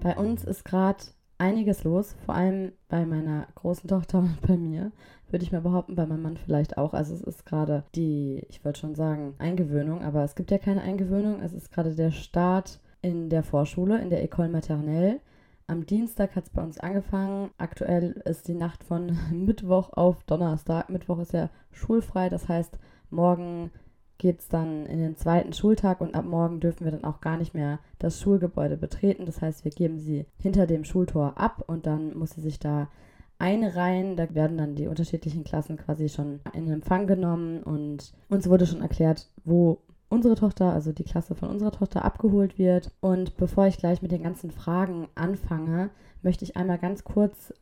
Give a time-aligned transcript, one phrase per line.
[0.00, 1.04] Bei uns ist gerade
[1.38, 4.92] einiges los, vor allem bei meiner großen Tochter und bei mir,
[5.30, 6.94] würde ich mal behaupten, bei meinem Mann vielleicht auch.
[6.94, 10.82] Also es ist gerade die, ich würde schon sagen, Eingewöhnung, aber es gibt ja keine
[10.82, 15.20] Eingewöhnung, es ist gerade der Start in der Vorschule, in der École Maternelle.
[15.70, 17.50] Am Dienstag hat es bei uns angefangen.
[17.58, 20.88] Aktuell ist die Nacht von Mittwoch auf Donnerstag.
[20.88, 22.78] Mittwoch ist ja schulfrei, das heißt,
[23.10, 23.70] morgen
[24.16, 27.36] geht es dann in den zweiten Schultag und ab morgen dürfen wir dann auch gar
[27.36, 29.26] nicht mehr das Schulgebäude betreten.
[29.26, 32.88] Das heißt, wir geben sie hinter dem Schultor ab und dann muss sie sich da
[33.38, 34.16] einreihen.
[34.16, 38.80] Da werden dann die unterschiedlichen Klassen quasi schon in Empfang genommen und uns wurde schon
[38.80, 42.90] erklärt, wo unsere Tochter, also die Klasse von unserer Tochter, abgeholt wird.
[43.00, 45.90] Und bevor ich gleich mit den ganzen Fragen anfange,
[46.22, 47.52] möchte ich einmal ganz kurz,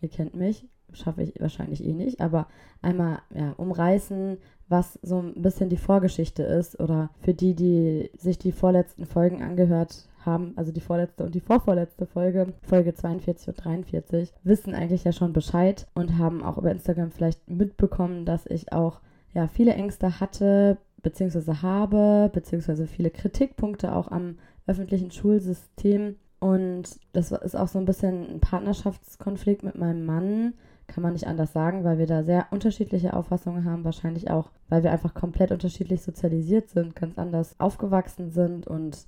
[0.00, 2.46] ihr kennt mich, schaffe ich wahrscheinlich eh nicht, aber
[2.82, 8.38] einmal ja, umreißen, was so ein bisschen die Vorgeschichte ist oder für die, die sich
[8.38, 13.64] die vorletzten Folgen angehört haben, also die vorletzte und die vorvorletzte Folge, Folge 42 und
[13.64, 18.72] 43, wissen eigentlich ja schon Bescheid und haben auch über Instagram vielleicht mitbekommen, dass ich
[18.72, 19.00] auch
[19.34, 26.16] ja viele Ängste hatte beziehungsweise habe, beziehungsweise viele Kritikpunkte auch am öffentlichen Schulsystem.
[26.40, 30.54] Und das ist auch so ein bisschen ein Partnerschaftskonflikt mit meinem Mann,
[30.88, 33.84] kann man nicht anders sagen, weil wir da sehr unterschiedliche Auffassungen haben.
[33.84, 39.06] Wahrscheinlich auch, weil wir einfach komplett unterschiedlich sozialisiert sind, ganz anders aufgewachsen sind und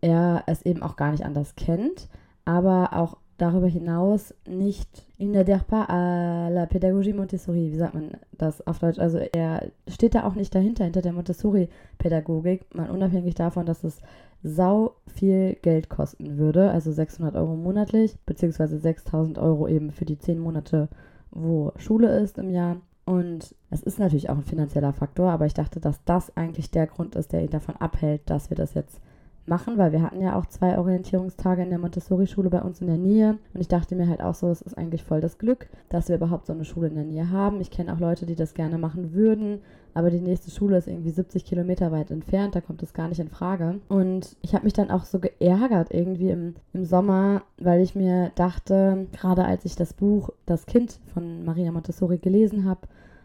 [0.00, 2.08] er es eben auch gar nicht anders kennt,
[2.44, 8.12] aber auch darüber hinaus nicht in der pas à la Pädagogie Montessori, wie sagt man
[8.32, 8.98] das auf Deutsch?
[8.98, 14.00] Also er steht da auch nicht dahinter, hinter der Montessori-Pädagogik, mal unabhängig davon, dass es
[14.42, 20.18] sau viel Geld kosten würde, also 600 Euro monatlich, beziehungsweise 6000 Euro eben für die
[20.18, 20.88] 10 Monate,
[21.30, 22.76] wo Schule ist im Jahr.
[23.04, 26.86] Und es ist natürlich auch ein finanzieller Faktor, aber ich dachte, dass das eigentlich der
[26.86, 29.00] Grund ist, der ihn davon abhält, dass wir das jetzt
[29.48, 32.96] machen, weil wir hatten ja auch zwei Orientierungstage in der Montessori-Schule bei uns in der
[32.96, 33.38] Nähe.
[33.54, 36.16] Und ich dachte mir halt auch so, es ist eigentlich voll das Glück, dass wir
[36.16, 37.60] überhaupt so eine Schule in der Nähe haben.
[37.60, 39.60] Ich kenne auch Leute, die das gerne machen würden,
[39.94, 43.18] aber die nächste Schule ist irgendwie 70 Kilometer weit entfernt, da kommt es gar nicht
[43.18, 43.80] in Frage.
[43.88, 48.30] Und ich habe mich dann auch so geärgert irgendwie im, im Sommer, weil ich mir
[48.34, 52.80] dachte, gerade als ich das Buch Das Kind von Maria Montessori gelesen habe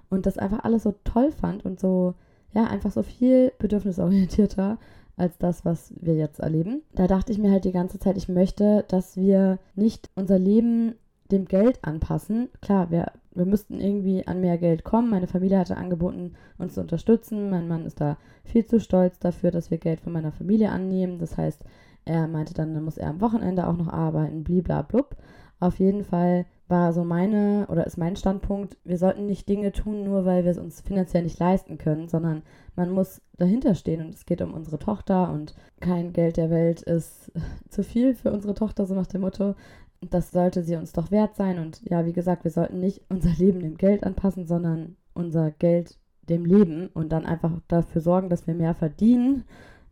[0.10, 2.14] und das einfach alles so toll fand und so,
[2.54, 4.78] ja, einfach so viel bedürfnisorientierter
[5.18, 6.82] als das, was wir jetzt erleben.
[6.94, 10.96] Da dachte ich mir halt die ganze Zeit, ich möchte, dass wir nicht unser Leben
[11.32, 12.50] dem Geld anpassen.
[12.62, 15.10] Klar, wir, wir müssten irgendwie an mehr Geld kommen.
[15.10, 17.50] Meine Familie hatte angeboten, uns zu unterstützen.
[17.50, 21.20] Mein Mann ist da viel zu stolz dafür, dass wir Geld von meiner Familie annehmen.
[21.20, 21.64] Das heißt,
[22.06, 25.16] er meinte dann, dann muss er am Wochenende auch noch arbeiten, bliblablub.
[25.62, 30.04] Auf jeden Fall war so meine oder ist mein Standpunkt, wir sollten nicht Dinge tun,
[30.04, 32.42] nur weil wir es uns finanziell nicht leisten können, sondern
[32.76, 36.82] man muss dahinter stehen und es geht um unsere Tochter und kein Geld der Welt
[36.82, 37.32] ist
[37.70, 39.54] zu viel für unsere Tochter, so nach dem Motto.
[40.10, 43.30] Das sollte sie uns doch wert sein und ja, wie gesagt, wir sollten nicht unser
[43.38, 48.48] Leben dem Geld anpassen, sondern unser Geld dem Leben und dann einfach dafür sorgen, dass
[48.48, 49.44] wir mehr verdienen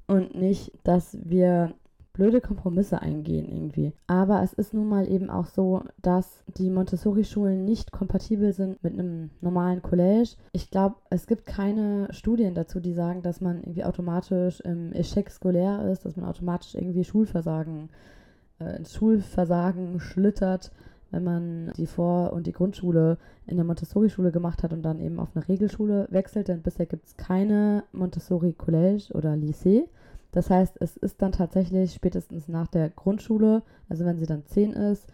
[0.07, 1.75] und nicht, dass wir
[2.19, 3.93] blöde Kompromisse eingehen irgendwie.
[4.05, 8.93] Aber es ist nun mal eben auch so, dass die Montessori-Schulen nicht kompatibel sind mit
[8.93, 10.35] einem normalen Collège.
[10.51, 15.29] Ich glaube, es gibt keine Studien dazu, die sagen, dass man irgendwie automatisch im Échec
[15.29, 17.89] scolaire ist, dass man automatisch irgendwie Schulversagen,
[18.59, 20.71] äh, ins Schulversagen schlittert,
[21.11, 23.17] wenn man die Vor- und die Grundschule
[23.47, 27.05] in der Montessori-Schule gemacht hat und dann eben auf eine Regelschule wechselt, denn bisher gibt
[27.07, 29.85] es keine Montessori-Collège oder Lycée.
[30.31, 34.73] Das heißt, es ist dann tatsächlich spätestens nach der Grundschule, also wenn sie dann zehn
[34.73, 35.07] ist,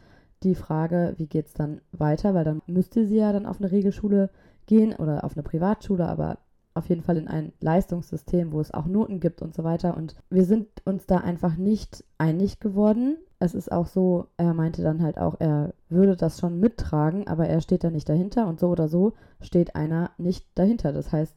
[0.44, 3.72] die Frage, wie geht es dann weiter, weil dann müsste sie ja dann auf eine
[3.72, 4.30] Regelschule
[4.66, 6.40] gehen oder auf eine Privatschule, aber
[6.74, 9.96] auf jeden Fall in ein Leistungssystem, wo es auch Noten gibt und so weiter.
[9.96, 13.18] Und wir sind uns da einfach nicht einig geworden.
[13.40, 17.48] Es ist auch so, er meinte dann halt auch, er würde das schon mittragen, aber
[17.48, 20.92] er steht da nicht dahinter und so oder so steht einer nicht dahinter.
[20.92, 21.36] Das heißt,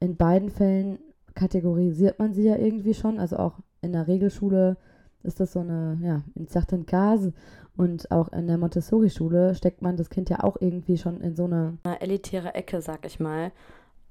[0.00, 0.98] in beiden Fällen
[1.36, 3.20] kategorisiert man sie ja irgendwie schon.
[3.20, 4.76] Also auch in der Regelschule
[5.22, 7.30] ist das so eine, ja, in certain Gas.
[7.76, 11.44] Und auch in der Montessori-Schule steckt man das Kind ja auch irgendwie schon in so
[11.44, 13.52] eine, eine elitäre Ecke, sag ich mal.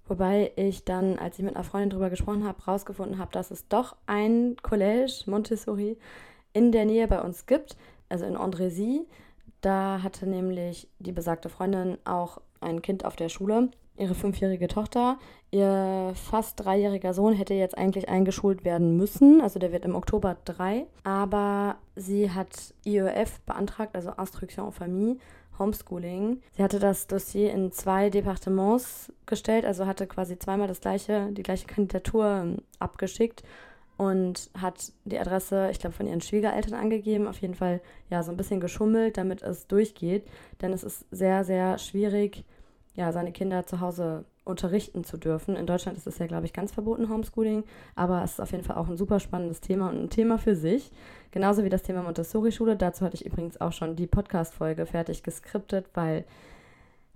[0.07, 3.67] Wobei ich dann, als ich mit einer Freundin drüber gesprochen habe, rausgefunden habe, dass es
[3.67, 5.97] doch ein Collège Montessori
[6.53, 7.75] in der Nähe bei uns gibt,
[8.07, 9.07] also in Andrézy.
[9.61, 15.17] Da hatte nämlich die besagte Freundin auch ein Kind auf der Schule, ihre fünfjährige Tochter.
[15.51, 20.37] Ihr fast dreijähriger Sohn hätte jetzt eigentlich eingeschult werden müssen, also der wird im Oktober
[20.45, 20.85] drei.
[21.03, 25.17] Aber sie hat IEF beantragt, also Instruction en Famille,
[25.57, 26.41] Homeschooling.
[26.51, 31.43] Sie hatte das Dossier in zwei Departements gestellt, also hatte quasi zweimal das gleiche, die
[31.43, 33.43] gleiche Kandidatur ähm, abgeschickt
[33.97, 37.27] und hat die Adresse, ich glaube, von ihren Schwiegereltern angegeben.
[37.27, 40.25] Auf jeden Fall ja so ein bisschen geschummelt, damit es durchgeht.
[40.61, 42.43] Denn es ist sehr, sehr schwierig,
[42.95, 45.55] ja, seine Kinder zu Hause unterrichten zu dürfen.
[45.55, 47.63] In Deutschland ist es ja, glaube ich, ganz verboten, Homeschooling,
[47.95, 50.55] aber es ist auf jeden Fall auch ein super spannendes Thema und ein Thema für
[50.55, 50.91] sich.
[51.31, 52.77] Genauso wie das Thema Montessori-Schule.
[52.77, 56.25] Dazu hatte ich übrigens auch schon die Podcast-Folge fertig geskriptet, weil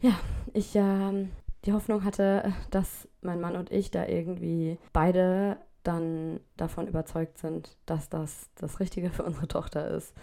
[0.01, 0.11] ja,
[0.53, 1.27] ich ja äh,
[1.65, 7.75] die Hoffnung hatte, dass mein Mann und ich da irgendwie beide dann davon überzeugt sind,
[7.85, 10.13] dass das das Richtige für unsere Tochter ist.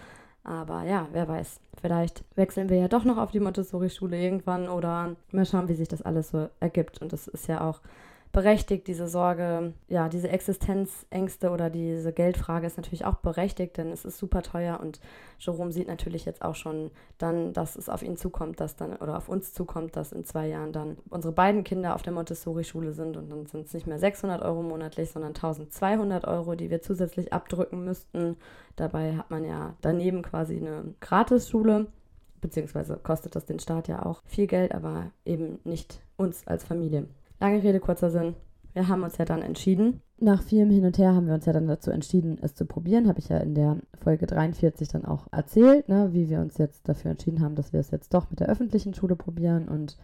[0.47, 1.61] Aber ja, wer weiß.
[1.81, 5.89] Vielleicht wechseln wir ja doch noch auf die Montessori-Schule irgendwann oder mal schauen, wie sich
[5.89, 7.03] das alles so ergibt.
[7.03, 7.81] Und das ist ja auch
[8.37, 14.05] berechtigt, diese Sorge, ja, diese Existenzängste oder diese Geldfrage ist natürlich auch berechtigt, denn es
[14.05, 15.01] ist super teuer und
[15.39, 19.17] Jerome sieht natürlich jetzt auch schon dann, dass es auf ihn zukommt, dass dann, oder
[19.17, 23.17] auf uns zukommt, dass in zwei Jahren dann unsere beiden Kinder auf der Montessori-Schule sind
[23.17, 27.33] und dann sind es nicht mehr 600 Euro monatlich, sondern 1200 Euro, die wir zusätzlich
[27.33, 28.37] abdrücken müssten.
[28.77, 31.87] Dabei hat man ja daneben quasi eine Gratisschule
[32.43, 37.09] beziehungsweise kostet das den Staat ja auch viel Geld, aber eben nicht uns als Familie.
[37.41, 38.35] Lange Rede, kurzer Sinn.
[38.73, 40.03] Wir haben uns ja dann entschieden.
[40.19, 43.09] Nach vielem Hin und Her haben wir uns ja dann dazu entschieden, es zu probieren.
[43.09, 46.89] Habe ich ja in der Folge 43 dann auch erzählt, ne, wie wir uns jetzt
[46.89, 49.69] dafür entschieden haben, dass wir es jetzt doch mit der öffentlichen Schule probieren.
[49.69, 49.97] Und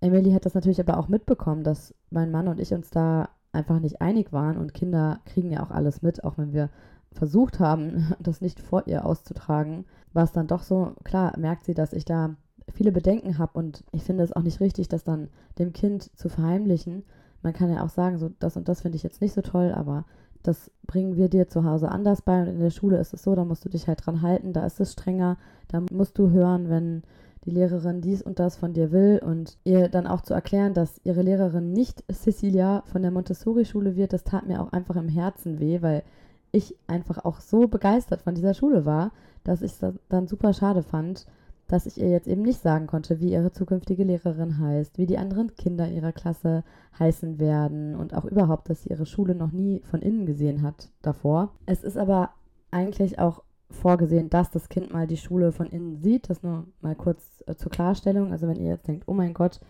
[0.00, 3.80] Emily hat das natürlich aber auch mitbekommen, dass mein Mann und ich uns da einfach
[3.80, 4.58] nicht einig waren.
[4.58, 6.70] Und Kinder kriegen ja auch alles mit, auch wenn wir
[7.12, 11.74] versucht haben, das nicht vor ihr auszutragen, war es dann doch so, klar, merkt sie,
[11.74, 12.36] dass ich da
[12.72, 15.28] viele Bedenken habe und ich finde es auch nicht richtig, das dann
[15.58, 17.04] dem Kind zu verheimlichen.
[17.42, 19.72] Man kann ja auch sagen, so das und das finde ich jetzt nicht so toll,
[19.72, 20.04] aber
[20.42, 23.34] das bringen wir dir zu Hause anders bei und in der Schule ist es so,
[23.34, 25.36] da musst du dich halt dran halten, da ist es strenger,
[25.68, 27.02] da musst du hören, wenn
[27.44, 31.00] die Lehrerin dies und das von dir will und ihr dann auch zu erklären, dass
[31.04, 35.60] ihre Lehrerin nicht Cecilia von der Montessori-Schule wird, das tat mir auch einfach im Herzen
[35.60, 36.02] weh, weil
[36.50, 39.12] ich einfach auch so begeistert von dieser Schule war,
[39.44, 41.26] dass ich es dann super schade fand,
[41.68, 45.18] dass ich ihr jetzt eben nicht sagen konnte, wie ihre zukünftige Lehrerin heißt, wie die
[45.18, 46.62] anderen Kinder ihrer Klasse
[46.98, 50.90] heißen werden und auch überhaupt, dass sie ihre Schule noch nie von innen gesehen hat
[51.02, 51.50] davor.
[51.66, 52.30] Es ist aber
[52.70, 56.30] eigentlich auch vorgesehen, dass das Kind mal die Schule von innen sieht.
[56.30, 58.32] Das nur mal kurz äh, zur Klarstellung.
[58.32, 59.60] Also wenn ihr jetzt denkt, oh mein Gott,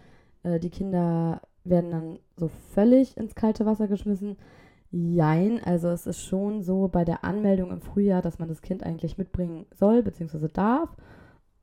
[0.42, 4.37] äh, die Kinder werden dann so völlig ins kalte Wasser geschmissen.
[4.90, 8.85] Jein, also es ist schon so bei der Anmeldung im Frühjahr, dass man das Kind
[8.85, 10.49] eigentlich mitbringen soll bzw.
[10.52, 10.97] darf.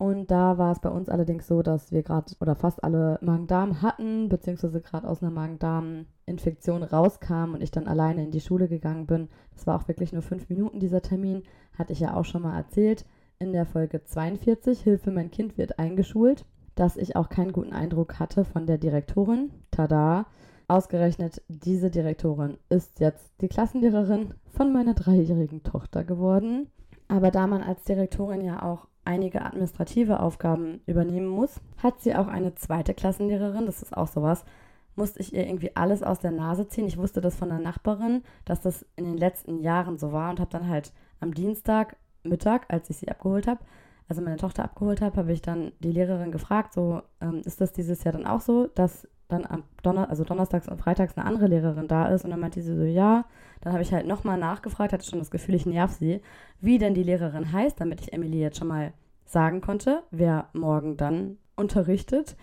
[0.03, 3.81] Und da war es bei uns allerdings so, dass wir gerade oder fast alle Magen-Darm
[3.81, 9.05] hatten, beziehungsweise gerade aus einer Magen-Darm-Infektion rauskamen und ich dann alleine in die Schule gegangen
[9.05, 9.29] bin.
[9.53, 11.43] Das war auch wirklich nur fünf Minuten, dieser Termin.
[11.77, 13.05] Hatte ich ja auch schon mal erzählt
[13.39, 16.43] in der Folge 42, Hilfe, mein Kind wird eingeschult,
[16.75, 19.51] dass ich auch keinen guten Eindruck hatte von der Direktorin.
[19.72, 20.25] Tada!
[20.67, 26.67] Ausgerechnet diese Direktorin ist jetzt die Klassenlehrerin von meiner dreijährigen Tochter geworden.
[27.07, 32.27] Aber da man als Direktorin ja auch einige administrative Aufgaben übernehmen muss, hat sie auch
[32.27, 34.45] eine zweite Klassenlehrerin, das ist auch sowas,
[34.95, 36.88] musste ich ihr irgendwie alles aus der Nase ziehen.
[36.88, 40.39] Ich wusste das von der Nachbarin, dass das in den letzten Jahren so war und
[40.39, 43.60] habe dann halt am Dienstag Mittag, als ich sie abgeholt habe,
[44.07, 47.74] also meine Tochter abgeholt habe, habe ich dann die Lehrerin gefragt, so ähm, ist das
[47.74, 51.47] dieses Jahr dann auch so, dass dann am Donner also donnerstags und freitags eine andere
[51.47, 53.25] Lehrerin da ist und dann meinte sie so, ja.
[53.61, 56.21] Dann habe ich halt nochmal nachgefragt, hatte schon das Gefühl, ich nerv sie,
[56.59, 58.93] wie denn die Lehrerin heißt, damit ich Emily jetzt schon mal
[59.25, 62.35] sagen konnte, wer morgen dann unterrichtet.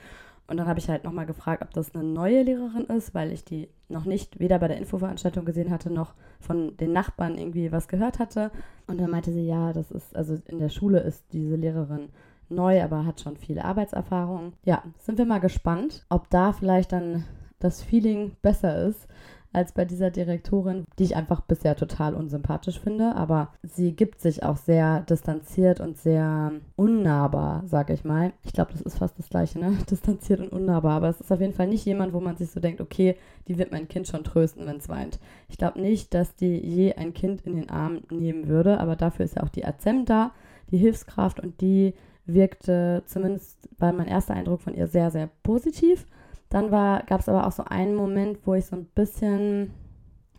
[0.47, 3.45] Und dann habe ich halt nochmal gefragt, ob das eine neue Lehrerin ist, weil ich
[3.45, 7.87] die noch nicht weder bei der Infoveranstaltung gesehen hatte, noch von den Nachbarn irgendwie was
[7.87, 8.51] gehört hatte.
[8.89, 12.09] Und dann meinte sie, ja, das ist, also in der Schule ist diese Lehrerin
[12.51, 14.53] neu, aber hat schon viele Arbeitserfahrung.
[14.65, 17.25] Ja, sind wir mal gespannt, ob da vielleicht dann
[17.59, 19.07] das Feeling besser ist
[19.53, 23.17] als bei dieser Direktorin, die ich einfach bisher total unsympathisch finde.
[23.17, 28.33] Aber sie gibt sich auch sehr distanziert und sehr unnahbar, sag ich mal.
[28.45, 29.77] Ich glaube, das ist fast das Gleiche, ne?
[29.91, 30.93] Distanziert und unnahbar.
[30.93, 33.17] Aber es ist auf jeden Fall nicht jemand, wo man sich so denkt, okay,
[33.49, 35.19] die wird mein Kind schon trösten, wenn es weint.
[35.49, 38.79] Ich glaube nicht, dass die je ein Kind in den Arm nehmen würde.
[38.79, 40.31] Aber dafür ist ja auch die Azem da,
[40.71, 41.95] die Hilfskraft und die
[42.35, 46.07] wirkte zumindest war mein erster Eindruck von ihr sehr, sehr positiv.
[46.49, 49.71] Dann gab es aber auch so einen Moment, wo ich so ein bisschen,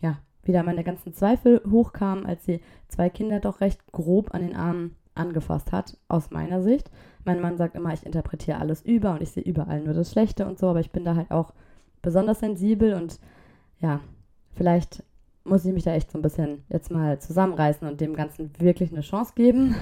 [0.02, 4.56] ja, wieder meine ganzen Zweifel hochkamen, als sie zwei Kinder doch recht grob an den
[4.56, 6.92] Armen angefasst hat, aus meiner Sicht.
[7.24, 10.46] Mein Mann sagt immer, ich interpretiere alles über und ich sehe überall nur das Schlechte
[10.46, 11.54] und so, aber ich bin da halt auch
[12.02, 13.20] besonders sensibel und
[13.80, 14.00] ja,
[14.54, 15.04] vielleicht
[15.44, 18.92] muss ich mich da echt so ein bisschen jetzt mal zusammenreißen und dem Ganzen wirklich
[18.92, 19.76] eine Chance geben.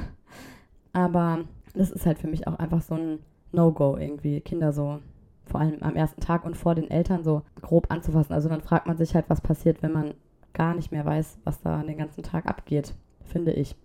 [0.94, 1.39] Aber
[1.73, 3.19] das ist halt für mich auch einfach so ein
[3.51, 4.99] No-Go irgendwie, Kinder so
[5.45, 8.33] vor allem am ersten Tag und vor den Eltern so grob anzufassen.
[8.33, 10.13] Also dann fragt man sich halt, was passiert, wenn man
[10.53, 13.75] gar nicht mehr weiß, was da den ganzen Tag abgeht, finde ich.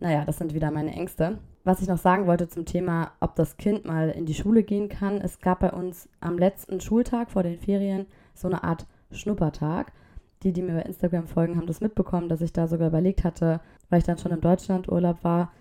[0.00, 1.38] Naja, das sind wieder meine Ängste.
[1.62, 4.88] Was ich noch sagen wollte zum Thema, ob das Kind mal in die Schule gehen
[4.88, 5.20] kann.
[5.20, 9.92] Es gab bei uns am letzten Schultag vor den Ferien so eine Art Schnuppertag.
[10.42, 13.60] Die, die mir bei Instagram folgen, haben das mitbekommen, dass ich da sogar überlegt hatte,
[13.88, 15.52] weil ich dann schon im Deutschlandurlaub war,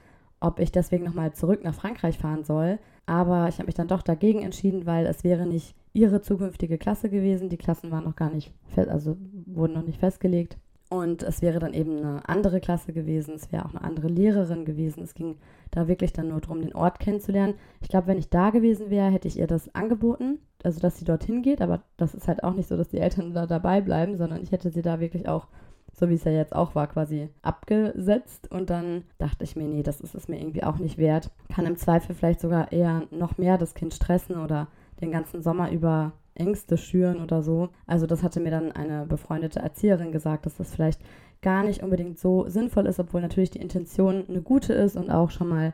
[0.44, 2.80] ob ich deswegen nochmal zurück nach Frankreich fahren soll.
[3.06, 7.10] Aber ich habe mich dann doch dagegen entschieden, weil es wäre nicht ihre zukünftige Klasse
[7.10, 7.50] gewesen.
[7.50, 10.58] Die Klassen waren noch gar nicht also wurden noch nicht festgelegt.
[10.90, 14.64] Und es wäre dann eben eine andere Klasse gewesen, es wäre auch eine andere Lehrerin
[14.64, 15.02] gewesen.
[15.02, 15.38] Es ging
[15.72, 17.56] da wirklich dann nur darum, den Ort kennenzulernen.
[17.82, 21.06] Ich glaube, wenn ich da gewesen wäre, hätte ich ihr das angeboten, also dass sie
[21.06, 21.62] dorthin geht.
[21.62, 24.52] Aber das ist halt auch nicht so, dass die Eltern da dabei bleiben, sondern ich
[24.52, 25.48] hätte sie da wirklich auch
[25.94, 28.52] so wie es ja jetzt auch war, quasi abgesetzt.
[28.52, 31.30] Und dann dachte ich mir, nee, das ist es mir irgendwie auch nicht wert.
[31.54, 34.68] Kann im Zweifel vielleicht sogar eher noch mehr das Kind stressen oder
[35.02, 37.70] den ganzen Sommer über Ängste schüren oder so.
[37.86, 41.02] Also das hatte mir dann eine befreundete Erzieherin gesagt, dass das vielleicht
[41.42, 45.30] gar nicht unbedingt so sinnvoll ist, obwohl natürlich die Intention eine gute ist und auch
[45.30, 45.74] schon mal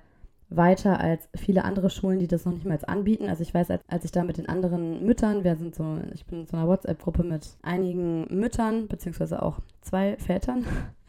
[0.49, 3.29] weiter als viele andere Schulen, die das noch nicht mal anbieten.
[3.29, 6.25] Also ich weiß, als, als ich da mit den anderen Müttern, wir sind so, ich
[6.25, 10.65] bin in so einer WhatsApp-Gruppe mit einigen Müttern, beziehungsweise auch zwei Vätern.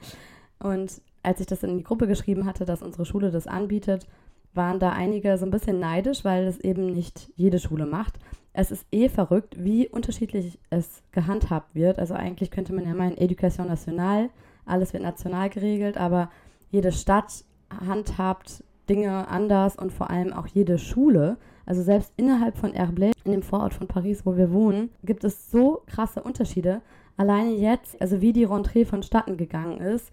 [0.59, 4.07] Und als ich das in die Gruppe geschrieben hatte, dass unsere Schule das anbietet,
[4.53, 8.19] waren da einige so ein bisschen neidisch, weil es eben nicht jede Schule macht.
[8.53, 11.99] Es ist eh verrückt, wie unterschiedlich es gehandhabt wird.
[11.99, 14.29] Also eigentlich könnte man ja meinen, Education Nationale,
[14.67, 16.31] alles wird national geregelt, aber
[16.71, 21.39] jede Stadt handhabt Dinge anders und vor allem auch jede Schule.
[21.65, 25.51] Also selbst innerhalb von Herblay, in dem Vorort von Paris, wo wir wohnen, gibt es
[25.51, 26.83] so krasse Unterschiede.
[27.17, 30.11] Alleine jetzt, also wie die Rentrée vonstatten gegangen ist,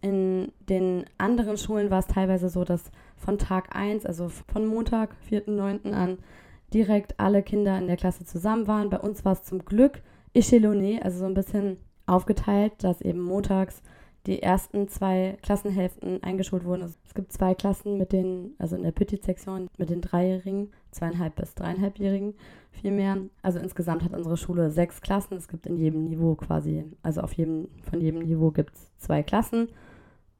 [0.00, 5.14] in den anderen Schulen war es teilweise so, dass von Tag 1, also von Montag,
[5.30, 5.92] 4.9.
[5.92, 6.18] an,
[6.72, 8.90] direkt alle Kinder in der Klasse zusammen waren.
[8.90, 10.02] Bei uns war es zum Glück
[10.34, 13.82] échelonné, also so ein bisschen aufgeteilt, dass eben montags
[14.26, 16.82] die ersten zwei Klassenhälften eingeschult wurden.
[16.82, 21.36] Also es gibt zwei Klassen mit den, also in der Petit-Sektion mit den Dreijährigen, zweieinhalb
[21.36, 22.34] bis dreieinhalbjährigen
[22.72, 23.18] vielmehr.
[23.42, 25.36] Also insgesamt hat unsere Schule sechs Klassen.
[25.36, 29.22] Es gibt in jedem Niveau quasi, also auf jedem, von jedem Niveau gibt es zwei
[29.22, 29.68] Klassen.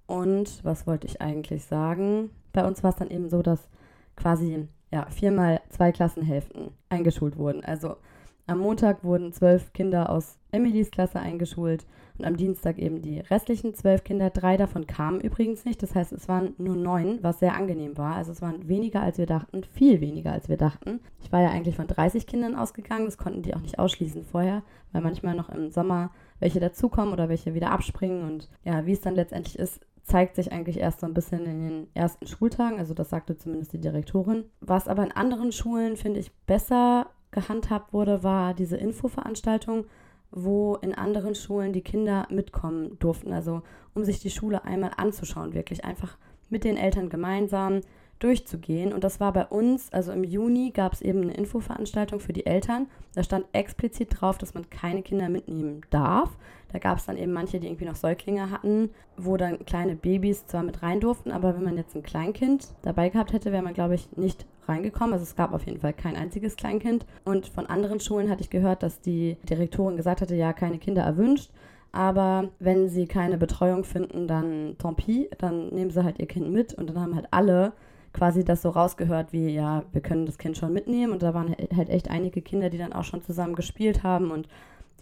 [0.06, 2.30] Und was wollte ich eigentlich sagen?
[2.52, 3.68] Bei uns war es dann eben so, dass
[4.16, 7.64] quasi ja, viermal zwei Klassenhälften eingeschult wurden.
[7.64, 7.96] Also
[8.46, 11.84] am Montag wurden zwölf Kinder aus Emilys Klasse eingeschult
[12.18, 14.30] und am Dienstag eben die restlichen zwölf Kinder.
[14.30, 15.82] Drei davon kamen übrigens nicht.
[15.82, 18.14] Das heißt, es waren nur neun, was sehr angenehm war.
[18.14, 21.00] Also es waren weniger, als wir dachten, viel weniger, als wir dachten.
[21.20, 23.04] Ich war ja eigentlich von 30 Kindern ausgegangen.
[23.04, 24.62] Das konnten die auch nicht ausschließen vorher,
[24.92, 28.22] weil manchmal noch im Sommer welche dazukommen oder welche wieder abspringen.
[28.22, 31.68] Und ja, wie es dann letztendlich ist, zeigt sich eigentlich erst so ein bisschen in
[31.68, 32.78] den ersten Schultagen.
[32.78, 34.44] Also das sagte zumindest die Direktorin.
[34.60, 39.84] Was aber in anderen Schulen, finde ich, besser gehandhabt wurde, war diese Infoveranstaltung,
[40.32, 43.32] wo in anderen Schulen die Kinder mitkommen durften.
[43.32, 43.62] Also
[43.94, 46.16] um sich die Schule einmal anzuschauen, wirklich einfach
[46.48, 47.82] mit den Eltern gemeinsam
[48.18, 48.92] durchzugehen.
[48.92, 52.46] Und das war bei uns, also im Juni gab es eben eine Infoveranstaltung für die
[52.46, 52.88] Eltern.
[53.14, 56.30] Da stand explizit drauf, dass man keine Kinder mitnehmen darf.
[56.76, 60.46] Da gab es dann eben manche, die irgendwie noch Säuglinge hatten, wo dann kleine Babys
[60.46, 63.72] zwar mit rein durften, aber wenn man jetzt ein Kleinkind dabei gehabt hätte, wäre man,
[63.72, 65.14] glaube ich, nicht reingekommen.
[65.14, 67.06] Also es gab auf jeden Fall kein einziges Kleinkind.
[67.24, 71.00] Und von anderen Schulen hatte ich gehört, dass die Direktorin gesagt hatte, ja, keine Kinder
[71.00, 71.50] erwünscht.
[71.92, 76.52] Aber wenn sie keine Betreuung finden, dann tant pis, dann nehmen sie halt ihr Kind
[76.52, 77.72] mit und dann haben halt alle
[78.12, 81.14] quasi das so rausgehört wie, ja, wir können das Kind schon mitnehmen.
[81.14, 84.46] Und da waren halt echt einige Kinder, die dann auch schon zusammen gespielt haben und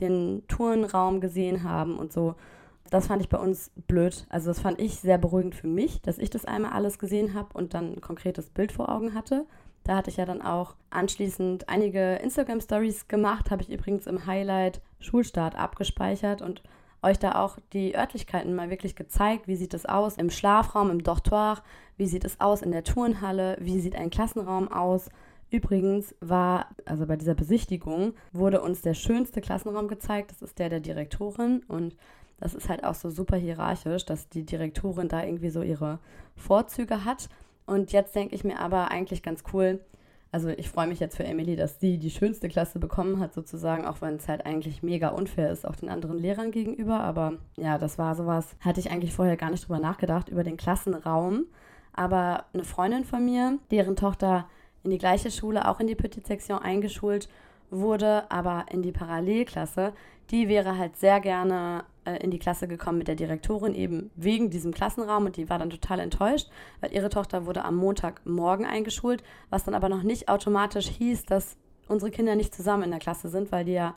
[0.00, 2.34] den Turnraum gesehen haben und so.
[2.90, 4.26] Das fand ich bei uns blöd.
[4.28, 7.48] Also das fand ich sehr beruhigend für mich, dass ich das einmal alles gesehen habe
[7.54, 9.46] und dann ein konkretes Bild vor Augen hatte.
[9.84, 14.80] Da hatte ich ja dann auch anschließend einige Instagram-Stories gemacht, habe ich übrigens im Highlight
[14.98, 16.62] Schulstart abgespeichert und
[17.02, 19.46] euch da auch die Örtlichkeiten mal wirklich gezeigt.
[19.46, 21.62] Wie sieht es aus im Schlafraum, im Dortoir?
[21.98, 23.56] Wie sieht es aus in der Turnhalle?
[23.60, 25.10] Wie sieht ein Klassenraum aus?
[25.50, 30.30] Übrigens war, also bei dieser Besichtigung, wurde uns der schönste Klassenraum gezeigt.
[30.30, 31.62] Das ist der der Direktorin.
[31.68, 31.96] Und
[32.40, 35.98] das ist halt auch so super hierarchisch, dass die Direktorin da irgendwie so ihre
[36.36, 37.28] Vorzüge hat.
[37.66, 39.80] Und jetzt denke ich mir aber eigentlich ganz cool,
[40.34, 43.86] also ich freue mich jetzt für Emily, dass sie die schönste Klasse bekommen hat, sozusagen,
[43.86, 46.98] auch wenn es halt eigentlich mega unfair ist, auch den anderen Lehrern gegenüber.
[46.98, 50.56] Aber ja, das war sowas, hatte ich eigentlich vorher gar nicht drüber nachgedacht, über den
[50.56, 51.44] Klassenraum.
[51.92, 54.48] Aber eine Freundin von mir, deren Tochter
[54.85, 57.29] in die gleiche Schule, auch in die Petite Section eingeschult
[57.71, 59.93] wurde, aber in die Parallelklasse,
[60.31, 64.50] die wäre halt sehr gerne äh, in die Klasse gekommen mit der Direktorin, eben wegen
[64.50, 65.26] diesem Klassenraum.
[65.26, 66.49] Und die war dann total enttäuscht,
[66.81, 71.57] weil ihre Tochter wurde am Montagmorgen eingeschult, was dann aber noch nicht automatisch hieß, dass
[71.88, 73.95] unsere Kinder nicht zusammen in der Klasse sind, weil die ja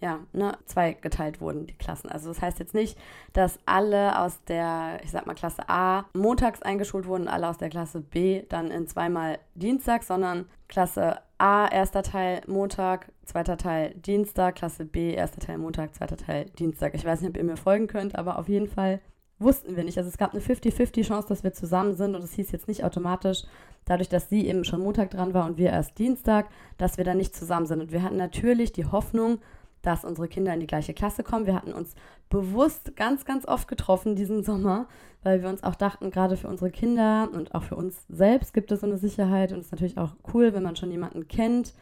[0.00, 2.08] ja, ne, zwei geteilt wurden, die Klassen.
[2.08, 2.96] Also das heißt jetzt nicht,
[3.32, 7.68] dass alle aus der, ich sag mal, Klasse A montags eingeschult wurden, alle aus der
[7.68, 14.56] Klasse B dann in zweimal Dienstag, sondern Klasse A, erster Teil Montag, zweiter Teil Dienstag,
[14.56, 16.94] Klasse B, erster Teil Montag, zweiter Teil Dienstag.
[16.94, 19.00] Ich weiß nicht, ob ihr mir folgen könnt, aber auf jeden Fall
[19.38, 19.98] wussten wir nicht.
[19.98, 22.84] Also es gab eine 50-50 Chance, dass wir zusammen sind und es hieß jetzt nicht
[22.84, 23.44] automatisch,
[23.84, 27.16] dadurch, dass sie eben schon Montag dran war und wir erst Dienstag, dass wir dann
[27.16, 27.80] nicht zusammen sind.
[27.80, 29.38] Und wir hatten natürlich die Hoffnung,
[29.88, 31.46] dass unsere Kinder in die gleiche Klasse kommen.
[31.46, 31.94] Wir hatten uns
[32.28, 34.86] bewusst ganz, ganz oft getroffen diesen Sommer,
[35.22, 38.70] weil wir uns auch dachten, gerade für unsere Kinder und auch für uns selbst gibt
[38.70, 41.72] es so eine Sicherheit und es ist natürlich auch cool, wenn man schon jemanden kennt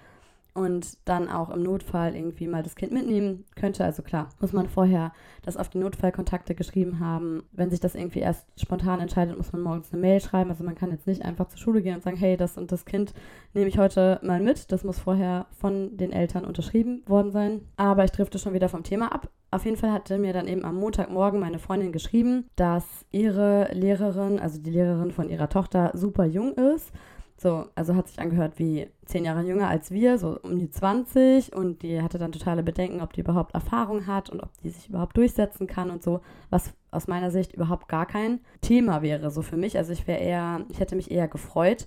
[0.56, 3.84] und dann auch im Notfall irgendwie mal das Kind mitnehmen könnte.
[3.84, 7.42] Also klar, muss man vorher das auf die Notfallkontakte geschrieben haben.
[7.52, 10.50] Wenn sich das irgendwie erst spontan entscheidet, muss man morgens eine Mail schreiben.
[10.50, 12.86] Also man kann jetzt nicht einfach zur Schule gehen und sagen, hey, das und das
[12.86, 13.12] Kind
[13.52, 14.72] nehme ich heute mal mit.
[14.72, 17.60] Das muss vorher von den Eltern unterschrieben worden sein.
[17.76, 19.28] Aber ich drifte schon wieder vom Thema ab.
[19.50, 24.40] Auf jeden Fall hatte mir dann eben am Montagmorgen meine Freundin geschrieben, dass ihre Lehrerin,
[24.40, 26.92] also die Lehrerin von ihrer Tochter, super jung ist
[27.38, 31.54] so, also hat sich angehört wie zehn Jahre jünger als wir, so um die 20.
[31.54, 34.88] Und die hatte dann totale Bedenken, ob die überhaupt Erfahrung hat und ob die sich
[34.88, 39.42] überhaupt durchsetzen kann und so, was aus meiner Sicht überhaupt gar kein Thema wäre, so
[39.42, 39.76] für mich.
[39.76, 41.86] Also ich wäre eher, ich hätte mich eher gefreut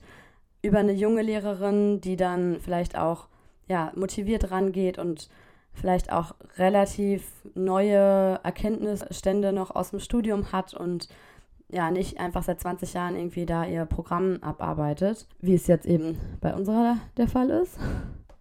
[0.62, 3.27] über eine junge Lehrerin, die dann vielleicht auch
[3.67, 5.29] ja, motiviert rangeht und
[5.73, 7.23] vielleicht auch relativ
[7.55, 11.07] neue Erkenntnisstände noch aus dem Studium hat und
[11.71, 16.17] ja nicht einfach seit 20 Jahren irgendwie da ihr Programm abarbeitet, wie es jetzt eben
[16.41, 17.77] bei unserer der Fall ist.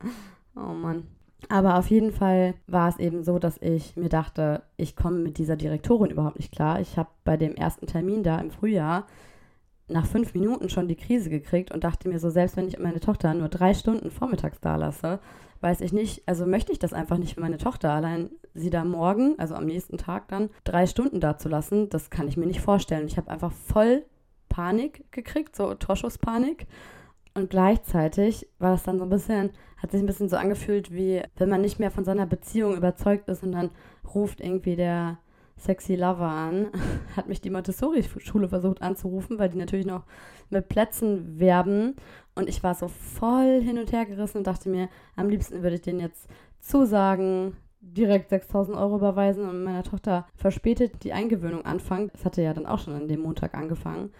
[0.57, 1.07] oh Mann.
[1.49, 5.39] Aber auf jeden Fall war es eben so, dass ich mir dachte, ich komme mit
[5.39, 6.81] dieser Direktorin überhaupt nicht klar.
[6.81, 9.07] Ich habe bei dem ersten Termin da im Frühjahr
[9.89, 13.01] nach fünf Minuten schon die Krise gekriegt und dachte mir so, selbst wenn ich meine
[13.01, 15.19] Tochter nur drei Stunden vormittags da lasse,
[15.61, 17.91] weiß ich nicht, also möchte ich das einfach nicht für meine Tochter.
[17.91, 22.11] Allein sie da morgen, also am nächsten Tag dann, drei Stunden da zu lassen, das
[22.11, 23.07] kann ich mir nicht vorstellen.
[23.07, 24.05] Ich habe einfach voll
[24.49, 26.67] Panik gekriegt, so Torschusspanik.
[27.35, 31.23] Und gleichzeitig war das dann so ein bisschen, hat sich ein bisschen so angefühlt, wie
[31.37, 33.71] wenn man nicht mehr von seiner Beziehung überzeugt ist und dann
[34.15, 35.19] ruft irgendwie der
[35.59, 36.69] Sexy Lover an,
[37.17, 40.05] hat mich die Montessori-Schule versucht anzurufen, weil die natürlich noch
[40.51, 41.97] mit Plätzen werben.
[42.35, 45.77] Und ich war so voll hin und her gerissen und dachte mir, am liebsten würde
[45.77, 46.29] ich denen jetzt
[46.61, 52.11] zusagen, direkt 6000 Euro überweisen und meiner Tochter verspätet die Eingewöhnung anfangen.
[52.13, 54.11] Das hatte ja dann auch schon an dem Montag angefangen.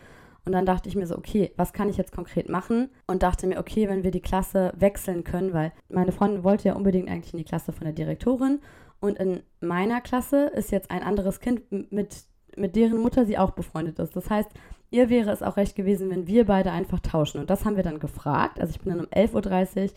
[0.45, 2.89] Und dann dachte ich mir so, okay, was kann ich jetzt konkret machen?
[3.07, 6.75] Und dachte mir, okay, wenn wir die Klasse wechseln können, weil meine Freundin wollte ja
[6.75, 8.61] unbedingt eigentlich in die Klasse von der Direktorin
[9.01, 12.25] und in meiner Klasse ist jetzt ein anderes Kind, mit,
[12.57, 14.17] mit deren Mutter sie auch befreundet ist.
[14.17, 14.51] Das heißt,
[14.91, 17.41] ihr wäre es auch recht gewesen, wenn wir beide einfach tauschen.
[17.41, 18.61] Und das haben wir dann gefragt.
[18.61, 19.91] Also ich bin dann um 11.30 Uhr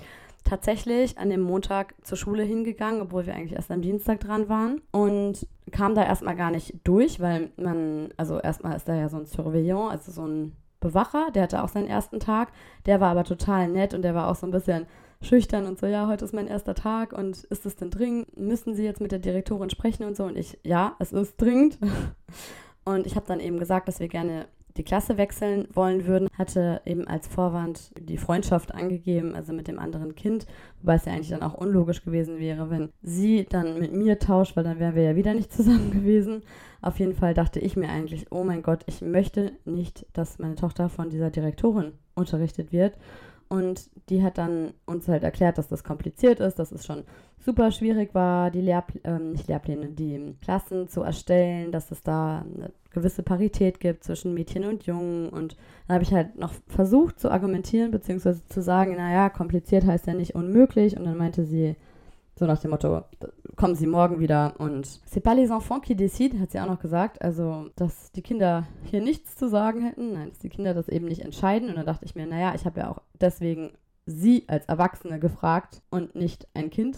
[0.43, 4.81] tatsächlich an dem Montag zur Schule hingegangen, obwohl wir eigentlich erst am Dienstag dran waren.
[4.91, 9.17] Und kam da erstmal gar nicht durch, weil man, also erstmal ist da ja so
[9.17, 12.51] ein Surveillant, also so ein Bewacher, der hatte auch seinen ersten Tag.
[12.85, 14.87] Der war aber total nett und der war auch so ein bisschen
[15.21, 18.38] schüchtern und so, ja, heute ist mein erster Tag und ist es denn dringend?
[18.38, 20.23] Müssen Sie jetzt mit der Direktorin sprechen und so?
[20.23, 21.77] Und ich, ja, es ist dringend.
[22.84, 26.81] Und ich habe dann eben gesagt, dass wir gerne die Klasse wechseln wollen würden, hatte
[26.86, 30.45] eben als Vorwand die Freundschaft angegeben, also mit dem anderen Kind,
[30.81, 34.55] wobei es ja eigentlich dann auch unlogisch gewesen wäre, wenn sie dann mit mir tauscht,
[34.55, 36.43] weil dann wären wir ja wieder nicht zusammen gewesen.
[36.81, 40.55] Auf jeden Fall dachte ich mir eigentlich, oh mein Gott, ich möchte nicht, dass meine
[40.55, 42.97] Tochter von dieser Direktorin unterrichtet wird.
[43.51, 47.03] Und die hat dann uns halt erklärt, dass das kompliziert ist, dass es schon
[47.37, 52.45] super schwierig war, die Lehrpl äh, nicht Lehrpläne, die Klassen zu erstellen, dass es da
[52.45, 55.27] eine gewisse Parität gibt zwischen Mädchen und Jungen.
[55.27, 55.57] Und
[55.89, 60.13] da habe ich halt noch versucht zu argumentieren, beziehungsweise zu sagen, naja, kompliziert heißt ja
[60.13, 60.95] nicht unmöglich.
[60.95, 61.75] Und dann meinte sie,
[62.41, 63.04] so nach dem Motto,
[63.56, 66.80] kommen Sie morgen wieder und c'est pas les enfants qui décident, hat sie auch noch
[66.80, 67.21] gesagt.
[67.21, 70.13] Also, dass die Kinder hier nichts zu sagen hätten.
[70.13, 71.69] Nein, dass die Kinder das eben nicht entscheiden.
[71.69, 73.73] Und dann dachte ich mir, naja, ich habe ja auch deswegen
[74.08, 76.97] sie als Erwachsene gefragt und nicht ein Kind.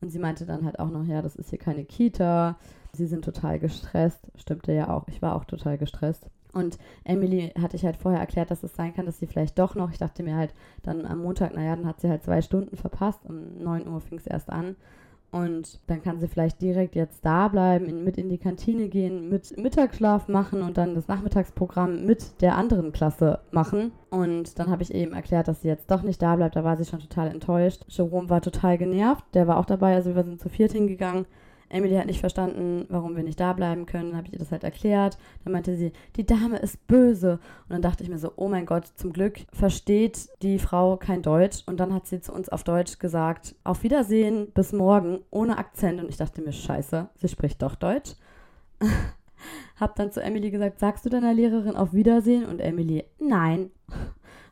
[0.00, 2.58] Und sie meinte dann halt auch noch, ja, das ist hier keine Kita.
[2.92, 4.26] Sie sind total gestresst.
[4.34, 5.06] Stimmte ja auch.
[5.06, 6.26] Ich war auch total gestresst.
[6.52, 9.74] Und Emily hatte ich halt vorher erklärt, dass es sein kann, dass sie vielleicht doch
[9.74, 12.76] noch, ich dachte mir halt dann am Montag, naja, dann hat sie halt zwei Stunden
[12.76, 14.76] verpasst, um 9 Uhr fing es erst an.
[15.32, 19.28] Und dann kann sie vielleicht direkt jetzt da bleiben, in, mit in die Kantine gehen,
[19.28, 23.92] mit Mittagsschlaf machen und dann das Nachmittagsprogramm mit der anderen Klasse machen.
[24.10, 26.56] Und dann habe ich eben erklärt, dass sie jetzt doch nicht da bleibt.
[26.56, 27.84] Da war sie schon total enttäuscht.
[27.86, 29.24] Jerome war total genervt.
[29.34, 29.94] Der war auch dabei.
[29.94, 31.26] Also wir sind zu viert hingegangen.
[31.70, 34.10] Emily hat nicht verstanden, warum wir nicht da bleiben können.
[34.10, 35.16] Dann habe ich ihr das halt erklärt.
[35.44, 37.34] Dann meinte sie, die Dame ist böse.
[37.68, 41.22] Und dann dachte ich mir so, oh mein Gott, zum Glück versteht die Frau kein
[41.22, 41.62] Deutsch.
[41.66, 46.00] Und dann hat sie zu uns auf Deutsch gesagt, auf Wiedersehen, bis morgen, ohne Akzent.
[46.00, 48.16] Und ich dachte mir, scheiße, sie spricht doch Deutsch.
[49.76, 52.44] hab dann zu Emily gesagt, sagst du deiner Lehrerin auf Wiedersehen?
[52.44, 53.70] Und Emily, nein.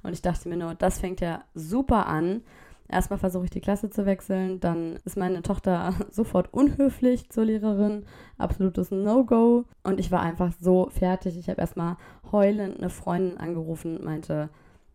[0.02, 2.42] Und ich dachte mir nur, das fängt ja super an.
[2.90, 8.06] Erstmal versuche ich die Klasse zu wechseln, dann ist meine Tochter sofort unhöflich zur Lehrerin,
[8.38, 9.64] absolutes No-Go.
[9.82, 11.38] Und ich war einfach so fertig.
[11.38, 11.96] Ich habe erstmal
[12.32, 14.48] heulend eine Freundin angerufen und meinte,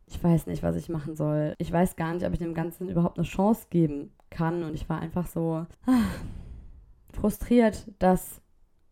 [0.08, 1.54] ich weiß nicht, was ich machen soll.
[1.58, 4.64] Ich weiß gar nicht, ob ich dem Ganzen überhaupt eine Chance geben kann.
[4.64, 6.02] Und ich war einfach so ah,
[7.12, 8.42] frustriert, dass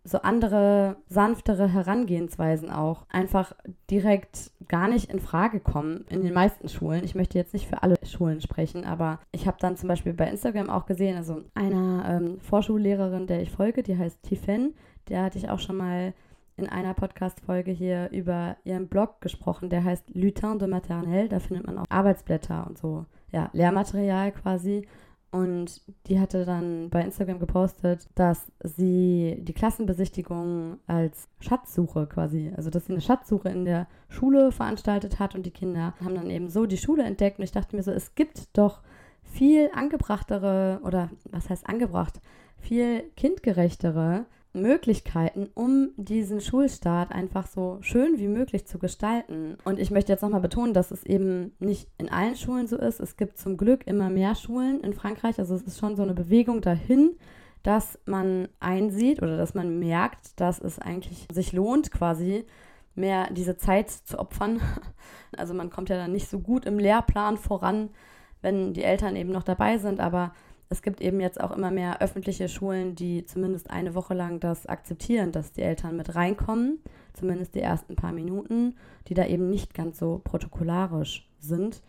[0.04, 3.54] so andere, sanftere Herangehensweisen auch einfach
[3.90, 7.04] direkt gar nicht in Frage kommen in den meisten Schulen.
[7.04, 10.28] Ich möchte jetzt nicht für alle Schulen sprechen, aber ich habe dann zum Beispiel bei
[10.28, 14.74] Instagram auch gesehen, also einer ähm, Vorschullehrerin, der ich folge, die heißt Tiffen,
[15.10, 16.14] der hatte ich auch schon mal
[16.58, 21.30] in einer Podcast-Folge hier über ihren Blog gesprochen, der heißt Lutin de Maternelle.
[21.30, 24.88] Da findet man auch Arbeitsblätter und so, ja, Lehrmaterial quasi.
[25.32, 32.70] Und die hatte dann bei Instagram gepostet, dass sie die Klassenbesichtigung als Schatzsuche quasi, also
[32.70, 36.50] dass sie eine Schatzsuche in der Schule veranstaltet hat und die Kinder haben dann eben
[36.50, 37.40] so die Schule entdeckt.
[37.40, 38.82] Und ich dachte mir so, es gibt doch
[39.24, 42.20] viel angebrachtere oder was heißt angebracht,
[42.58, 49.58] viel kindgerechtere Möglichkeiten, um diesen Schulstart einfach so schön wie möglich zu gestalten.
[49.64, 53.00] Und ich möchte jetzt nochmal betonen, dass es eben nicht in allen Schulen so ist.
[53.00, 55.40] Es gibt zum Glück immer mehr Schulen in Frankreich.
[55.40, 57.16] Also es ist schon so eine Bewegung dahin,
[57.64, 62.46] dass man einsieht oder dass man merkt, dass es eigentlich sich lohnt, quasi
[62.96, 64.60] mehr diese Zeit zu opfern.
[65.38, 67.90] Also man kommt ja dann nicht so gut im Lehrplan voran,
[68.42, 70.34] wenn die Eltern eben noch dabei sind, aber
[70.72, 74.68] es gibt eben jetzt auch immer mehr öffentliche Schulen, die zumindest eine Woche lang das
[74.68, 76.80] akzeptieren, dass die Eltern mit reinkommen,
[77.14, 78.76] zumindest die ersten paar Minuten,
[79.10, 81.82] die da eben nicht ganz so protokollarisch sind.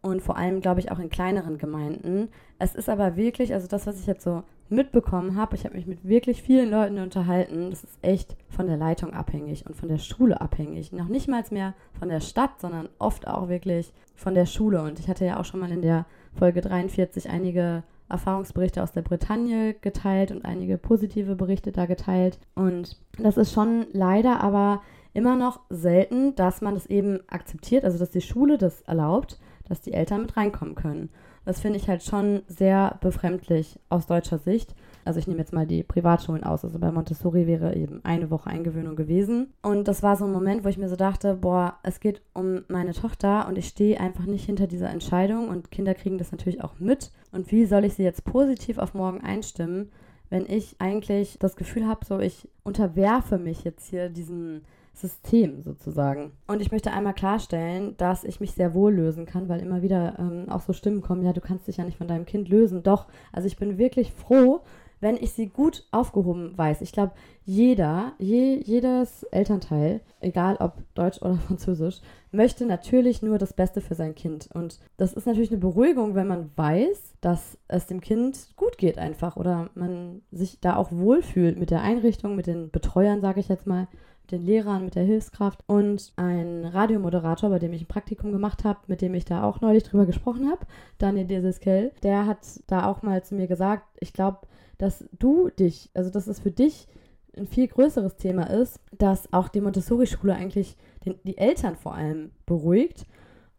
[0.00, 2.30] Und vor allem, glaube ich, auch in kleineren Gemeinden.
[2.58, 5.86] Es ist aber wirklich, also das, was ich jetzt so mitbekommen habe, ich habe mich
[5.86, 9.98] mit wirklich vielen Leuten unterhalten, das ist echt von der Leitung abhängig und von der
[9.98, 10.90] Schule abhängig.
[10.90, 14.82] Noch nicht mal mehr von der Stadt, sondern oft auch wirklich von der Schule.
[14.82, 19.02] Und ich hatte ja auch schon mal in der Folge 43 einige Erfahrungsberichte aus der
[19.02, 22.38] Bretagne geteilt und einige positive Berichte da geteilt.
[22.54, 24.82] Und das ist schon leider aber
[25.14, 29.80] immer noch selten, dass man das eben akzeptiert, also dass die Schule das erlaubt, dass
[29.80, 31.10] die Eltern mit reinkommen können.
[31.44, 34.74] Das finde ich halt schon sehr befremdlich aus deutscher Sicht.
[35.04, 36.64] Also ich nehme jetzt mal die Privatschulen aus.
[36.64, 39.52] Also bei Montessori wäre eben eine Woche Eingewöhnung gewesen.
[39.62, 42.62] Und das war so ein Moment, wo ich mir so dachte, boah, es geht um
[42.68, 46.62] meine Tochter und ich stehe einfach nicht hinter dieser Entscheidung und Kinder kriegen das natürlich
[46.62, 47.10] auch mit.
[47.32, 49.90] Und wie soll ich sie jetzt positiv auf morgen einstimmen,
[50.30, 54.62] wenn ich eigentlich das Gefühl habe, so ich unterwerfe mich jetzt hier diesen
[54.94, 56.32] System sozusagen.
[56.46, 60.18] Und ich möchte einmal klarstellen, dass ich mich sehr wohl lösen kann, weil immer wieder
[60.18, 62.82] ähm, auch so Stimmen kommen, ja, du kannst dich ja nicht von deinem Kind lösen.
[62.82, 64.60] Doch, also ich bin wirklich froh,
[65.02, 66.80] wenn ich sie gut aufgehoben weiß.
[66.80, 67.12] Ich glaube,
[67.44, 73.96] jeder, je, jedes Elternteil, egal ob Deutsch oder Französisch, möchte natürlich nur das Beste für
[73.96, 74.48] sein Kind.
[74.54, 78.96] Und das ist natürlich eine Beruhigung, wenn man weiß, dass es dem Kind gut geht
[78.96, 83.48] einfach oder man sich da auch wohlfühlt mit der Einrichtung, mit den Betreuern, sage ich
[83.48, 83.88] jetzt mal,
[84.22, 88.62] mit den Lehrern, mit der Hilfskraft und ein Radiomoderator, bei dem ich ein Praktikum gemacht
[88.62, 90.64] habe, mit dem ich da auch neulich drüber gesprochen habe,
[90.98, 92.38] Daniel Deseskel, der hat
[92.68, 94.46] da auch mal zu mir gesagt, ich glaube,
[94.82, 96.88] dass du dich, also dass es für dich
[97.36, 102.32] ein viel größeres Thema ist, dass auch die Montessori-Schule eigentlich den, die Eltern vor allem
[102.46, 103.06] beruhigt.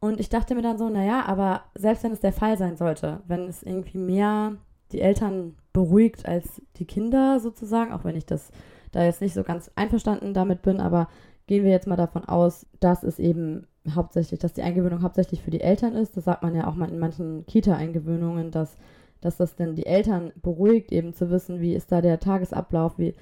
[0.01, 3.21] Und ich dachte mir dann so, naja, aber selbst wenn es der Fall sein sollte,
[3.25, 4.57] wenn es irgendwie mehr
[4.91, 8.51] die Eltern beruhigt als die Kinder sozusagen, auch wenn ich das
[8.91, 11.07] da jetzt nicht so ganz einverstanden damit bin, aber
[11.47, 15.51] gehen wir jetzt mal davon aus, dass es eben hauptsächlich, dass die Eingewöhnung hauptsächlich für
[15.51, 16.17] die Eltern ist.
[16.17, 18.75] Das sagt man ja auch mal in manchen Kita-Eingewöhnungen, dass,
[19.23, 23.13] dass das dann die Eltern beruhigt, eben zu wissen, wie ist da der Tagesablauf, wie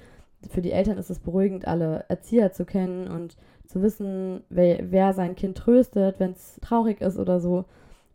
[0.50, 3.36] für die Eltern ist es beruhigend, alle Erzieher zu kennen und
[3.66, 7.64] zu wissen, wer, wer sein Kind tröstet, wenn es traurig ist oder so.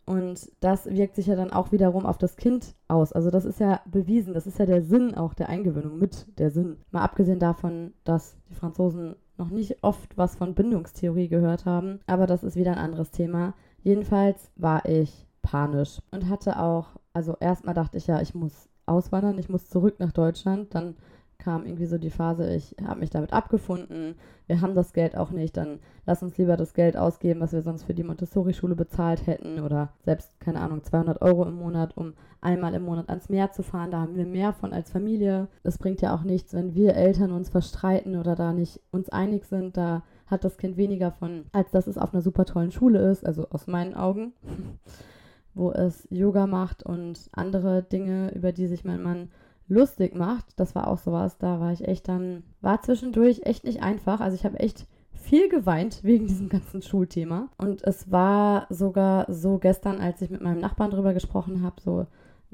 [0.04, 3.12] Und das wirkt sich ja dann auch wiederum auf das Kind aus.
[3.12, 6.50] Also das ist ja bewiesen, das ist ja der Sinn auch der Eingewöhnung mit der
[6.50, 6.78] Sinn.
[6.90, 12.26] Mal abgesehen davon, dass die Franzosen noch nicht oft was von Bindungstheorie gehört haben, aber
[12.26, 13.54] das ist wieder ein anderes Thema.
[13.82, 16.86] Jedenfalls war ich panisch und hatte auch,
[17.18, 20.94] also erstmal dachte ich ja, ich muss auswandern, ich muss zurück nach Deutschland, dann
[21.36, 24.14] kam irgendwie so die Phase, ich habe mich damit abgefunden,
[24.46, 27.62] wir haben das Geld auch nicht, dann lass uns lieber das Geld ausgeben, was wir
[27.62, 32.14] sonst für die Montessori-Schule bezahlt hätten oder selbst, keine Ahnung, 200 Euro im Monat, um
[32.40, 35.48] einmal im Monat ans Meer zu fahren, da haben wir mehr von als Familie.
[35.64, 39.44] Es bringt ja auch nichts, wenn wir Eltern uns verstreiten oder da nicht uns einig
[39.44, 43.00] sind, da hat das Kind weniger von, als dass es auf einer super tollen Schule
[43.10, 44.34] ist, also aus meinen Augen,
[45.54, 49.30] wo es Yoga macht und andere Dinge, über die sich mein Mann
[49.68, 50.58] lustig macht.
[50.58, 54.20] Das war auch sowas, da war ich echt dann, war zwischendurch echt nicht einfach.
[54.20, 57.48] Also ich habe echt viel geweint wegen diesem ganzen Schulthema.
[57.58, 62.06] Und es war sogar so gestern, als ich mit meinem Nachbarn drüber gesprochen habe, so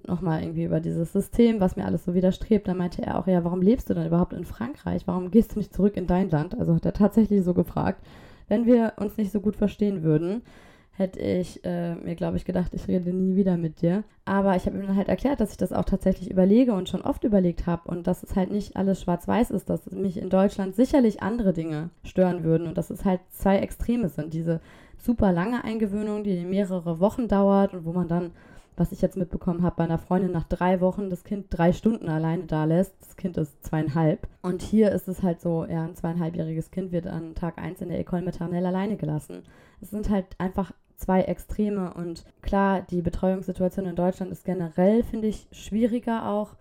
[0.07, 3.45] nochmal irgendwie über dieses System, was mir alles so widerstrebt, da meinte er auch, ja,
[3.45, 5.07] warum lebst du denn überhaupt in Frankreich?
[5.07, 6.59] Warum gehst du nicht zurück in dein Land?
[6.59, 8.05] Also hat er tatsächlich so gefragt.
[8.49, 10.43] Wenn wir uns nicht so gut verstehen würden,
[10.97, 14.05] hätte ich äh, mir, glaube ich, gedacht, ich rede nie wieder mit dir.
[14.25, 17.03] Aber ich habe ihm dann halt erklärt, dass ich das auch tatsächlich überlege und schon
[17.03, 20.77] oft überlegt habe und dass es halt nicht alles schwarz-weiß ist, dass mich in Deutschland
[20.77, 24.33] sicherlich andere Dinge stören würden und dass es halt zwei Extreme sind.
[24.35, 24.61] Diese
[24.97, 28.31] super lange Eingewöhnung, die mehrere Wochen dauert und wo man dann
[28.77, 32.09] was ich jetzt mitbekommen habe, bei einer Freundin nach drei Wochen das Kind drei Stunden
[32.09, 32.95] alleine da lässt.
[33.01, 34.27] Das Kind ist zweieinhalb.
[34.43, 37.89] Und hier ist es halt so, ja, ein zweieinhalbjähriges Kind wird an Tag eins in
[37.89, 39.45] der Ecole Maternelle alleine gelassen.
[39.81, 41.93] Es sind halt einfach zwei Extreme.
[41.95, 46.57] Und klar, die Betreuungssituation in Deutschland ist generell, finde ich, schwieriger auch.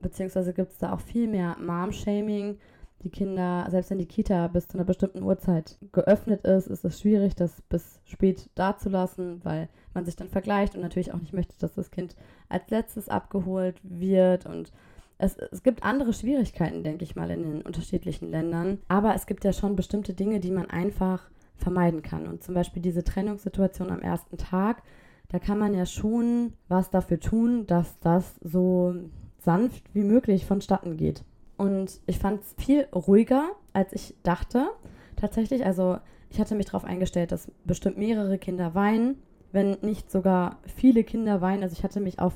[0.00, 2.58] Beziehungsweise gibt es da auch viel mehr Mom-Shaming.
[3.04, 7.00] Die Kinder, selbst wenn die Kita bis zu einer bestimmten Uhrzeit geöffnet ist, ist es
[7.00, 11.54] schwierig, das bis spät dazulassen, weil man sich dann vergleicht und natürlich auch nicht möchte,
[11.58, 12.16] dass das Kind
[12.48, 14.46] als letztes abgeholt wird.
[14.46, 14.72] Und
[15.18, 18.78] es, es gibt andere Schwierigkeiten, denke ich mal, in den unterschiedlichen Ländern.
[18.88, 22.26] Aber es gibt ja schon bestimmte Dinge, die man einfach vermeiden kann.
[22.26, 24.82] Und zum Beispiel diese Trennungssituation am ersten Tag,
[25.28, 28.94] da kann man ja schon was dafür tun, dass das so
[29.38, 31.24] sanft wie möglich vonstatten geht.
[31.56, 34.68] Und ich fand es viel ruhiger, als ich dachte.
[35.16, 35.98] Tatsächlich, also
[36.30, 39.16] ich hatte mich darauf eingestellt, dass bestimmt mehrere Kinder weinen,
[39.52, 41.62] wenn nicht sogar viele Kinder weinen.
[41.62, 42.34] Also ich hatte mich auf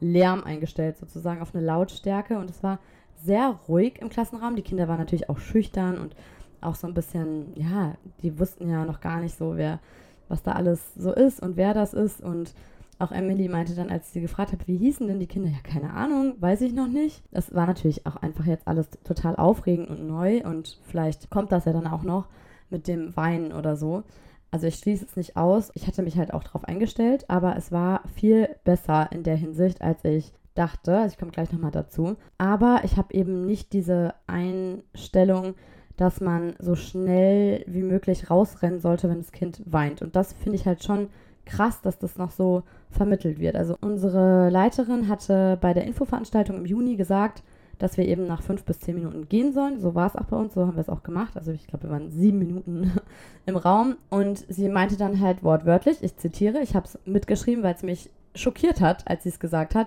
[0.00, 2.38] Lärm eingestellt, sozusagen auf eine Lautstärke.
[2.38, 2.80] Und es war
[3.16, 4.56] sehr ruhig im Klassenraum.
[4.56, 6.16] Die Kinder waren natürlich auch schüchtern und
[6.64, 9.80] auch so ein bisschen, ja, die wussten ja noch gar nicht so, wer,
[10.28, 12.20] was da alles so ist und wer das ist.
[12.20, 12.54] Und
[12.98, 15.92] auch Emily meinte dann, als sie gefragt hat, wie hießen denn die Kinder, ja, keine
[15.92, 17.22] Ahnung, weiß ich noch nicht.
[17.30, 21.64] Das war natürlich auch einfach jetzt alles total aufregend und neu und vielleicht kommt das
[21.64, 22.28] ja dann auch noch
[22.70, 24.04] mit dem Weinen oder so.
[24.52, 25.70] Also ich schließe es nicht aus.
[25.74, 29.80] Ich hatte mich halt auch darauf eingestellt, aber es war viel besser in der Hinsicht,
[29.80, 30.98] als ich dachte.
[30.98, 32.16] Also ich komme gleich nochmal dazu.
[32.36, 35.54] Aber ich habe eben nicht diese Einstellung,
[36.02, 40.02] dass man so schnell wie möglich rausrennen sollte, wenn das Kind weint.
[40.02, 41.10] Und das finde ich halt schon
[41.46, 43.54] krass, dass das noch so vermittelt wird.
[43.54, 47.44] Also unsere Leiterin hatte bei der Infoveranstaltung im Juni gesagt,
[47.78, 49.78] dass wir eben nach fünf bis zehn Minuten gehen sollen.
[49.78, 51.36] So war es auch bei uns, so haben wir es auch gemacht.
[51.36, 52.90] Also ich glaube, wir waren sieben Minuten
[53.46, 53.94] im Raum.
[54.10, 58.10] Und sie meinte dann halt wortwörtlich, ich zitiere, ich habe es mitgeschrieben, weil es mich
[58.34, 59.86] schockiert hat, als sie es gesagt hat,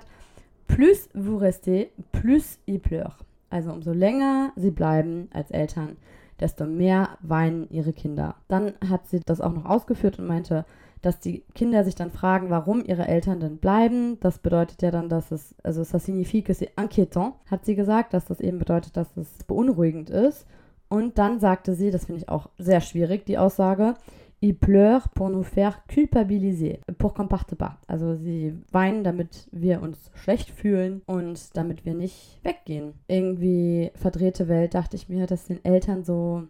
[0.68, 3.18] plus vous restez, plus il pleure.
[3.56, 5.96] Also umso länger sie bleiben als Eltern,
[6.42, 8.36] desto mehr weinen ihre Kinder.
[8.50, 10.66] Dann hat sie das auch noch ausgeführt und meinte,
[11.02, 14.20] dass die Kinder sich dann fragen, warum ihre Eltern denn bleiben.
[14.20, 18.14] Das bedeutet ja dann, dass es, also ça signifie que c'est inquiétant, hat sie gesagt,
[18.14, 20.46] dass das eben bedeutet, dass es beunruhigend ist.
[20.90, 23.94] Und dann sagte sie, das finde ich auch sehr schwierig, die Aussage,
[24.42, 27.80] Ils pleurent pour nous faire culpabiliser, pour qu'on parte pas.
[27.88, 32.94] Also sie weinen, damit wir uns schlecht fühlen und damit wir nicht weggehen.
[33.08, 36.44] Irgendwie verdrehte Welt, dachte ich mir, dass den Eltern so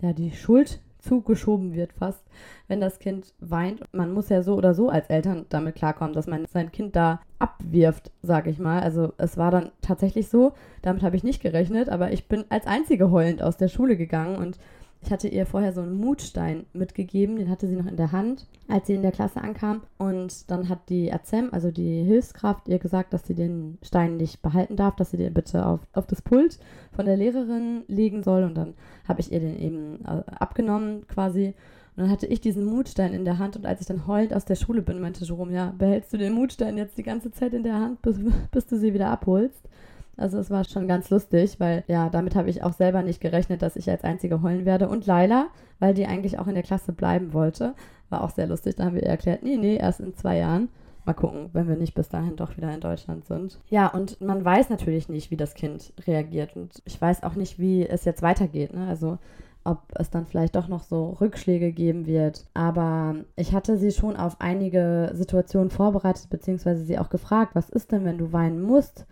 [0.00, 2.22] ja, die Schuld zugeschoben wird fast,
[2.68, 3.82] wenn das Kind weint.
[3.92, 7.20] Man muss ja so oder so als Eltern damit klarkommen, dass man sein Kind da
[7.38, 8.80] abwirft, sage ich mal.
[8.80, 12.66] Also es war dann tatsächlich so, damit habe ich nicht gerechnet, aber ich bin als
[12.66, 14.58] einzige heulend aus der Schule gegangen und
[15.04, 18.46] ich hatte ihr vorher so einen Mutstein mitgegeben, den hatte sie noch in der Hand,
[18.68, 19.82] als sie in der Klasse ankam.
[19.98, 24.42] Und dann hat die Azem, also die Hilfskraft, ihr gesagt, dass sie den Stein nicht
[24.42, 26.60] behalten darf, dass sie den bitte auf, auf das Pult
[26.92, 28.44] von der Lehrerin legen soll.
[28.44, 28.74] Und dann
[29.08, 31.54] habe ich ihr den eben äh, abgenommen quasi.
[31.96, 34.44] Und dann hatte ich diesen Mutstein in der Hand und als ich dann heulend aus
[34.44, 37.64] der Schule bin, meinte Jerome, ja, behältst du den Mutstein jetzt die ganze Zeit in
[37.64, 38.18] der Hand, bis,
[38.52, 39.68] bis du sie wieder abholst?
[40.16, 43.62] Also es war schon ganz lustig, weil ja, damit habe ich auch selber nicht gerechnet,
[43.62, 44.88] dass ich als Einzige heulen werde.
[44.88, 45.48] Und Laila,
[45.78, 47.74] weil die eigentlich auch in der Klasse bleiben wollte,
[48.10, 48.76] war auch sehr lustig.
[48.76, 50.68] Da haben wir ihr erklärt, nee, nee, erst in zwei Jahren.
[51.04, 53.58] Mal gucken, wenn wir nicht bis dahin doch wieder in Deutschland sind.
[53.68, 56.54] Ja, und man weiß natürlich nicht, wie das Kind reagiert.
[56.54, 58.72] Und ich weiß auch nicht, wie es jetzt weitergeht.
[58.72, 58.86] Ne?
[58.86, 59.18] Also
[59.64, 62.44] ob es dann vielleicht doch noch so Rückschläge geben wird.
[62.54, 67.92] Aber ich hatte sie schon auf einige Situationen vorbereitet, beziehungsweise sie auch gefragt, was ist
[67.92, 69.06] denn, wenn du weinen musst?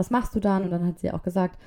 [0.00, 0.64] Was machst du dann?
[0.64, 1.58] Und dann hat sie auch gesagt,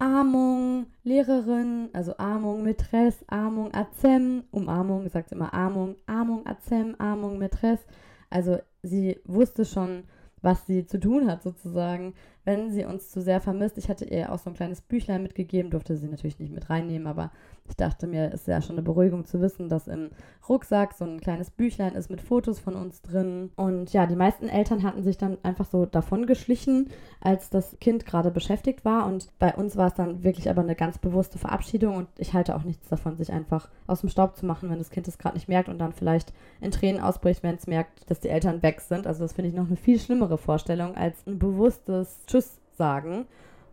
[0.00, 7.84] Armung, Lehrerin, also Armung, Mätresse, Armung, Azem, Umarmung, sagt immer Armung, Armung, Azem, Armung, Mätresse.
[8.28, 10.02] Also sie wusste schon,
[10.42, 13.78] was sie zu tun hat sozusagen, wenn sie uns zu sehr vermisst.
[13.78, 17.06] Ich hatte ihr auch so ein kleines Büchlein mitgegeben, durfte sie natürlich nicht mit reinnehmen,
[17.06, 17.30] aber
[17.70, 20.10] ich dachte mir, ist ja schon eine Beruhigung zu wissen, dass im
[20.48, 23.50] Rucksack so ein kleines Büchlein ist mit Fotos von uns drin.
[23.54, 26.88] Und ja, die meisten Eltern hatten sich dann einfach so davon geschlichen,
[27.20, 29.06] als das Kind gerade beschäftigt war.
[29.06, 31.94] Und bei uns war es dann wirklich aber eine ganz bewusste Verabschiedung.
[31.94, 34.90] Und ich halte auch nichts davon, sich einfach aus dem Staub zu machen, wenn das
[34.90, 38.18] Kind es gerade nicht merkt und dann vielleicht in Tränen ausbricht, wenn es merkt, dass
[38.18, 39.06] die Eltern weg sind.
[39.06, 43.26] Also das finde ich noch eine viel schlimmere Vorstellung als ein bewusstes Tschüss sagen.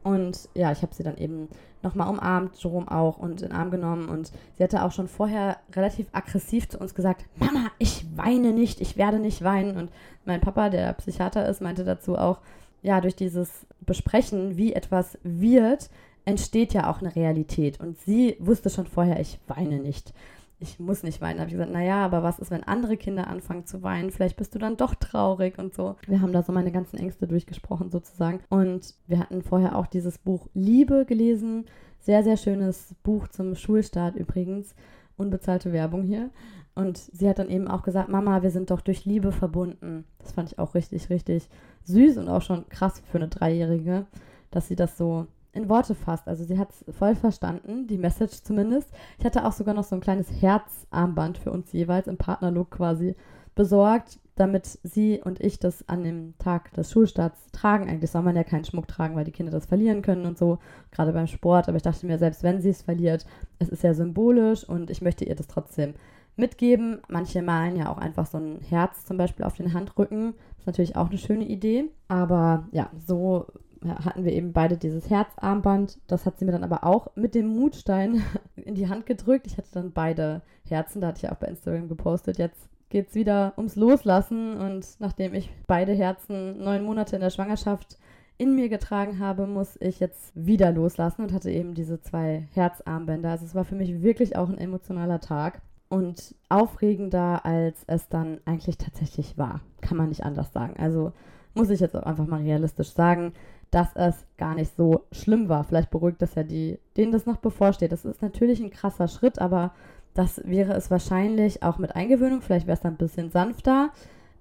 [0.04, 1.50] Und ja, ich habe sie dann eben
[1.84, 4.10] nochmal umarmt, Jerome auch, und in den Arm genommen.
[4.10, 8.82] Und sie hatte auch schon vorher relativ aggressiv zu uns gesagt, Mama, ich weine nicht,
[8.82, 9.78] ich werde nicht weinen.
[9.78, 9.91] Und
[10.26, 12.39] mein Papa, der Psychiater ist, meinte dazu auch,
[12.82, 15.89] ja, durch dieses Besprechen, wie etwas wird,
[16.26, 17.80] entsteht ja auch eine Realität.
[17.80, 20.13] Und sie wusste schon vorher, ich weine nicht
[20.60, 21.38] ich muss nicht weinen.
[21.38, 24.10] Da habe ich gesagt, naja, aber was ist, wenn andere Kinder anfangen zu weinen?
[24.10, 25.96] Vielleicht bist du dann doch traurig und so.
[26.08, 28.39] Wir haben da so meine ganzen Ängste durchgesprochen sozusagen.
[28.50, 31.65] Und wir hatten vorher auch dieses Buch Liebe gelesen.
[32.00, 34.74] Sehr, sehr schönes Buch zum Schulstart übrigens.
[35.15, 36.32] Unbezahlte Werbung hier.
[36.74, 40.06] Und sie hat dann eben auch gesagt, Mama, wir sind doch durch Liebe verbunden.
[40.20, 41.50] Das fand ich auch richtig, richtig
[41.84, 44.06] süß und auch schon krass für eine Dreijährige,
[44.52, 46.28] dass sie das so in Worte fasst.
[46.28, 48.89] Also sie hat es voll verstanden, die Message zumindest.
[49.20, 53.15] Ich hatte auch sogar noch so ein kleines Herzarmband für uns jeweils im Partnerlook quasi
[53.56, 57.89] besorgt, damit sie und ich das an dem Tag des Schulstarts tragen.
[57.89, 60.60] Eigentlich soll man ja keinen Schmuck tragen, weil die Kinder das verlieren können und so,
[60.91, 61.67] gerade beim Sport.
[61.67, 63.26] Aber ich dachte mir, selbst wenn sie es verliert,
[63.60, 65.96] es ist ja symbolisch und ich möchte ihr das trotzdem
[66.38, 67.02] mitgeben.
[67.10, 70.36] Manche malen ja auch einfach so ein Herz zum Beispiel auf den Handrücken.
[70.60, 71.86] Ist natürlich auch eine schöne Idee.
[72.08, 73.48] Aber ja, so
[73.85, 75.99] hatten wir eben beide dieses Herzarmband.
[76.07, 78.23] Das hat sie mir dann aber auch mit dem Mutstein
[78.55, 79.47] in die Hand gedrückt.
[79.47, 82.37] Ich hatte dann beide Herzen, da hatte ich auch bei Instagram gepostet.
[82.37, 87.29] Jetzt geht es wieder ums Loslassen und nachdem ich beide Herzen neun Monate in der
[87.29, 87.97] Schwangerschaft
[88.37, 93.31] in mir getragen habe, muss ich jetzt wieder loslassen und hatte eben diese zwei Herzarmbänder.
[93.31, 98.39] Also es war für mich wirklich auch ein emotionaler Tag und aufregender, als es dann
[98.45, 99.61] eigentlich tatsächlich war.
[99.81, 100.75] Kann man nicht anders sagen.
[100.77, 101.13] Also
[101.55, 103.33] muss ich jetzt auch einfach mal realistisch sagen
[103.71, 105.63] dass es gar nicht so schlimm war.
[105.63, 107.91] Vielleicht beruhigt das ja die, denen das noch bevorsteht.
[107.91, 109.73] Das ist natürlich ein krasser Schritt, aber
[110.13, 112.41] das wäre es wahrscheinlich auch mit Eingewöhnung.
[112.41, 113.91] Vielleicht wäre es dann ein bisschen sanfter.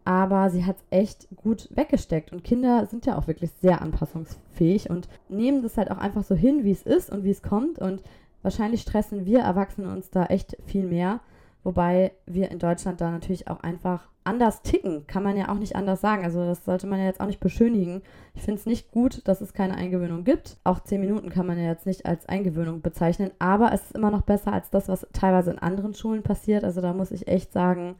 [0.05, 2.33] Aber sie hat es echt gut weggesteckt.
[2.33, 6.37] Und Kinder sind ja auch wirklich sehr anpassungsfähig und nehmen das halt auch einfach so
[6.37, 7.81] hin, wie es ist und wie es kommt.
[7.81, 8.03] Und
[8.43, 11.21] wahrscheinlich stressen wir Erwachsene uns da echt viel mehr.
[11.67, 15.75] Wobei wir in Deutschland da natürlich auch einfach anders ticken, kann man ja auch nicht
[15.75, 16.23] anders sagen.
[16.23, 18.03] Also das sollte man ja jetzt auch nicht beschönigen.
[18.35, 20.59] Ich finde es nicht gut, dass es keine Eingewöhnung gibt.
[20.63, 24.13] Auch zehn Minuten kann man ja jetzt nicht als Eingewöhnung bezeichnen, aber es ist immer
[24.13, 26.63] noch besser als das, was teilweise in anderen Schulen passiert.
[26.63, 27.97] Also da muss ich echt sagen,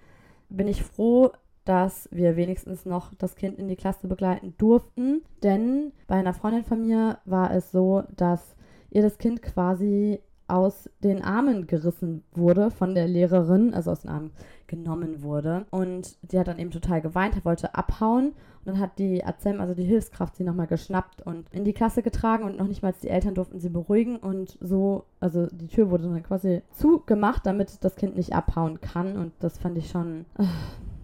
[0.49, 1.33] bin ich froh,
[1.65, 5.23] dass wir wenigstens noch das Kind in die Klasse begleiten durften.
[5.43, 8.55] Denn bei einer Freundin von mir war es so, dass
[8.91, 14.11] ihr das Kind quasi aus den Armen gerissen wurde von der Lehrerin, also aus den
[14.11, 14.31] Armen
[14.67, 15.67] genommen wurde.
[15.71, 18.29] Und sie hat dann eben total geweint, wollte abhauen.
[18.65, 22.03] Und dann hat die Azem, also die Hilfskraft, sie nochmal geschnappt und in die Klasse
[22.03, 24.17] getragen und noch nicht mal die Eltern durften sie beruhigen.
[24.17, 29.17] Und so, also die Tür wurde dann quasi zugemacht, damit das Kind nicht abhauen kann.
[29.17, 30.45] Und das fand ich schon äh,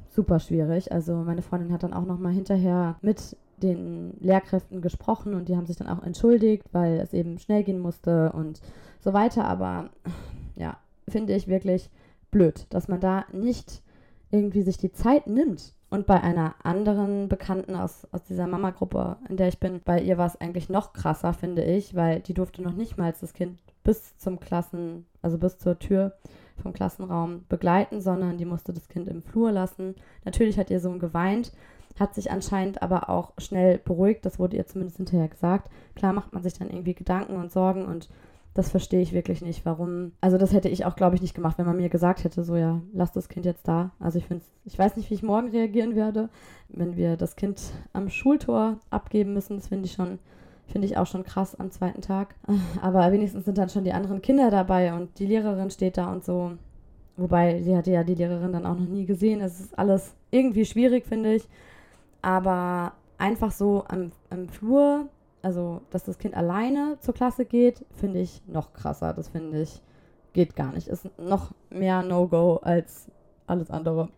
[0.08, 0.92] super schwierig.
[0.92, 5.66] Also meine Freundin hat dann auch nochmal hinterher mit den Lehrkräften gesprochen und die haben
[5.66, 8.60] sich dann auch entschuldigt, weil es eben schnell gehen musste und
[9.02, 9.44] so weiter.
[9.44, 9.90] Aber
[10.56, 10.76] ja,
[11.08, 11.90] finde ich wirklich
[12.30, 13.82] blöd, dass man da nicht
[14.30, 15.74] irgendwie sich die Zeit nimmt.
[15.90, 20.16] Und bei einer anderen Bekannten aus, aus dieser Mama-Gruppe, in der ich bin, bei ihr
[20.16, 23.58] war es eigentlich noch krasser, finde ich, weil die durfte noch nicht mal das Kind
[23.84, 26.14] bis zum Klassen, also bis zur Tür
[26.62, 29.94] vom Klassenraum begleiten, sondern die musste das Kind im Flur lassen.
[30.24, 31.52] Natürlich hat ihr Sohn geweint,
[32.00, 35.70] hat sich anscheinend aber auch schnell beruhigt, das wurde ihr zumindest hinterher gesagt.
[35.94, 38.08] Klar macht man sich dann irgendwie Gedanken und Sorgen und
[38.54, 40.12] das verstehe ich wirklich nicht, warum.
[40.20, 42.56] Also das hätte ich auch, glaube ich, nicht gemacht, wenn man mir gesagt hätte, so
[42.56, 43.92] ja, lass das Kind jetzt da.
[43.98, 46.28] Also ich finde ich weiß nicht, wie ich morgen reagieren werde,
[46.68, 47.60] wenn wir das Kind
[47.92, 49.56] am Schultor abgeben müssen.
[49.56, 50.18] Das finde ich schon
[50.72, 52.34] Finde ich auch schon krass am zweiten Tag.
[52.82, 56.24] Aber wenigstens sind dann schon die anderen Kinder dabei und die Lehrerin steht da und
[56.24, 56.52] so.
[57.18, 59.42] Wobei, sie hatte ja die Lehrerin dann auch noch nie gesehen.
[59.42, 61.46] Es ist alles irgendwie schwierig, finde ich.
[62.22, 65.08] Aber einfach so am, am Flur,
[65.42, 69.12] also dass das Kind alleine zur Klasse geht, finde ich noch krasser.
[69.12, 69.82] Das finde ich
[70.32, 70.88] geht gar nicht.
[70.88, 73.10] Ist noch mehr No-Go als
[73.46, 74.08] alles andere.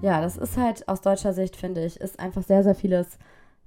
[0.00, 3.18] Ja, das ist halt aus deutscher Sicht, finde ich, ist einfach sehr, sehr vieles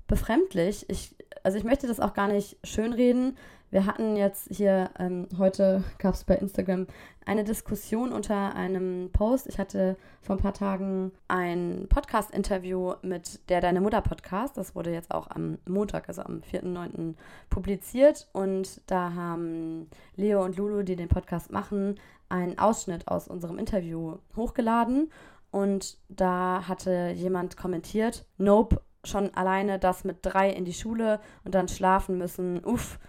[0.07, 0.85] befremdlich.
[0.89, 3.37] Ich, also ich möchte das auch gar nicht schönreden.
[3.75, 6.87] Wir hatten jetzt hier, ähm, heute gab es bei Instagram
[7.25, 9.47] eine Diskussion unter einem Post.
[9.47, 14.55] Ich hatte vor ein paar Tagen ein Podcast-Interview mit der Deine Mutter Podcast.
[14.55, 17.15] Das wurde jetzt auch am Montag, also am 4.9.
[17.49, 18.29] publiziert.
[18.31, 21.99] Und da haben Leo und Lulu, die den Podcast machen,
[22.29, 25.11] einen Ausschnitt aus unserem Interview hochgeladen.
[25.51, 31.53] Und da hatte jemand kommentiert, nope, schon alleine das mit drei in die Schule und
[31.55, 32.63] dann schlafen müssen.
[32.63, 32.99] Uff,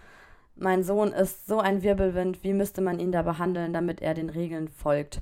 [0.59, 4.29] mein Sohn ist so ein Wirbelwind, wie müsste man ihn da behandeln, damit er den
[4.29, 5.21] Regeln folgt?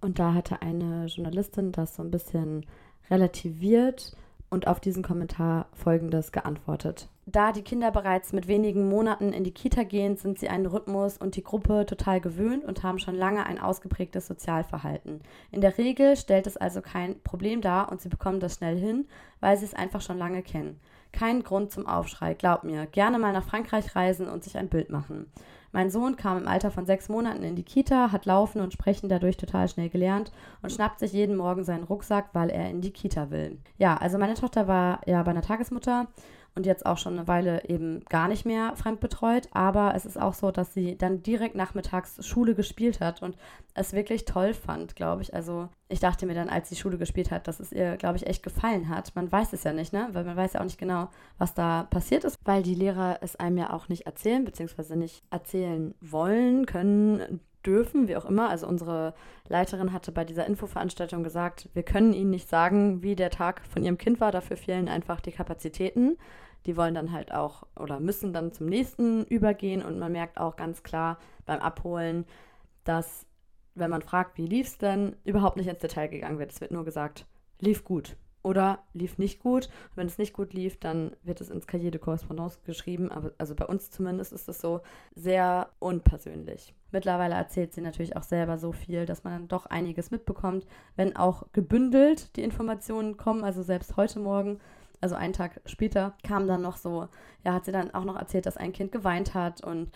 [0.00, 2.66] Und da hatte eine Journalistin das so ein bisschen
[3.10, 4.16] relativiert
[4.50, 7.08] und auf diesen Kommentar folgendes geantwortet.
[7.24, 11.16] Da die Kinder bereits mit wenigen Monaten in die Kita gehen, sind sie einen Rhythmus
[11.16, 15.20] und die Gruppe total gewöhnt und haben schon lange ein ausgeprägtes Sozialverhalten.
[15.52, 19.06] In der Regel stellt es also kein Problem dar und sie bekommen das schnell hin,
[19.38, 20.80] weil sie es einfach schon lange kennen.
[21.12, 22.86] Kein Grund zum Aufschrei, glaub mir.
[22.86, 25.30] Gerne mal nach Frankreich reisen und sich ein Bild machen.
[25.72, 29.08] Mein Sohn kam im Alter von sechs Monaten in die Kita, hat Laufen und Sprechen
[29.08, 32.90] dadurch total schnell gelernt und schnappt sich jeden Morgen seinen Rucksack, weil er in die
[32.90, 33.58] Kita will.
[33.78, 36.08] Ja, also meine Tochter war ja bei einer Tagesmutter
[36.54, 39.48] und jetzt auch schon eine Weile eben gar nicht mehr fremdbetreut.
[39.52, 43.36] Aber es ist auch so, dass sie dann direkt nachmittags Schule gespielt hat und
[43.74, 45.34] es wirklich toll fand, glaube ich.
[45.34, 48.26] Also ich dachte mir dann, als sie Schule gespielt hat, dass es ihr, glaube ich,
[48.26, 49.14] echt gefallen hat.
[49.14, 50.08] Man weiß es ja nicht, ne?
[50.12, 53.36] Weil man weiß ja auch nicht genau, was da passiert ist, weil die Lehrer es
[53.36, 58.48] einem ja auch nicht erzählen, beziehungsweise nicht erzählen wollen, können, dürfen, wie auch immer.
[58.48, 59.14] Also unsere
[59.48, 63.82] Leiterin hatte bei dieser Infoveranstaltung gesagt, wir können Ihnen nicht sagen, wie der Tag von
[63.82, 66.18] Ihrem Kind war, dafür fehlen einfach die Kapazitäten.
[66.66, 70.56] Die wollen dann halt auch oder müssen dann zum nächsten übergehen und man merkt auch
[70.56, 72.24] ganz klar beim Abholen,
[72.84, 73.26] dass
[73.74, 76.52] wenn man fragt, wie lief es denn, überhaupt nicht ins Detail gegangen wird.
[76.52, 77.26] Es wird nur gesagt,
[77.58, 79.66] lief gut oder lief nicht gut.
[79.90, 83.10] Und wenn es nicht gut lief, dann wird es ins Cahier de Correspondance geschrieben.
[83.10, 84.80] Aber also bei uns zumindest ist es so
[85.14, 86.74] sehr unpersönlich.
[86.90, 90.66] Mittlerweile erzählt sie natürlich auch selber so viel, dass man dann doch einiges mitbekommt,
[90.96, 93.44] wenn auch gebündelt die Informationen kommen.
[93.44, 94.58] Also selbst heute Morgen,
[95.00, 97.08] also einen Tag später, kam dann noch so,
[97.44, 99.90] ja, hat sie dann auch noch erzählt, dass ein Kind geweint hat und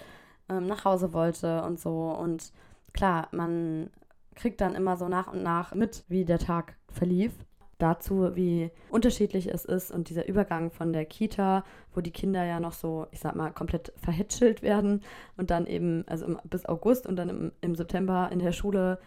[0.49, 2.11] ähm, nach Hause wollte und so.
[2.11, 2.53] Und
[2.92, 3.90] klar, man
[4.36, 7.32] kriegt dann immer so nach und nach mit, wie der Tag verlief
[7.79, 11.64] dazu, wie unterschiedlich es ist und dieser Übergang von der Kita,
[11.95, 15.03] wo die Kinder ja noch so, ich sag mal, komplett verhätschelt werden
[15.37, 18.99] und dann eben, also bis August und dann im, im September in der Schule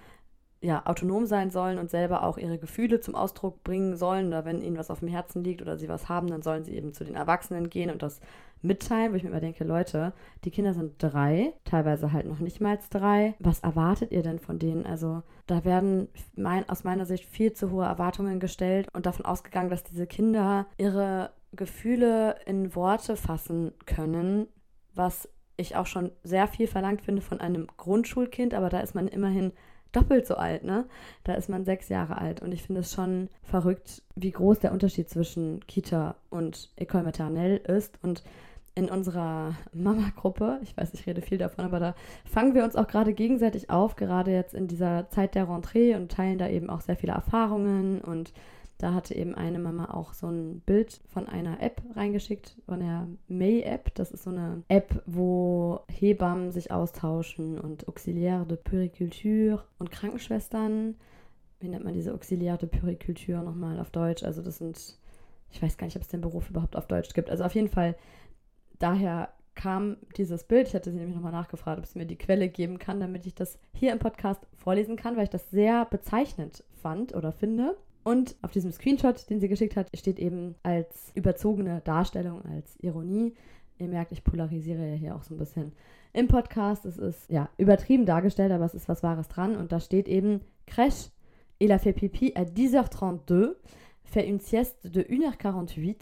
[0.61, 4.27] ja, autonom sein sollen und selber auch ihre Gefühle zum Ausdruck bringen sollen.
[4.27, 6.75] Oder wenn ihnen was auf dem Herzen liegt oder sie was haben, dann sollen sie
[6.75, 8.19] eben zu den Erwachsenen gehen und das
[8.61, 10.11] mitteilen, wo ich mir immer denke, Leute,
[10.43, 13.35] die Kinder sind drei, teilweise halt noch nicht mal drei.
[13.39, 14.85] Was erwartet ihr denn von denen?
[14.85, 19.69] Also da werden mein, aus meiner Sicht viel zu hohe Erwartungen gestellt und davon ausgegangen,
[19.69, 24.47] dass diese Kinder ihre Gefühle in Worte fassen können,
[24.93, 29.07] was ich auch schon sehr viel verlangt finde von einem Grundschulkind, aber da ist man
[29.07, 29.53] immerhin
[29.91, 30.85] doppelt so alt, ne?
[31.23, 32.41] Da ist man sechs Jahre alt.
[32.41, 37.57] Und ich finde es schon verrückt, wie groß der Unterschied zwischen Kita und École Maternelle
[37.57, 37.97] ist.
[38.01, 38.23] Und
[38.75, 42.87] in unserer Mama-Gruppe, ich weiß, ich rede viel davon, aber da fangen wir uns auch
[42.87, 46.81] gerade gegenseitig auf, gerade jetzt in dieser Zeit der Rentrée und teilen da eben auch
[46.81, 48.31] sehr viele Erfahrungen und
[48.79, 53.09] da hatte eben eine Mama auch so ein Bild von einer App reingeschickt, von der
[53.27, 53.93] May-App.
[53.95, 60.95] Das ist so eine App, wo Hebammen sich austauschen und Auxiliaire de Puriculture und Krankenschwestern.
[61.59, 64.23] Wie nennt man diese Auxiliaire de Puriculture nochmal auf Deutsch?
[64.23, 64.97] Also das sind,
[65.51, 67.29] ich weiß gar nicht, ob es den Beruf überhaupt auf Deutsch gibt.
[67.29, 67.97] Also auf jeden Fall,
[68.79, 70.69] daher kam dieses Bild.
[70.69, 73.35] Ich hatte sie nämlich nochmal nachgefragt, ob sie mir die Quelle geben kann, damit ich
[73.35, 77.75] das hier im Podcast vorlesen kann, weil ich das sehr bezeichnend fand oder finde.
[78.03, 83.35] Und auf diesem Screenshot, den sie geschickt hat, steht eben als überzogene Darstellung, als Ironie.
[83.77, 85.73] Ihr merkt, ich polarisiere ja hier auch so ein bisschen
[86.13, 86.85] im Podcast.
[86.85, 89.55] Es ist ja übertrieben dargestellt, aber es ist was Wahres dran.
[89.55, 91.11] Und da steht eben Crèche,
[91.59, 93.55] il a fait pipi à 10h32,
[94.03, 95.97] fait une sieste de 1h48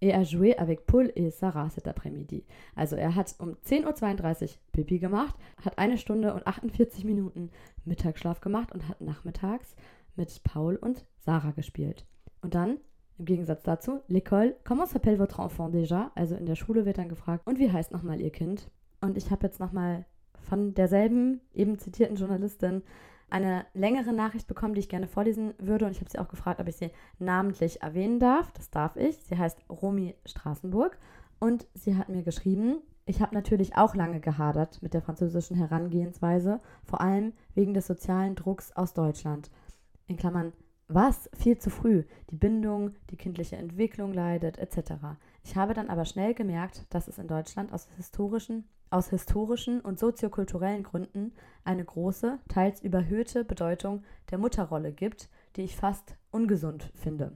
[0.00, 2.44] et a joué avec Paul et Sarah cet après-midi.
[2.74, 5.34] Also er hat um 10.32 Uhr Pipi gemacht,
[5.64, 7.50] hat eine Stunde und 48 Minuten
[7.84, 9.74] Mittagsschlaf gemacht und hat nachmittags
[10.16, 12.06] mit Paul und Sarah gespielt.
[12.42, 12.78] Und dann,
[13.18, 16.10] im Gegensatz dazu, l'école, comment s'appelle votre enfant déjà?
[16.14, 18.70] Also in der Schule wird dann gefragt, und wie heißt nochmal ihr Kind?
[19.00, 20.04] Und ich habe jetzt nochmal
[20.48, 22.82] von derselben eben zitierten Journalistin
[23.28, 25.86] eine längere Nachricht bekommen, die ich gerne vorlesen würde.
[25.86, 28.52] Und ich habe sie auch gefragt, ob ich sie namentlich erwähnen darf.
[28.52, 29.16] Das darf ich.
[29.18, 30.98] Sie heißt Romy Straßenburg.
[31.38, 36.60] Und sie hat mir geschrieben, ich habe natürlich auch lange gehadert mit der französischen Herangehensweise,
[36.84, 39.50] vor allem wegen des sozialen Drucks aus Deutschland.
[40.06, 40.52] In Klammern,
[40.88, 41.28] was?
[41.36, 42.04] Viel zu früh.
[42.30, 44.92] Die Bindung, die kindliche Entwicklung leidet, etc.
[45.42, 49.98] Ich habe dann aber schnell gemerkt, dass es in Deutschland aus historischen aus historischen und
[49.98, 51.32] soziokulturellen Gründen
[51.64, 57.32] eine große, teils überhöhte Bedeutung der Mutterrolle gibt, die ich fast ungesund finde.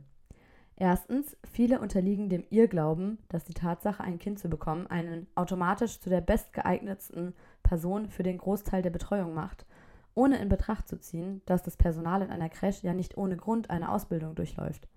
[0.77, 6.09] Erstens, viele unterliegen dem Irrglauben, dass die Tatsache, ein Kind zu bekommen, einen automatisch zu
[6.09, 9.66] der bestgeeignetsten Person für den Großteil der Betreuung macht,
[10.14, 13.70] ohne in Betracht zu ziehen, dass das Personal in einer Creche ja nicht ohne Grund
[13.70, 14.88] eine Ausbildung durchläuft.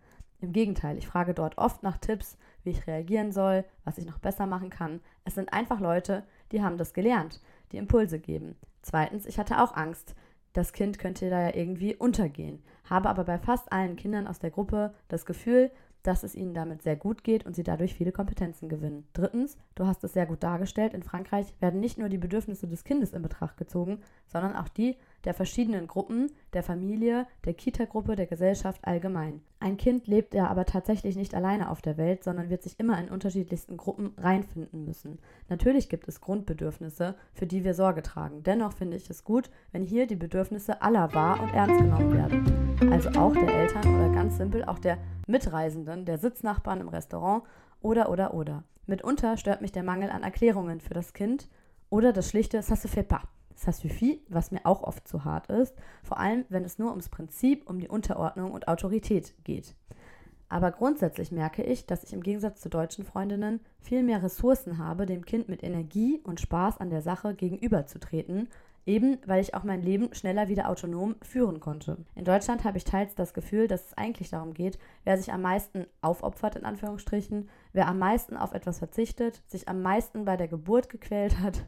[0.41, 4.19] Im Gegenteil, ich frage dort oft nach Tipps, wie ich reagieren soll, was ich noch
[4.19, 4.99] besser machen kann.
[5.23, 7.41] Es sind einfach Leute, die haben das gelernt,
[7.71, 8.57] die Impulse geben.
[8.81, 10.15] Zweitens, ich hatte auch Angst.
[10.51, 14.51] Das Kind könnte da ja irgendwie untergehen, habe aber bei fast allen Kindern aus der
[14.51, 15.71] Gruppe das Gefühl,
[16.03, 19.07] dass es ihnen damit sehr gut geht und sie dadurch viele Kompetenzen gewinnen.
[19.13, 22.83] Drittens, du hast es sehr gut dargestellt, in Frankreich werden nicht nur die Bedürfnisse des
[22.83, 28.25] Kindes in Betracht gezogen, sondern auch die der verschiedenen Gruppen, der Familie, der Kita-Gruppe, der
[28.25, 29.41] Gesellschaft allgemein.
[29.59, 32.99] Ein Kind lebt ja aber tatsächlich nicht alleine auf der Welt, sondern wird sich immer
[32.99, 35.19] in unterschiedlichsten Gruppen reinfinden müssen.
[35.47, 38.43] Natürlich gibt es Grundbedürfnisse, für die wir Sorge tragen.
[38.43, 42.91] Dennoch finde ich es gut, wenn hier die Bedürfnisse aller wahr und ernst genommen werden.
[42.91, 44.97] Also auch der Eltern oder ganz simpel auch der
[45.27, 47.43] Mitreisenden, der Sitznachbarn im Restaurant
[47.81, 48.63] oder oder oder.
[48.85, 51.47] Mitunter stört mich der Mangel an Erklärungen für das Kind
[51.89, 53.21] oder das schlichte Ça se fait pas.
[53.55, 57.09] Ça suffit, was mir auch oft zu hart ist, vor allem wenn es nur ums
[57.09, 59.75] Prinzip, um die Unterordnung und Autorität geht.
[60.49, 65.05] Aber grundsätzlich merke ich, dass ich im Gegensatz zu deutschen Freundinnen viel mehr Ressourcen habe,
[65.05, 68.49] dem Kind mit Energie und Spaß an der Sache gegenüberzutreten
[68.85, 71.97] Eben weil ich auch mein Leben schneller wieder autonom führen konnte.
[72.15, 75.41] In Deutschland habe ich teils das Gefühl, dass es eigentlich darum geht, wer sich am
[75.41, 80.47] meisten aufopfert, in Anführungsstrichen, wer am meisten auf etwas verzichtet, sich am meisten bei der
[80.47, 81.65] Geburt gequält hat,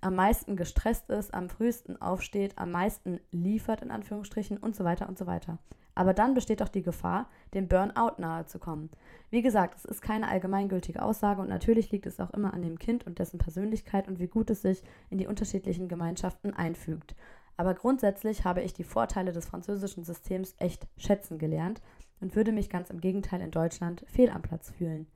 [0.00, 5.08] am meisten gestresst ist, am frühesten aufsteht, am meisten liefert, in Anführungsstrichen und so weiter
[5.08, 5.58] und so weiter.
[5.94, 8.88] Aber dann besteht doch die Gefahr, dem Burnout nahe zu kommen.
[9.30, 12.78] Wie gesagt, es ist keine allgemeingültige Aussage und natürlich liegt es auch immer an dem
[12.78, 17.16] Kind und dessen Persönlichkeit und wie gut es sich in die unterschiedlichen Gemeinschaften einfügt.
[17.56, 21.82] Aber grundsätzlich habe ich die Vorteile des französischen Systems echt schätzen gelernt
[22.20, 25.08] und würde mich ganz im Gegenteil in Deutschland fehl am Platz fühlen.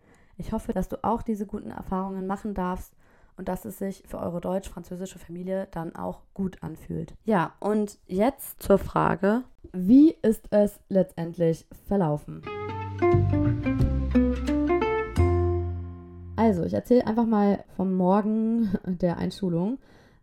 [0.44, 2.92] Ich hoffe, dass du auch diese guten Erfahrungen machen darfst
[3.36, 7.14] und dass es sich für eure deutsch-französische Familie dann auch gut anfühlt.
[7.24, 12.42] Ja, und jetzt zur Frage, wie ist es letztendlich verlaufen?
[16.34, 19.78] Also, ich erzähle einfach mal vom Morgen der Einschulung.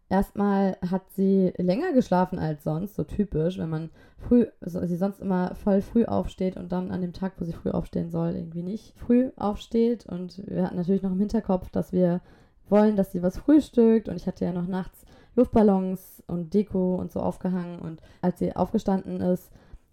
[0.10, 5.20] Erstmal hat sie länger geschlafen als sonst, so typisch, wenn man früh, also sie sonst
[5.22, 8.64] immer voll früh aufsteht und dann an dem Tag, wo sie früh aufstehen soll, irgendwie
[8.64, 10.08] nicht früh aufsteht.
[10.08, 12.22] Und wir hatten natürlich noch im Hinterkopf, dass wir
[12.70, 15.06] wollen, dass sie was frühstückt und ich hatte ja noch nachts
[15.36, 19.52] Luftballons und Deko und so aufgehangen und als sie aufgestanden ist,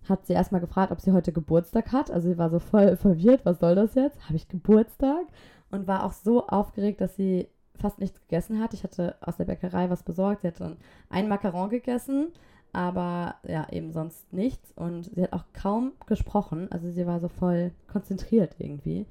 [0.09, 2.11] hat sie erstmal gefragt, ob sie heute Geburtstag hat.
[2.11, 4.25] Also sie war so voll verwirrt, was soll das jetzt?
[4.25, 5.27] Habe ich Geburtstag?
[5.71, 8.75] Und war auch so aufgeregt, dass sie fast nichts gegessen hat.
[8.75, 10.43] Ich hatte aus der Bäckerei was besorgt.
[10.43, 10.77] Sie hat dann
[11.11, 12.29] ein Macaron gegessen,
[12.73, 14.73] aber ja, eben sonst nichts.
[14.77, 16.71] Und sie hat auch kaum gesprochen.
[16.71, 19.07] Also sie war so voll konzentriert irgendwie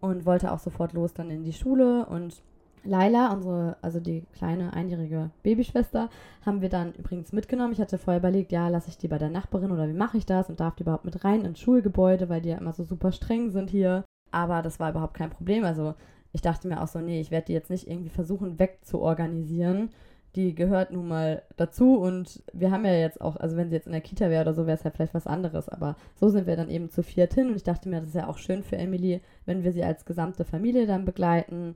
[0.00, 2.42] und wollte auch sofort los dann in die Schule und
[2.84, 6.08] Laila, unsere, also die kleine einjährige Babyschwester,
[6.46, 7.74] haben wir dann übrigens mitgenommen.
[7.74, 10.24] Ich hatte vorher überlegt, ja, lasse ich die bei der Nachbarin oder wie mache ich
[10.24, 13.12] das und darf die überhaupt mit rein ins Schulgebäude, weil die ja immer so super
[13.12, 14.04] streng sind hier.
[14.30, 15.64] Aber das war überhaupt kein Problem.
[15.64, 15.94] Also
[16.32, 19.90] ich dachte mir auch so, nee, ich werde die jetzt nicht irgendwie versuchen wegzuorganisieren.
[20.36, 23.86] Die gehört nun mal dazu und wir haben ja jetzt auch, also wenn sie jetzt
[23.86, 25.68] in der Kita wäre oder so, wäre es ja vielleicht was anderes.
[25.68, 28.14] Aber so sind wir dann eben zu viert hin und ich dachte mir, das ist
[28.14, 31.74] ja auch schön für Emily, wenn wir sie als gesamte Familie dann begleiten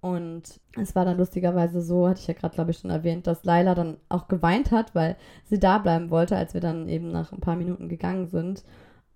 [0.00, 3.44] Und es war dann lustigerweise so, hatte ich ja gerade, glaube ich, schon erwähnt, dass
[3.44, 7.32] Laila dann auch geweint hat, weil sie da bleiben wollte, als wir dann eben nach
[7.32, 8.62] ein paar Minuten gegangen sind.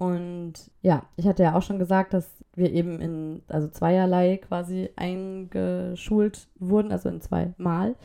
[0.01, 4.89] Und ja, ich hatte ja auch schon gesagt, dass wir eben in, also zweierlei quasi
[4.97, 7.97] eingeschult wurden, also in zwei Mal.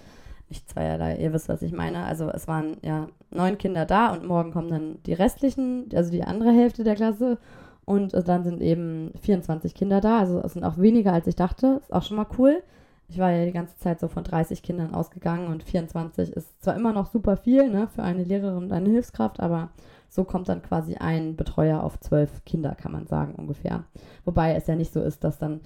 [0.50, 2.04] Nicht zweierlei, ihr wisst, was ich meine.
[2.04, 6.26] Also es waren ja neun Kinder da und morgen kommen dann die restlichen, also die
[6.26, 7.38] andere Hälfte der Klasse.
[7.86, 10.20] Und dann sind eben 24 Kinder da.
[10.20, 11.80] Also es sind auch weniger, als ich dachte.
[11.80, 12.62] Ist auch schon mal cool.
[13.08, 16.76] Ich war ja die ganze Zeit so von 30 Kindern ausgegangen und 24 ist zwar
[16.76, 19.70] immer noch super viel, ne, für eine Lehrerin und eine Hilfskraft, aber
[20.10, 23.86] so kommt dann quasi ein Betreuer auf zwölf Kinder, kann man sagen, ungefähr.
[24.24, 25.62] Wobei es ja nicht so ist, dass dann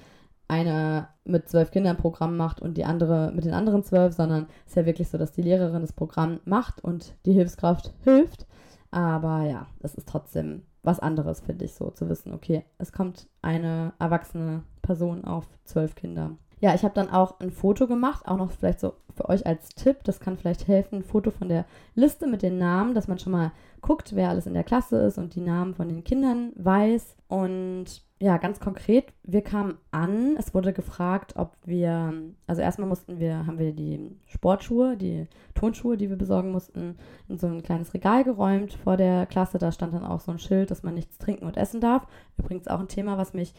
[0.47, 4.47] eine mit zwölf Kindern ein Programm macht und die andere mit den anderen zwölf, sondern
[4.65, 8.47] es ist ja wirklich so, dass die Lehrerin das Programm macht und die Hilfskraft hilft.
[8.91, 13.27] Aber ja, es ist trotzdem was anderes, finde ich, so zu wissen, okay, es kommt
[13.41, 16.31] eine erwachsene Person auf zwölf Kinder.
[16.61, 19.69] Ja, ich habe dann auch ein Foto gemacht, auch noch vielleicht so für euch als
[19.69, 20.03] Tipp.
[20.03, 21.65] Das kann vielleicht helfen, ein Foto von der
[21.95, 23.51] Liste mit den Namen, dass man schon mal
[23.81, 27.15] guckt, wer alles in der Klasse ist und die Namen von den Kindern weiß.
[27.27, 32.13] Und ja, ganz konkret, wir kamen an, es wurde gefragt, ob wir,
[32.47, 36.97] also erstmal mussten wir, haben wir die Sportschuhe, die Tonschuhe, die wir besorgen mussten,
[37.29, 39.57] in so ein kleines Regal geräumt vor der Klasse.
[39.57, 42.07] Da stand dann auch so ein Schild, dass man nichts trinken und essen darf.
[42.37, 43.53] Übrigens auch ein Thema, was mich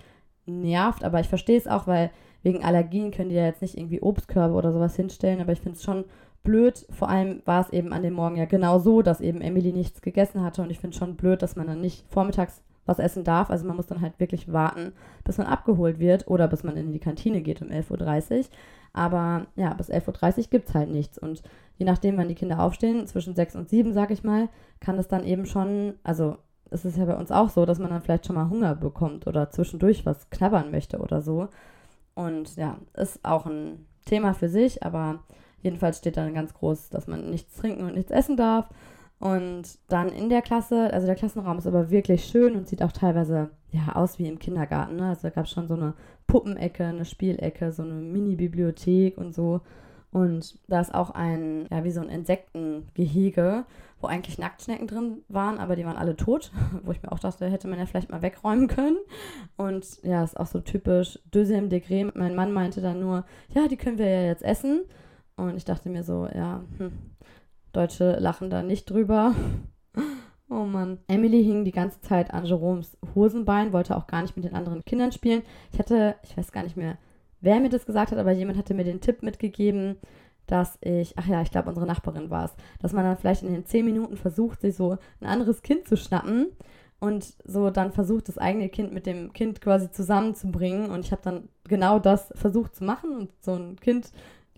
[0.46, 2.10] nervt, aber ich verstehe es auch, weil
[2.42, 5.76] wegen Allergien können die ja jetzt nicht irgendwie Obstkörbe oder sowas hinstellen, aber ich finde
[5.76, 6.04] es schon
[6.42, 6.86] blöd.
[6.90, 10.02] Vor allem war es eben an dem Morgen ja genau so, dass eben Emily nichts
[10.02, 13.50] gegessen hatte und ich finde schon blöd, dass man dann nicht vormittags was essen darf.
[13.50, 14.92] Also man muss dann halt wirklich warten,
[15.24, 18.44] bis man abgeholt wird oder bis man in die Kantine geht um 11.30 Uhr.
[18.92, 21.18] Aber ja, bis 11.30 Uhr gibt es halt nichts.
[21.18, 21.42] Und
[21.76, 24.48] je nachdem, wann die Kinder aufstehen, zwischen 6 und 7, sag ich mal,
[24.80, 26.38] kann es dann eben schon, also
[26.70, 29.26] es ist ja bei uns auch so, dass man dann vielleicht schon mal Hunger bekommt
[29.26, 31.48] oder zwischendurch was knabbern möchte oder so.
[32.14, 35.20] Und ja, ist auch ein Thema für sich, aber
[35.62, 38.68] jedenfalls steht dann ganz groß, dass man nichts trinken und nichts essen darf.
[39.18, 42.92] Und dann in der Klasse, also der Klassenraum ist aber wirklich schön und sieht auch
[42.92, 44.96] teilweise ja aus wie im Kindergarten.
[44.96, 45.10] Ne?
[45.10, 45.94] Also gab es schon so eine
[46.26, 49.60] Puppenecke, eine Spielecke, so eine Mini-Bibliothek und so.
[50.12, 53.64] Und da ist auch ein, ja, wie so ein Insektengehege,
[54.00, 56.50] wo eigentlich Nacktschnecken drin waren, aber die waren alle tot,
[56.82, 58.96] wo ich mir auch dachte, hätte man ja vielleicht mal wegräumen können.
[59.56, 62.10] Und ja, ist auch so typisch Deuxième Degré.
[62.14, 64.82] Mein Mann meinte dann nur, ja, die können wir ja jetzt essen.
[65.40, 66.92] Und ich dachte mir so, ja, hm,
[67.72, 69.34] Deutsche lachen da nicht drüber.
[70.52, 70.98] Oh Mann.
[71.06, 74.84] Emily hing die ganze Zeit an Jeroms Hosenbein, wollte auch gar nicht mit den anderen
[74.84, 75.42] Kindern spielen.
[75.72, 76.98] Ich hatte, ich weiß gar nicht mehr,
[77.40, 79.94] wer mir das gesagt hat, aber jemand hatte mir den Tipp mitgegeben,
[80.48, 83.52] dass ich, ach ja, ich glaube, unsere Nachbarin war es, dass man dann vielleicht in
[83.52, 86.48] den zehn Minuten versucht, sich so ein anderes Kind zu schnappen
[86.98, 90.90] und so dann versucht, das eigene Kind mit dem Kind quasi zusammenzubringen.
[90.90, 94.10] Und ich habe dann genau das versucht zu machen und so ein Kind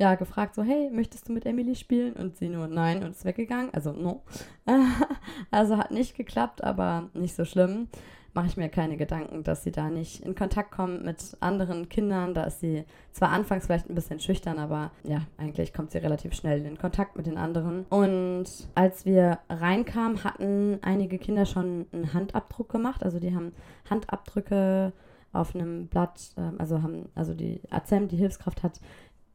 [0.02, 2.14] ja gefragt, so, hey, möchtest du mit Emily spielen?
[2.14, 3.72] Und sie nur nein und ist weggegangen.
[3.72, 4.22] Also no.
[5.50, 7.88] also hat nicht geklappt, aber nicht so schlimm
[8.34, 12.34] mache ich mir keine Gedanken, dass sie da nicht in Kontakt kommt mit anderen Kindern.
[12.34, 16.32] Da ist sie zwar anfangs vielleicht ein bisschen schüchtern, aber ja, eigentlich kommt sie relativ
[16.34, 17.84] schnell in Kontakt mit den anderen.
[17.90, 23.02] Und als wir reinkamen, hatten einige Kinder schon einen Handabdruck gemacht.
[23.02, 23.52] Also die haben
[23.88, 24.92] Handabdrücke
[25.32, 28.80] auf einem Blatt, ähm, also haben, also die Azem, die Hilfskraft hat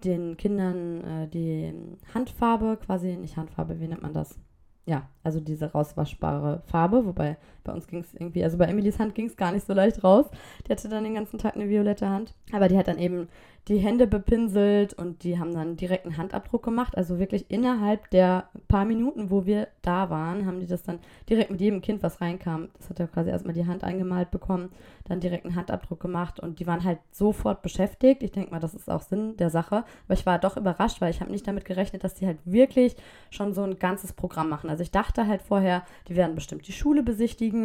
[0.03, 1.73] den Kindern äh, die
[2.13, 4.39] Handfarbe, quasi nicht Handfarbe, wie nennt man das?
[4.87, 7.37] ja, also diese rauswaschbare Farbe, wobei
[7.67, 10.03] bei uns ging es irgendwie, also bei Emilys Hand ging es gar nicht so leicht
[10.03, 10.25] raus.
[10.65, 12.33] Die hatte dann den ganzen Tag eine violette Hand.
[12.51, 13.27] Aber die hat dann eben
[13.67, 16.97] die Hände bepinselt und die haben dann direkt einen Handabdruck gemacht.
[16.97, 20.99] Also wirklich innerhalb der paar Minuten, wo wir da waren, haben die das dann
[21.29, 24.69] direkt mit jedem Kind, was reinkam, das hat ja quasi erstmal die Hand eingemalt bekommen,
[25.03, 28.23] dann direkt einen Handabdruck gemacht und die waren halt sofort beschäftigt.
[28.23, 29.83] Ich denke mal, das ist auch Sinn der Sache.
[30.05, 32.95] Aber ich war doch überrascht, weil ich habe nicht damit gerechnet, dass die halt wirklich
[33.29, 34.69] schon so ein ganzes Programm machen.
[34.69, 37.56] Also ich dachte halt vorher, die werden bestimmt die Schule besichtigen,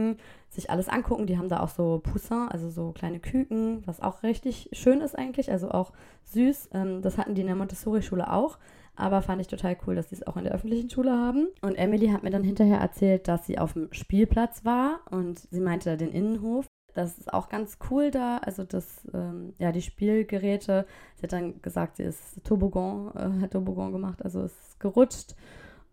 [0.51, 1.27] sich alles angucken.
[1.27, 5.17] Die haben da auch so Poussin, also so kleine Küken, was auch richtig schön ist
[5.17, 5.93] eigentlich, also auch
[6.25, 6.71] süß.
[6.75, 8.59] Ähm, das hatten die in der Montessori-Schule auch.
[8.95, 11.49] Aber fand ich total cool, dass sie es auch in der öffentlichen Schule haben.
[11.63, 15.61] Und Emily hat mir dann hinterher erzählt, dass sie auf dem Spielplatz war und sie
[15.61, 16.67] meinte da den Innenhof.
[16.95, 18.37] Das ist auch ganz cool da.
[18.39, 20.87] Also das, ähm, ja, die Spielgeräte.
[21.17, 25.37] Sie hat dann gesagt, sie ist Toboggan, äh, hat Toboggan gemacht, also ist gerutscht.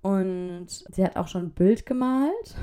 [0.02, 2.56] Und sie hat auch schon ein Bild gemalt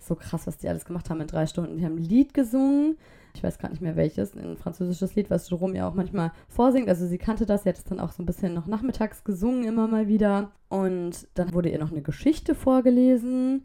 [0.00, 1.78] so krass, was die alles gemacht haben in drei Stunden.
[1.78, 2.96] Die haben ein Lied gesungen.
[3.34, 6.88] Ich weiß gar nicht mehr welches, ein französisches Lied, was Jerome ja auch manchmal vorsingt.
[6.88, 9.64] Also sie kannte das, sie hat es dann auch so ein bisschen noch nachmittags gesungen,
[9.64, 10.52] immer mal wieder.
[10.68, 13.64] Und dann wurde ihr noch eine Geschichte vorgelesen.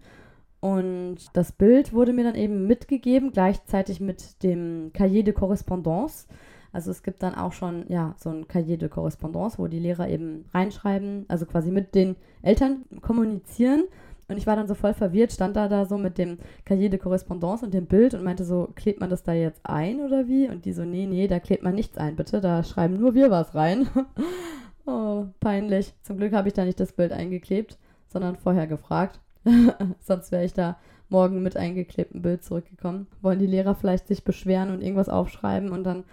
[0.60, 6.28] Und das Bild wurde mir dann eben mitgegeben, gleichzeitig mit dem Cahier de Correspondance.
[6.72, 10.10] Also es gibt dann auch schon, ja, so ein Cahier de Correspondance, wo die Lehrer
[10.10, 13.86] eben reinschreiben, also quasi mit den Eltern kommunizieren.
[14.30, 17.00] Und ich war dann so voll verwirrt, stand da da so mit dem Cahier de
[17.00, 20.48] Correspondance und dem Bild und meinte so, klebt man das da jetzt ein oder wie?
[20.48, 23.32] Und die so, nee, nee, da klebt man nichts ein, bitte, da schreiben nur wir
[23.32, 23.90] was rein.
[24.86, 25.96] oh, peinlich.
[26.04, 29.20] Zum Glück habe ich da nicht das Bild eingeklebt, sondern vorher gefragt.
[30.00, 30.78] Sonst wäre ich da
[31.10, 33.08] morgen mit eingeklebtem Bild zurückgekommen.
[33.22, 36.04] Wollen die Lehrer vielleicht sich beschweren und irgendwas aufschreiben und dann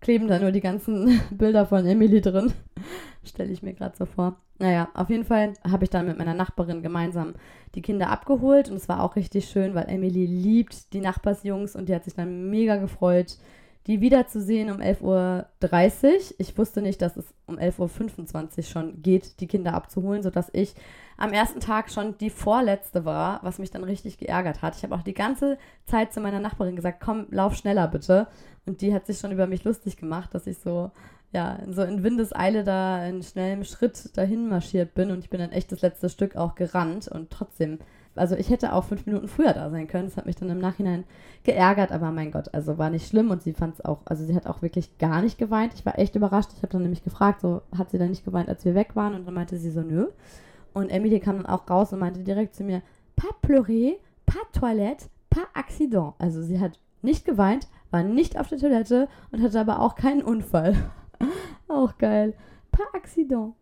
[0.00, 2.52] kleben da nur die ganzen Bilder von Emily drin.
[3.24, 4.36] Stelle ich mir gerade so vor.
[4.58, 7.34] Naja, auf jeden Fall habe ich dann mit meiner Nachbarin gemeinsam
[7.74, 11.88] die Kinder abgeholt und es war auch richtig schön, weil Emily liebt die Nachbarsjungs und
[11.88, 13.36] die hat sich dann mega gefreut,
[13.86, 16.20] die wiederzusehen um 11.30 Uhr.
[16.38, 20.74] Ich wusste nicht, dass es um 11.25 Uhr schon geht, die Kinder abzuholen, sodass ich
[21.16, 24.76] am ersten Tag schon die vorletzte war, was mich dann richtig geärgert hat.
[24.76, 28.26] Ich habe auch die ganze Zeit zu meiner Nachbarin gesagt, komm, lauf schneller bitte.
[28.66, 30.90] Und die hat sich schon über mich lustig gemacht, dass ich so,
[31.32, 35.10] ja, so in Windeseile da in schnellem Schritt dahin marschiert bin.
[35.10, 37.78] Und ich bin dann echt das letzte Stück auch gerannt und trotzdem
[38.16, 40.06] also ich hätte auch fünf Minuten früher da sein können.
[40.06, 41.04] Das hat mich dann im Nachhinein
[41.44, 44.34] geärgert, aber mein Gott, also war nicht schlimm und sie fand es auch, also sie
[44.34, 45.74] hat auch wirklich gar nicht geweint.
[45.74, 46.50] Ich war echt überrascht.
[46.56, 49.14] Ich habe dann nämlich gefragt, so hat sie dann nicht geweint, als wir weg waren
[49.14, 50.08] und dann meinte sie so, nö.
[50.72, 52.82] Und Emily kam dann auch raus und meinte direkt zu mir,
[53.16, 53.96] pas pleurer,
[54.26, 56.14] pas toilette, pas accident.
[56.18, 60.22] Also sie hat nicht geweint, war nicht auf der Toilette und hatte aber auch keinen
[60.22, 60.76] Unfall.
[61.68, 62.34] auch geil.
[62.70, 63.54] Pas accident.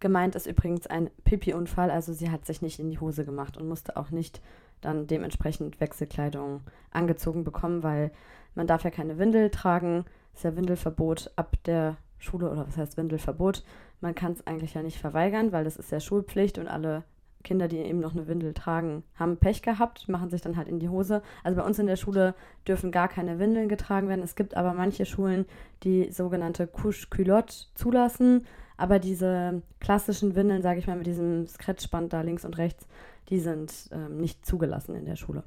[0.00, 3.68] Gemeint ist übrigens ein Pipi-Unfall, also sie hat sich nicht in die Hose gemacht und
[3.68, 4.40] musste auch nicht
[4.80, 6.60] dann dementsprechend Wechselkleidung
[6.92, 8.12] angezogen bekommen, weil
[8.54, 12.96] man darf ja keine Windel tragen, ist ja Windelverbot ab der Schule oder was heißt
[12.96, 13.64] Windelverbot.
[14.00, 17.02] Man kann es eigentlich ja nicht verweigern, weil das ist ja Schulpflicht und alle
[17.44, 20.80] Kinder, die eben noch eine Windel tragen, haben Pech gehabt, machen sich dann halt in
[20.80, 21.22] die Hose.
[21.44, 22.34] Also bei uns in der Schule
[22.66, 24.22] dürfen gar keine Windeln getragen werden.
[24.22, 25.46] Es gibt aber manche Schulen,
[25.82, 28.46] die sogenannte Couche-Culotte zulassen.
[28.78, 32.86] Aber diese klassischen Windeln, sage ich mal, mit diesem Scratchband da links und rechts,
[33.28, 35.42] die sind ähm, nicht zugelassen in der Schule.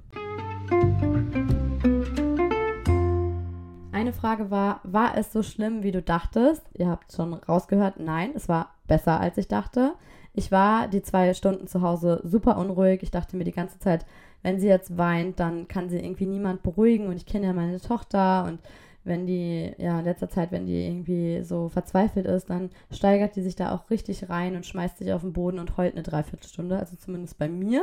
[3.94, 6.62] Eine Frage war, war es so schlimm, wie du dachtest?
[6.74, 9.94] Ihr habt schon rausgehört, nein, es war besser, als ich dachte.
[10.34, 13.02] Ich war die zwei Stunden zu Hause super unruhig.
[13.02, 14.06] Ich dachte mir die ganze Zeit,
[14.44, 17.80] wenn sie jetzt weint, dann kann sie irgendwie niemand beruhigen und ich kenne ja meine
[17.80, 18.60] Tochter und
[19.04, 23.42] wenn die, ja, in letzter Zeit, wenn die irgendwie so verzweifelt ist, dann steigert die
[23.42, 26.78] sich da auch richtig rein und schmeißt sich auf den Boden und heult eine Dreiviertelstunde.
[26.78, 27.82] Also zumindest bei mir.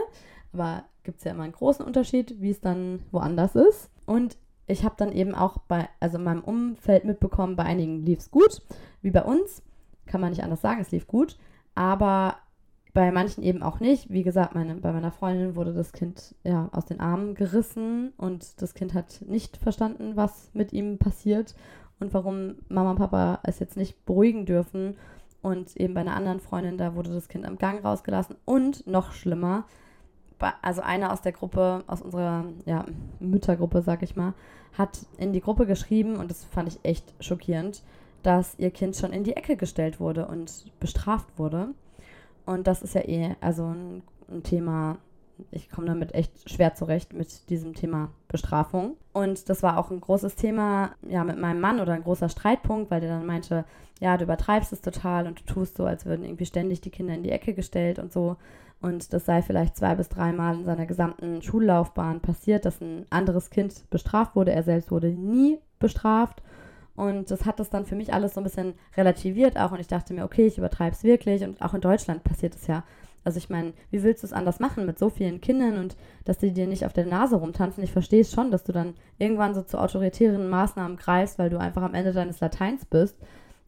[0.53, 3.91] Aber gibt es ja immer einen großen Unterschied, wie es dann woanders ist.
[4.07, 8.21] Und ich habe dann eben auch bei, also in meinem Umfeld mitbekommen, bei einigen lief
[8.21, 8.62] es gut,
[9.03, 9.62] wie bei uns.
[10.07, 11.37] Kann man nicht anders sagen, es lief gut.
[11.75, 12.37] Aber
[12.95, 14.11] bei manchen eben auch nicht.
[14.11, 18.61] Wie gesagt, meine, bei meiner Freundin wurde das Kind ja aus den Armen gerissen und
[18.62, 21.55] das Kind hat nicht verstanden, was mit ihm passiert
[22.01, 24.97] und warum Mama und Papa es jetzt nicht beruhigen dürfen.
[25.41, 28.36] Und eben bei einer anderen Freundin, da wurde das Kind am Gang rausgelassen.
[28.45, 29.66] Und noch schlimmer,
[30.62, 32.84] also einer aus der Gruppe, aus unserer ja,
[33.20, 34.34] Müttergruppe, sag ich mal,
[34.76, 37.82] hat in die Gruppe geschrieben, und das fand ich echt schockierend,
[38.22, 41.68] dass ihr Kind schon in die Ecke gestellt wurde und bestraft wurde.
[42.49, 44.97] Und das ist ja eh, also ein, ein Thema,
[45.51, 48.97] ich komme damit echt schwer zurecht mit diesem Thema Bestrafung.
[49.13, 52.91] Und das war auch ein großes Thema, ja, mit meinem Mann oder ein großer Streitpunkt,
[52.91, 53.67] weil der dann meinte,
[54.01, 57.13] ja, du übertreibst es total und du tust so, als würden irgendwie ständig die Kinder
[57.13, 58.37] in die Ecke gestellt und so.
[58.81, 63.51] Und das sei vielleicht zwei bis dreimal in seiner gesamten Schullaufbahn passiert, dass ein anderes
[63.51, 64.53] Kind bestraft wurde.
[64.53, 66.43] Er selbst wurde nie bestraft.
[66.99, 69.71] Und das hat das dann für mich alles so ein bisschen relativiert auch.
[69.71, 71.45] Und ich dachte mir, okay, ich übertreibe es wirklich.
[71.45, 72.83] Und auch in Deutschland passiert es ja.
[73.23, 76.39] Also ich meine, wie willst du es anders machen mit so vielen Kindern und dass
[76.39, 77.85] die dir nicht auf der Nase rumtanzen?
[77.85, 81.61] Ich verstehe es schon, dass du dann irgendwann so zu autoritären Maßnahmen greifst, weil du
[81.61, 83.17] einfach am Ende deines Lateins bist.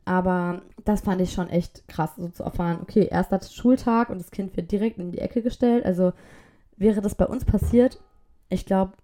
[0.04, 4.32] Aber das fand ich schon echt krass, so zu erfahren, okay, erster Schultag und das
[4.32, 5.84] Kind wird direkt in die Ecke gestellt.
[5.84, 6.14] Also
[6.76, 8.00] wäre das bei uns passiert,
[8.48, 8.94] ich glaube,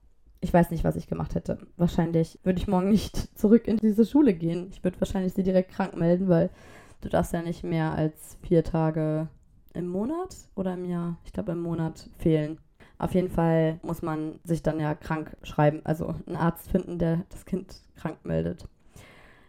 [0.41, 1.59] ich weiß nicht, was ich gemacht hätte.
[1.77, 4.69] Wahrscheinlich würde ich morgen nicht zurück in diese Schule gehen.
[4.71, 6.51] Ich würde wahrscheinlich sie direkt krank melden, weil
[7.01, 9.29] du darfst ja nicht mehr als vier Tage
[9.75, 12.59] im Monat oder im Jahr, ich glaube im Monat fehlen.
[12.99, 17.25] Auf jeden Fall muss man sich dann ja krank schreiben, also einen Arzt finden, der
[17.29, 18.67] das Kind krank meldet.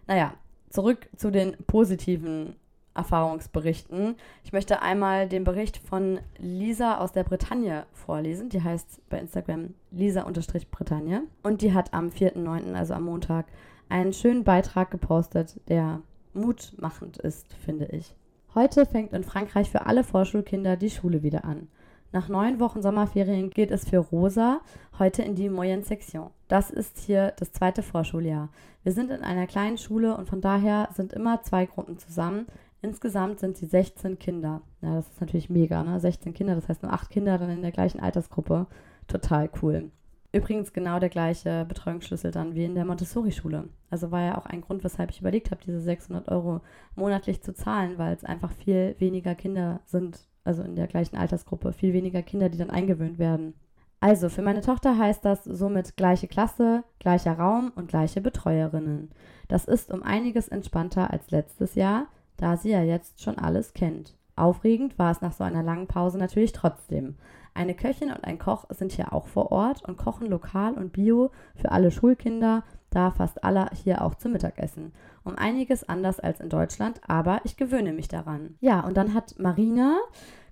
[0.05, 0.33] Naja,
[0.69, 2.55] zurück zu den positiven
[2.97, 4.15] Erfahrungsberichten.
[4.43, 8.49] Ich möchte einmal den Bericht von Lisa aus der Bretagne vorlesen.
[8.49, 11.23] Die heißt bei Instagram Lisa-Bretagne.
[11.43, 13.45] Und die hat am 4.9., also am Montag,
[13.89, 16.01] einen schönen Beitrag gepostet, der
[16.33, 18.15] mutmachend ist, finde ich.
[18.53, 21.67] Heute fängt in Frankreich für alle Vorschulkinder die Schule wieder an.
[22.13, 24.61] Nach neun Wochen Sommerferien geht es für Rosa
[24.97, 26.29] heute in die Moyenne Section.
[26.47, 28.49] Das ist hier das zweite Vorschuljahr.
[28.83, 32.47] Wir sind in einer kleinen Schule und von daher sind immer zwei Gruppen zusammen.
[32.81, 34.61] Insgesamt sind sie 16 Kinder.
[34.81, 35.99] Ja, das ist natürlich mega, ne?
[35.99, 38.67] 16 Kinder, das heißt nur acht Kinder dann in der gleichen Altersgruppe.
[39.07, 39.91] Total cool.
[40.33, 43.69] Übrigens genau der gleiche Betreuungsschlüssel dann wie in der Montessori-Schule.
[43.89, 46.61] Also war ja auch ein Grund, weshalb ich überlegt habe, diese 600 Euro
[46.95, 51.71] monatlich zu zahlen, weil es einfach viel weniger Kinder sind, also in der gleichen Altersgruppe,
[51.73, 53.53] viel weniger Kinder, die dann eingewöhnt werden.
[53.99, 59.09] Also für meine Tochter heißt das somit gleiche Klasse, gleicher Raum und gleiche Betreuerinnen.
[59.47, 62.07] Das ist um einiges entspannter als letztes Jahr,
[62.37, 64.15] da sie ja jetzt schon alles kennt.
[64.35, 67.15] Aufregend war es nach so einer langen Pause natürlich trotzdem.
[67.55, 71.31] Eine Köchin und ein Koch sind hier auch vor Ort und kochen lokal und bio
[71.55, 74.93] für alle Schulkinder, da fast alle hier auch zum Mittagessen.
[75.23, 78.55] Um einiges anders als in Deutschland, aber ich gewöhne mich daran.
[78.59, 79.97] Ja, und dann hat Marina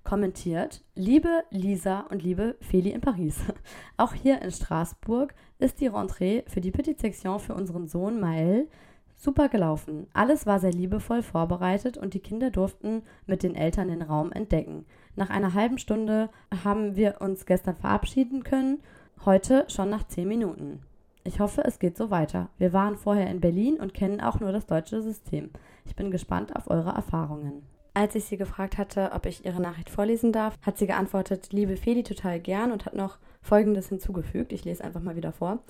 [0.02, 3.38] kommentiert, liebe Lisa und liebe Feli in Paris.
[3.96, 8.66] Auch hier in Straßburg ist die Rentrée für die Petite Section für unseren Sohn Maël
[9.18, 10.06] Super gelaufen.
[10.12, 14.84] Alles war sehr liebevoll vorbereitet und die Kinder durften mit den Eltern den Raum entdecken.
[15.16, 16.28] Nach einer halben Stunde
[16.64, 18.82] haben wir uns gestern verabschieden können,
[19.24, 20.80] heute schon nach zehn Minuten.
[21.24, 22.50] Ich hoffe, es geht so weiter.
[22.58, 25.50] Wir waren vorher in Berlin und kennen auch nur das deutsche System.
[25.86, 27.62] Ich bin gespannt auf eure Erfahrungen.
[27.96, 31.78] Als ich sie gefragt hatte, ob ich ihre Nachricht vorlesen darf, hat sie geantwortet, liebe
[31.78, 34.52] Feli, total gern und hat noch Folgendes hinzugefügt.
[34.52, 35.60] Ich lese einfach mal wieder vor.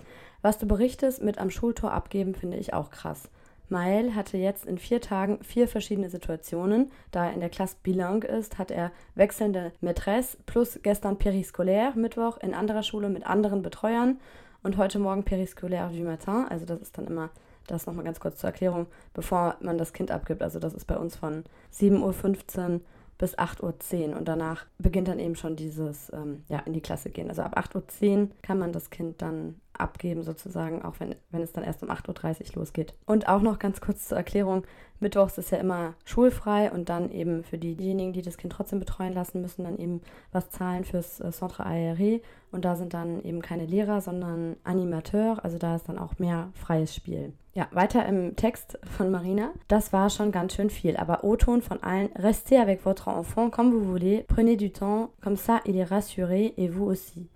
[0.43, 3.31] Was du berichtest mit am Schultor abgeben, finde ich auch krass.
[3.69, 6.91] Mael hatte jetzt in vier Tagen vier verschiedene Situationen.
[7.13, 12.39] Da er in der Klasse bilingue ist, hat er wechselnde Maîtresse plus gestern Périscolaire, Mittwoch
[12.39, 14.19] in anderer Schule mit anderen Betreuern
[14.65, 16.47] und heute Morgen Périscolaire du matin.
[16.51, 17.31] Also das ist dann immer,
[17.67, 20.43] das nochmal ganz kurz zur Erklärung, bevor man das Kind abgibt.
[20.43, 21.45] Also das ist bei uns von
[21.75, 22.81] 7.15 Uhr
[23.19, 27.11] bis 8.10 Uhr und danach beginnt dann eben schon dieses ähm, ja, in die Klasse
[27.11, 27.29] gehen.
[27.29, 31.53] Also ab 8.10 Uhr kann man das Kind dann abgeben sozusagen, auch wenn, wenn es
[31.53, 32.95] dann erst um 8.30 Uhr losgeht.
[33.07, 34.65] Und auch noch ganz kurz zur Erklärung,
[35.01, 39.13] Mittwochs ist ja immer schulfrei und dann eben für diejenigen, die das Kind trotzdem betreuen
[39.13, 40.01] lassen, müssen dann eben
[40.33, 45.45] was zahlen fürs äh, Centre Aéré und da sind dann eben keine Lehrer, sondern Animateur,
[45.45, 47.35] also da ist dann auch mehr freies Spiel.
[47.57, 49.51] Ja, weiter im Text von Marina.
[49.67, 52.11] Das war schon ganz schön viel, aber O-Ton von allen.
[52.15, 56.53] Restez avec votre enfant comme vous voulez, prenez du temps, comme ça il est rassuré
[56.59, 57.31] et vous aussi.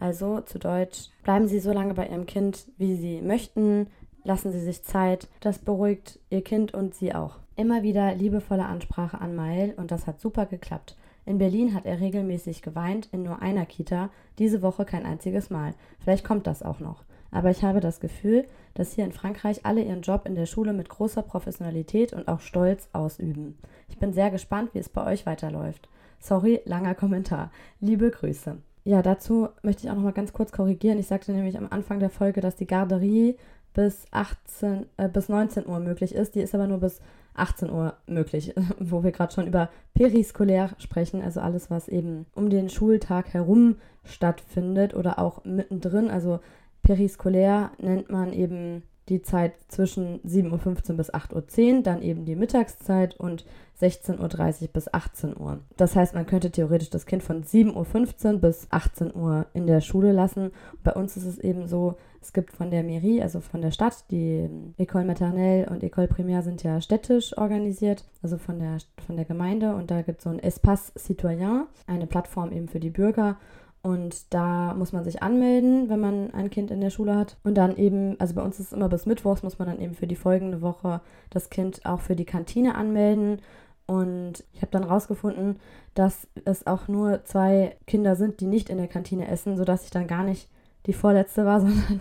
[0.00, 3.86] Also zu Deutsch, bleiben Sie so lange bei Ihrem Kind, wie Sie möchten,
[4.24, 7.36] lassen Sie sich Zeit, das beruhigt Ihr Kind und Sie auch.
[7.54, 10.96] Immer wieder liebevolle Ansprache an Mael und das hat super geklappt.
[11.26, 14.10] In Berlin hat er regelmäßig geweint, in nur einer Kita,
[14.40, 15.74] diese Woche kein einziges Mal.
[16.00, 17.04] Vielleicht kommt das auch noch.
[17.30, 20.72] Aber ich habe das Gefühl, dass hier in Frankreich alle ihren Job in der Schule
[20.72, 23.58] mit großer Professionalität und auch Stolz ausüben.
[23.88, 25.88] Ich bin sehr gespannt, wie es bei euch weiterläuft.
[26.18, 27.50] Sorry, langer Kommentar.
[27.80, 28.58] Liebe Grüße.
[28.84, 30.98] Ja, dazu möchte ich auch noch mal ganz kurz korrigieren.
[30.98, 33.36] Ich sagte nämlich am Anfang der Folge, dass die Garderie
[33.74, 36.34] bis 18, äh, bis 19 Uhr möglich ist.
[36.34, 37.00] Die ist aber nur bis
[37.34, 42.50] 18 Uhr möglich, wo wir gerade schon über periskolär sprechen, also alles, was eben um
[42.50, 46.10] den Schultag herum stattfindet oder auch mittendrin.
[46.10, 46.40] Also
[46.82, 52.36] periskolär nennt man eben die Zeit zwischen 7.15 Uhr bis 8.10 Uhr, dann eben die
[52.36, 53.44] Mittagszeit und
[53.80, 55.58] 16.30 Uhr bis 18 Uhr.
[55.76, 59.80] Das heißt, man könnte theoretisch das Kind von 7.15 Uhr bis 18 Uhr in der
[59.80, 60.52] Schule lassen.
[60.84, 64.04] Bei uns ist es eben so, es gibt von der Mairie, also von der Stadt,
[64.10, 69.24] die École Maternelle und École Primaire sind ja städtisch organisiert, also von der, von der
[69.24, 69.74] Gemeinde.
[69.74, 73.38] Und da gibt es so ein Espace Citoyen, eine Plattform eben für die Bürger.
[73.82, 77.38] Und da muss man sich anmelden, wenn man ein Kind in der Schule hat.
[77.44, 79.94] Und dann eben, also bei uns ist es immer bis Mittwochs, muss man dann eben
[79.94, 81.00] für die folgende Woche
[81.30, 83.40] das Kind auch für die Kantine anmelden.
[83.86, 85.58] Und ich habe dann rausgefunden,
[85.94, 89.90] dass es auch nur zwei Kinder sind, die nicht in der Kantine essen, sodass ich
[89.90, 90.48] dann gar nicht
[90.86, 92.00] die vorletzte war, sondern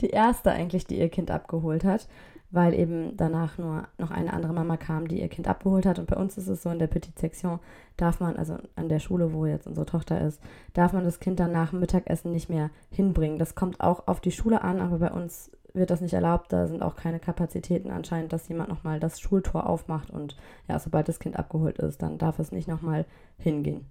[0.00, 2.08] die erste eigentlich, die ihr Kind abgeholt hat
[2.54, 5.98] weil eben danach nur noch eine andere Mama kam, die ihr Kind abgeholt hat.
[5.98, 7.58] Und bei uns ist es so, in der Petite Section
[7.96, 10.40] darf man, also an der Schule, wo jetzt unsere Tochter ist,
[10.72, 13.38] darf man das Kind dann nach dem Mittagessen nicht mehr hinbringen.
[13.38, 16.52] Das kommt auch auf die Schule an, aber bei uns wird das nicht erlaubt.
[16.52, 20.10] Da sind auch keine Kapazitäten anscheinend, dass jemand nochmal das Schultor aufmacht.
[20.10, 20.36] Und
[20.68, 23.04] ja, sobald das Kind abgeholt ist, dann darf es nicht nochmal
[23.36, 23.84] hingehen.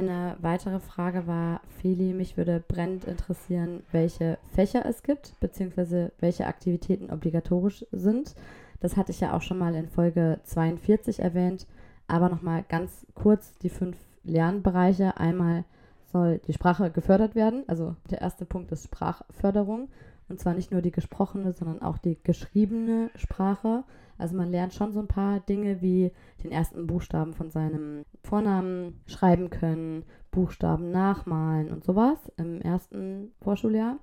[0.00, 6.46] Eine weitere Frage war, Feli, mich würde brennend interessieren, welche Fächer es gibt, beziehungsweise welche
[6.46, 8.34] Aktivitäten obligatorisch sind.
[8.80, 11.66] Das hatte ich ja auch schon mal in Folge 42 erwähnt,
[12.08, 15.18] aber nochmal ganz kurz die fünf Lernbereiche.
[15.18, 15.64] Einmal
[16.10, 19.90] soll die Sprache gefördert werden, also der erste Punkt ist Sprachförderung.
[20.30, 23.82] Und zwar nicht nur die gesprochene, sondern auch die geschriebene Sprache.
[24.16, 26.12] Also man lernt schon so ein paar Dinge wie
[26.44, 33.98] den ersten Buchstaben von seinem Vornamen schreiben können, Buchstaben nachmalen und sowas im ersten Vorschuljahr.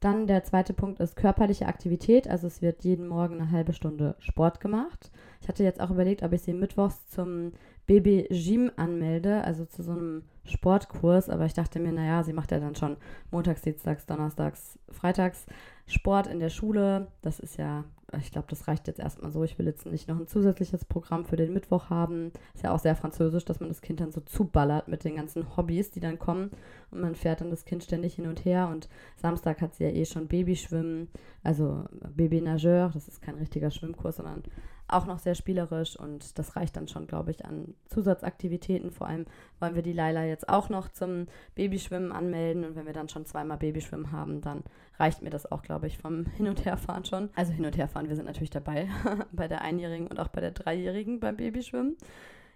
[0.00, 2.26] Dann der zweite Punkt ist körperliche Aktivität.
[2.26, 5.12] Also es wird jeden Morgen eine halbe Stunde Sport gemacht.
[5.40, 7.52] Ich hatte jetzt auch überlegt, ob ich sie mittwochs zum
[7.90, 12.52] Baby Gym anmelde, also zu so einem Sportkurs, aber ich dachte mir, naja, sie macht
[12.52, 12.96] ja dann schon
[13.32, 15.44] montags, dienstags, donnerstags, freitags
[15.88, 17.08] Sport in der Schule.
[17.20, 17.82] Das ist ja,
[18.20, 19.42] ich glaube, das reicht jetzt erstmal so.
[19.42, 22.30] Ich will jetzt nicht noch ein zusätzliches Programm für den Mittwoch haben.
[22.54, 25.56] Ist ja auch sehr französisch, dass man das Kind dann so zuballert mit den ganzen
[25.56, 26.52] Hobbys, die dann kommen.
[26.92, 28.68] Und man fährt dann das Kind ständig hin und her.
[28.68, 31.08] Und Samstag hat sie ja eh schon Babyschwimmen,
[31.42, 31.82] also
[32.14, 32.92] Baby-Nageur.
[32.94, 34.44] Das ist kein richtiger Schwimmkurs, sondern
[34.92, 38.90] auch noch sehr spielerisch und das reicht dann schon, glaube ich, an Zusatzaktivitäten.
[38.90, 39.26] Vor allem
[39.58, 43.26] wollen wir die Laila jetzt auch noch zum Babyschwimmen anmelden und wenn wir dann schon
[43.26, 44.62] zweimal Babyschwimmen haben, dann
[44.98, 47.30] reicht mir das auch, glaube ich, vom Hin- und Herfahren schon.
[47.34, 48.88] Also Hin- und Herfahren, wir sind natürlich dabei
[49.32, 51.96] bei der Einjährigen und auch bei der Dreijährigen beim Babyschwimmen.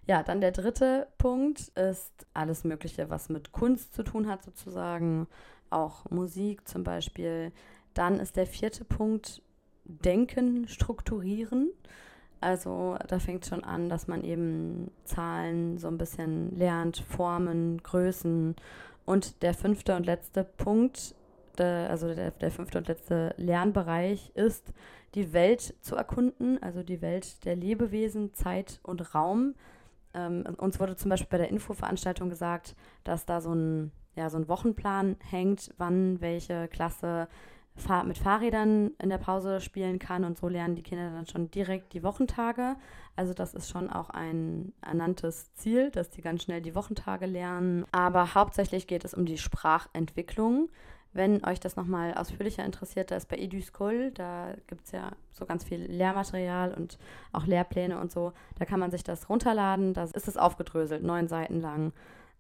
[0.07, 5.27] Ja, dann der dritte Punkt ist alles Mögliche, was mit Kunst zu tun hat, sozusagen.
[5.71, 7.53] Auch Musik zum Beispiel.
[7.95, 9.43] Dann ist der vierte Punkt
[9.85, 11.71] Denken, Strukturieren.
[12.45, 18.55] Also da fängt schon an, dass man eben Zahlen so ein bisschen lernt, Formen, Größen.
[19.07, 21.15] Und der fünfte und letzte Punkt,
[21.57, 24.75] der, also der, der fünfte und letzte Lernbereich ist,
[25.15, 29.55] die Welt zu erkunden, also die Welt der Lebewesen, Zeit und Raum.
[30.13, 34.37] Ähm, uns wurde zum Beispiel bei der Infoveranstaltung gesagt, dass da so ein, ja, so
[34.37, 37.27] ein Wochenplan hängt, wann welche Klasse
[38.05, 41.93] mit Fahrrädern in der Pause spielen kann und so lernen die Kinder dann schon direkt
[41.93, 42.77] die Wochentage.
[43.17, 47.85] Also das ist schon auch ein ernanntes Ziel, dass die ganz schnell die Wochentage lernen.
[47.93, 50.69] Aber hauptsächlich geht es um die Sprachentwicklung.
[51.13, 55.47] Wenn euch das nochmal ausführlicher interessiert, da ist bei EduSchool, da gibt es ja so
[55.47, 56.99] ganz viel Lehrmaterial und
[57.33, 58.33] auch Lehrpläne und so.
[58.59, 61.93] Da kann man sich das runterladen, da ist es aufgedröselt, neun Seiten lang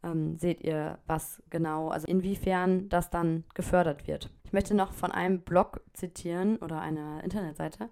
[0.05, 4.30] ähm, seht ihr, was genau, also inwiefern das dann gefördert wird.
[4.44, 7.88] Ich möchte noch von einem Blog zitieren oder einer Internetseite,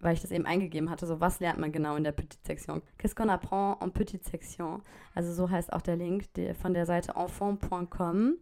[0.00, 2.82] weil ich das eben eingegeben hatte, so was lernt man genau in der Petite Section.
[2.98, 4.82] Qu'est-ce qu'on apprend en Petite Section?
[5.14, 8.34] Also so heißt auch der Link die, von der Seite enfant.com.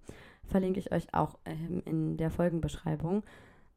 [0.44, 3.22] Verlinke ich euch auch ähm, in der Folgenbeschreibung.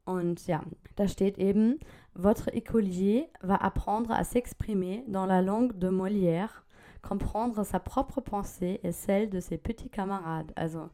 [0.05, 0.63] Und ja,
[0.95, 1.79] da steht eben,
[2.13, 6.63] Votre écolier va apprendre à s'exprimer dans la langue de Molière
[7.01, 10.51] comprendre sa propre pensée et celle de ses petits camarades.
[10.55, 10.89] Also,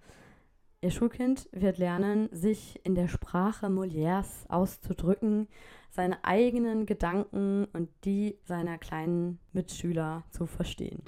[0.82, 5.48] ihr Schulkind wird lernen, sich in der Sprache Molières auszudrücken,
[5.90, 11.02] seine eigenen Gedanken und die seiner kleinen Mitschüler zu verstehen.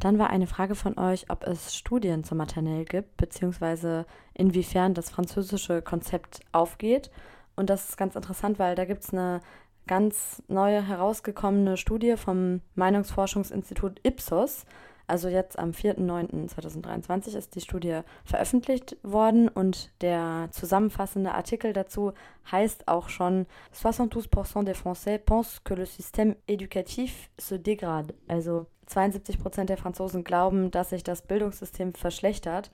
[0.00, 5.10] Dann war eine Frage von euch, ob es Studien zur Maternelle gibt, beziehungsweise inwiefern das
[5.10, 7.10] französische Konzept aufgeht.
[7.54, 9.42] Und das ist ganz interessant, weil da gibt es eine
[9.90, 14.64] ganz neue herausgekommene Studie vom Meinungsforschungsinstitut Ipsos.
[15.08, 22.12] Also jetzt am 4.9.2023 ist die Studie veröffentlicht worden und der zusammenfassende Artikel dazu
[22.52, 28.14] heißt auch schon 72% des Français pensent que le système éducatif se dégrade.
[28.28, 32.70] Also 72% der Franzosen glauben, dass sich das Bildungssystem verschlechtert.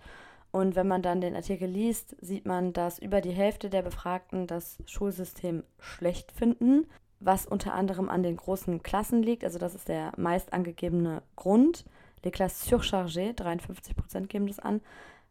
[0.52, 4.46] Und wenn man dann den Artikel liest, sieht man, dass über die Hälfte der Befragten
[4.46, 6.86] das Schulsystem schlecht finden
[7.20, 9.44] was unter anderem an den großen Klassen liegt.
[9.44, 11.84] Also das ist der meist angegebene Grund.
[12.22, 14.80] Les classes surchargées, 53% geben das an.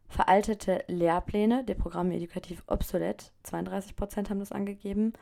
[0.08, 5.12] Veraltete Lehrpläne, der Programme edukativ obsolet, 32% haben das angegeben.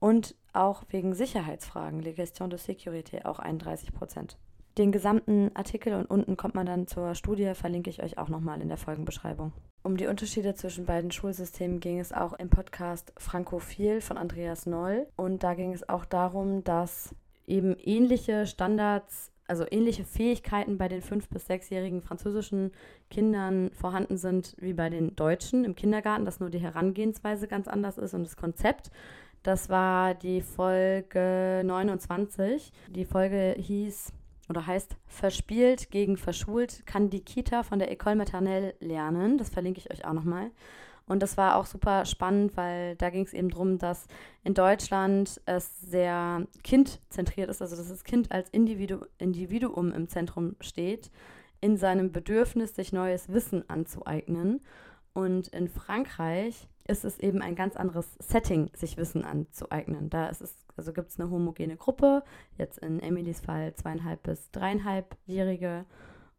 [0.00, 4.36] Und auch wegen Sicherheitsfragen, les questions de sécurité, auch 31%.
[4.78, 8.62] Den gesamten Artikel und unten kommt man dann zur Studie, verlinke ich euch auch nochmal
[8.62, 9.52] in der Folgenbeschreibung.
[9.82, 15.08] Um die Unterschiede zwischen beiden Schulsystemen ging es auch im Podcast Frankophil von Andreas Noll.
[15.16, 17.14] Und da ging es auch darum, dass
[17.46, 22.72] eben ähnliche Standards, also ähnliche Fähigkeiten bei den fünf- bis sechsjährigen französischen
[23.10, 27.98] Kindern vorhanden sind wie bei den Deutschen im Kindergarten, dass nur die Herangehensweise ganz anders
[27.98, 28.90] ist und das Konzept.
[29.42, 32.72] Das war die Folge 29.
[32.88, 34.12] Die Folge hieß
[34.52, 39.38] oder heißt Verspielt gegen Verschult kann die Kita von der École Maternelle lernen.
[39.38, 40.50] Das verlinke ich euch auch nochmal.
[41.06, 44.06] Und das war auch super spannend, weil da ging es eben darum, dass
[44.44, 50.54] in Deutschland es sehr kindzentriert ist, also dass das Kind als Individu Individuum im Zentrum
[50.60, 51.10] steht,
[51.62, 54.60] in seinem Bedürfnis, sich neues Wissen anzueignen.
[55.14, 60.10] Und in Frankreich ist es eben ein ganz anderes Setting, sich Wissen anzueignen.
[60.10, 62.22] Da ist es, also gibt es eine homogene Gruppe,
[62.58, 65.84] jetzt in Emilys Fall zweieinhalb bis dreieinhalbjährige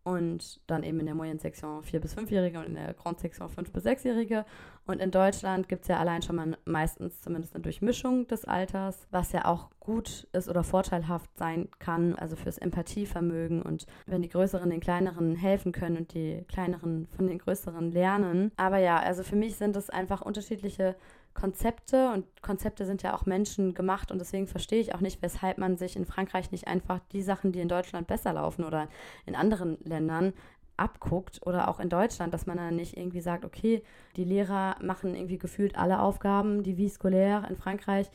[0.03, 3.47] und dann eben in der Moyenne Sektion 4- bis 5-Jährige und in der Grand Sektion
[3.47, 4.45] 5- bis 6-Jährige.
[4.85, 9.07] Und in Deutschland gibt es ja allein schon mal meistens zumindest eine Durchmischung des Alters,
[9.11, 14.29] was ja auch gut ist oder vorteilhaft sein kann, also fürs Empathievermögen und wenn die
[14.29, 18.51] Größeren den Kleineren helfen können und die Kleineren von den Größeren lernen.
[18.57, 20.95] Aber ja, also für mich sind es einfach unterschiedliche
[21.33, 25.57] Konzepte und Konzepte sind ja auch Menschen gemacht und deswegen verstehe ich auch nicht, weshalb
[25.57, 28.87] man sich in Frankreich nicht einfach die Sachen, die in Deutschland besser laufen oder
[29.25, 30.33] in anderen Ländern
[30.77, 33.83] abguckt oder auch in Deutschland, dass man dann nicht irgendwie sagt, okay,
[34.15, 38.09] die Lehrer machen irgendwie gefühlt alle Aufgaben, die Vie scolaire in Frankreich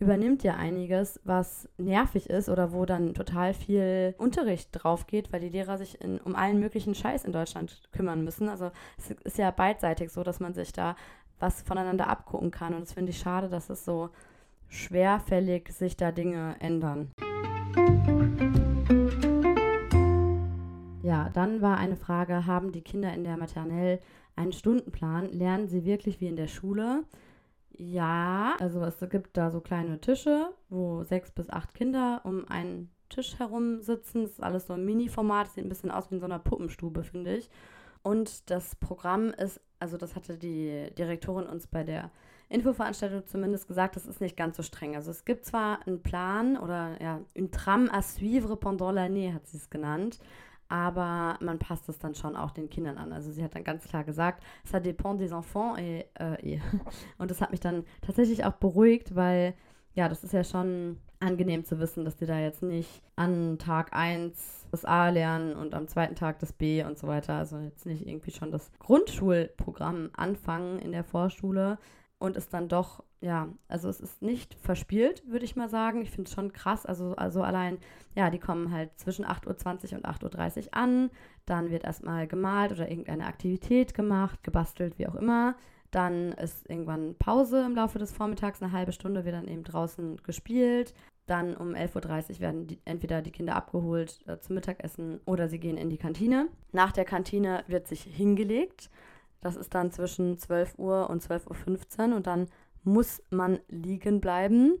[0.00, 5.40] übernimmt ja einiges, was nervig ist oder wo dann total viel Unterricht drauf geht, weil
[5.40, 8.48] die Lehrer sich in, um allen möglichen Scheiß in Deutschland kümmern müssen.
[8.48, 10.96] Also es ist ja beidseitig so, dass man sich da
[11.38, 12.74] was voneinander abgucken kann.
[12.74, 14.10] Und das finde ich schade, dass es so
[14.68, 17.10] schwerfällig sich da Dinge ändern.
[21.02, 24.00] Ja, dann war eine Frage, haben die Kinder in der Maternelle
[24.36, 25.30] einen Stundenplan?
[25.32, 27.04] Lernen sie wirklich wie in der Schule?
[27.76, 32.90] Ja, also es gibt da so kleine Tische, wo sechs bis acht Kinder um einen
[33.08, 34.22] Tisch herum sitzen.
[34.22, 37.02] Das ist alles so ein Mini-Format, sieht ein bisschen aus wie in so einer Puppenstube,
[37.02, 37.50] finde ich.
[38.02, 42.10] Und das Programm ist, also das hatte die Direktorin uns bei der
[42.48, 44.96] Infoveranstaltung zumindest gesagt, das ist nicht ganz so streng.
[44.96, 49.46] Also es gibt zwar einen Plan oder ja, une trame à suivre pendant l'année hat
[49.46, 50.20] sie es genannt,
[50.70, 53.12] aber man passt es dann schon auch den Kindern an.
[53.12, 56.62] Also sie hat dann ganz klar gesagt, ça dépend des enfants et, äh, et.
[57.18, 59.52] und das hat mich dann tatsächlich auch beruhigt, weil
[59.92, 63.94] ja, das ist ja schon angenehm zu wissen, dass die da jetzt nicht an Tag
[63.94, 67.34] 1 das A lernen und am zweiten Tag das B und so weiter.
[67.34, 71.78] Also jetzt nicht irgendwie schon das Grundschulprogramm anfangen in der Vorschule
[72.18, 76.02] und es dann doch, ja, also es ist nicht verspielt, würde ich mal sagen.
[76.02, 76.86] Ich finde es schon krass.
[76.86, 77.78] Also, also allein,
[78.14, 81.10] ja, die kommen halt zwischen 8.20 Uhr und 8.30 Uhr an.
[81.46, 85.54] Dann wird erstmal gemalt oder irgendeine Aktivität gemacht, gebastelt, wie auch immer.
[85.90, 90.16] Dann ist irgendwann Pause im Laufe des Vormittags, eine halbe Stunde wird dann eben draußen
[90.24, 90.92] gespielt.
[91.26, 95.58] Dann um 11.30 Uhr werden die, entweder die Kinder abgeholt äh, zum Mittagessen oder sie
[95.58, 96.48] gehen in die Kantine.
[96.72, 98.90] Nach der Kantine wird sich hingelegt.
[99.40, 102.48] Das ist dann zwischen 12 Uhr und 12.15 Uhr und dann
[102.82, 104.78] muss man liegen bleiben.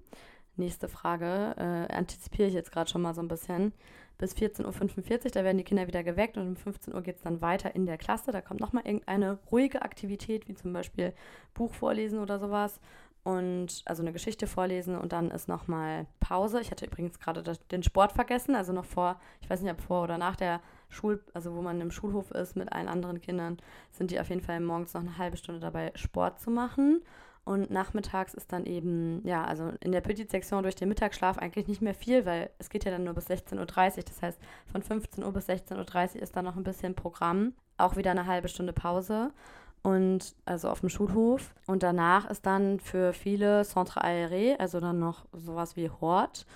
[0.56, 3.72] Nächste Frage, äh, antizipiere ich jetzt gerade schon mal so ein bisschen
[4.18, 5.30] bis 14.45 Uhr.
[5.32, 7.86] Da werden die Kinder wieder geweckt und um 15 Uhr geht es dann weiter in
[7.86, 8.30] der Klasse.
[8.30, 11.12] Da kommt nochmal irgendeine ruhige Aktivität, wie zum Beispiel
[11.54, 12.80] Buch vorlesen oder sowas.
[13.24, 16.60] Und also eine Geschichte vorlesen und dann ist nochmal Pause.
[16.60, 20.04] Ich hatte übrigens gerade den Sport vergessen, also noch vor, ich weiß nicht, ob vor
[20.04, 20.60] oder nach der
[20.90, 23.56] Schul, also wo man im Schulhof ist mit allen anderen Kindern,
[23.92, 27.02] sind die auf jeden Fall morgens noch eine halbe Stunde dabei, Sport zu machen.
[27.44, 31.82] Und nachmittags ist dann eben, ja, also in der Petit-Sektion durch den Mittagsschlaf eigentlich nicht
[31.82, 34.04] mehr viel, weil es geht ja dann nur bis 16.30 Uhr.
[34.04, 37.52] Das heißt, von 15 Uhr bis 16.30 Uhr ist dann noch ein bisschen Programm.
[37.76, 39.30] Auch wieder eine halbe Stunde Pause.
[39.84, 41.54] Und also auf dem Schulhof.
[41.66, 46.46] Und danach ist dann für viele Centre Aéré, also dann noch sowas wie Hort.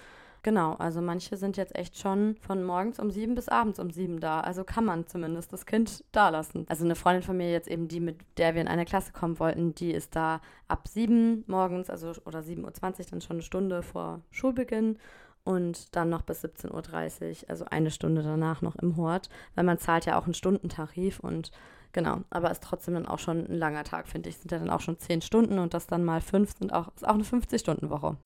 [0.42, 4.18] Genau, also manche sind jetzt echt schon von morgens um sieben bis abends um sieben
[4.18, 4.40] da.
[4.40, 6.64] Also kann man zumindest das Kind da lassen.
[6.70, 9.38] Also eine Freundin von mir jetzt eben, die mit der wir in eine Klasse kommen
[9.38, 13.82] wollten, die ist da ab sieben morgens, also oder 7.20 Uhr, dann schon eine Stunde
[13.82, 14.96] vor Schulbeginn
[15.44, 19.78] und dann noch bis 17.30 Uhr, also eine Stunde danach noch im Hort, weil man
[19.78, 21.50] zahlt ja auch einen Stundentarif und
[21.92, 24.38] genau, aber ist trotzdem dann auch schon ein langer Tag, finde ich.
[24.38, 27.06] Sind ja dann auch schon zehn Stunden und das dann mal fünf sind auch, ist
[27.06, 28.16] auch eine 50-Stunden-Woche.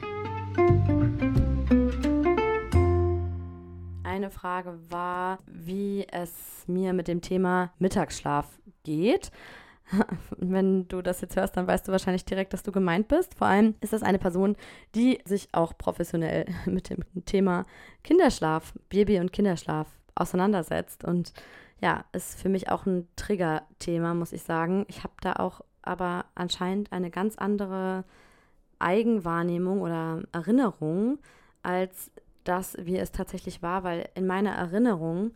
[4.23, 8.47] eine Frage war, wie es mir mit dem Thema Mittagsschlaf
[8.85, 9.33] geht.
[10.37, 13.35] Wenn du das jetzt hörst, dann weißt du wahrscheinlich direkt, dass du gemeint bist.
[13.35, 14.57] Vor allem ist das eine Person,
[14.95, 17.65] die sich auch professionell mit dem Thema
[18.05, 21.05] Kinderschlaf, Baby und Kinderschlaf auseinandersetzt.
[21.05, 21.33] Und
[21.83, 24.85] ja, ist für mich auch ein Trigger-Thema, muss ich sagen.
[24.89, 28.05] Ich habe da auch aber anscheinend eine ganz andere
[28.79, 31.19] Eigenwahrnehmung oder Erinnerung
[31.63, 32.13] als
[32.45, 35.33] das, wie es tatsächlich war, weil in meiner Erinnerung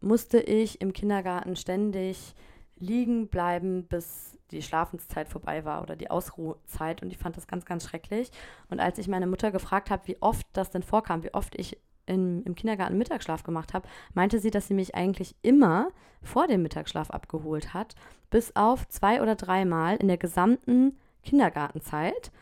[0.00, 2.34] musste ich im Kindergarten ständig
[2.78, 7.64] liegen bleiben, bis die Schlafenszeit vorbei war oder die Ausruhzeit und ich fand das ganz,
[7.64, 8.30] ganz schrecklich.
[8.68, 11.78] Und als ich meine Mutter gefragt habe, wie oft das denn vorkam, wie oft ich
[12.06, 15.88] in, im Kindergarten Mittagsschlaf gemacht habe, meinte sie, dass sie mich eigentlich immer
[16.22, 17.94] vor dem Mittagsschlaf abgeholt hat,
[18.30, 22.32] bis auf zwei oder dreimal in der gesamten Kindergartenzeit.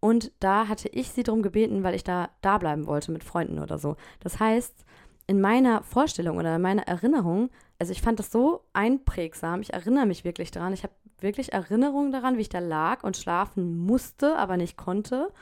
[0.00, 3.58] Und da hatte ich sie darum gebeten, weil ich da da bleiben wollte mit Freunden
[3.58, 3.96] oder so.
[4.20, 4.84] Das heißt,
[5.26, 10.06] in meiner Vorstellung oder in meiner Erinnerung, also ich fand das so einprägsam, ich erinnere
[10.06, 14.36] mich wirklich daran, ich habe wirklich Erinnerungen daran, wie ich da lag und schlafen musste,
[14.36, 15.32] aber nicht konnte.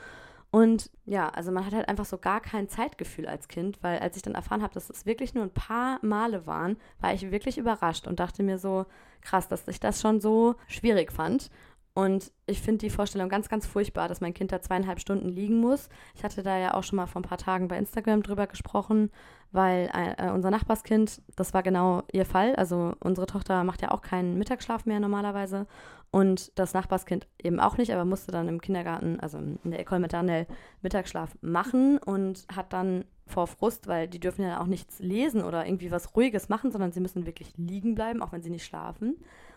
[0.55, 4.15] Und ja, also man hat halt einfach so gar kein Zeitgefühl als Kind, weil als
[4.15, 7.57] ich dann erfahren habe, dass es wirklich nur ein paar Male waren, war ich wirklich
[7.57, 8.85] überrascht und dachte mir so,
[9.19, 11.51] krass, dass ich das schon so schwierig fand.
[11.97, 15.61] Und ich finde die Vorstellung ganz, ganz furchtbar, dass mein Kind da zweieinhalb Stunden liegen
[15.61, 15.87] muss.
[16.13, 19.11] Ich hatte da ja auch schon mal vor ein paar Tagen bei Instagram drüber gesprochen,
[19.53, 22.53] weil äh, unser Nachbarskind, das war genau ihr Fall.
[22.57, 25.67] Also unsere Tochter macht ja auch keinen Mittagsschlaf mehr normalerweise.
[26.11, 29.99] Und das Nachbarskind eben auch nicht, aber musste dann im Kindergarten, also in der École
[29.99, 30.47] Maternelle,
[30.81, 35.65] Mittagsschlaf machen und hat dann vor Frust, weil die dürfen ja auch nichts lesen oder
[35.65, 39.15] irgendwie was Ruhiges machen, sondern sie müssen wirklich liegen bleiben, auch wenn sie nicht schlafen.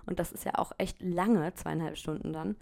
[0.09, 2.57] Und das ist ja auch echt lange, zweieinhalb Stunden dann.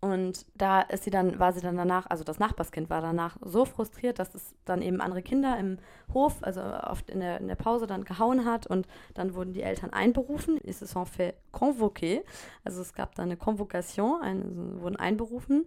[0.00, 3.64] Und da ist sie dann, war sie dann danach, also das Nachbarskind war danach so
[3.64, 5.78] frustriert, dass es dann eben andere Kinder im
[6.12, 9.62] Hof, also oft in der, in der Pause dann gehauen hat und dann wurden die
[9.62, 10.58] Eltern einberufen.
[10.62, 12.20] Ils se sont fait convoquer.
[12.64, 15.66] Also es gab dann eine Convocation, eine, wurden einberufen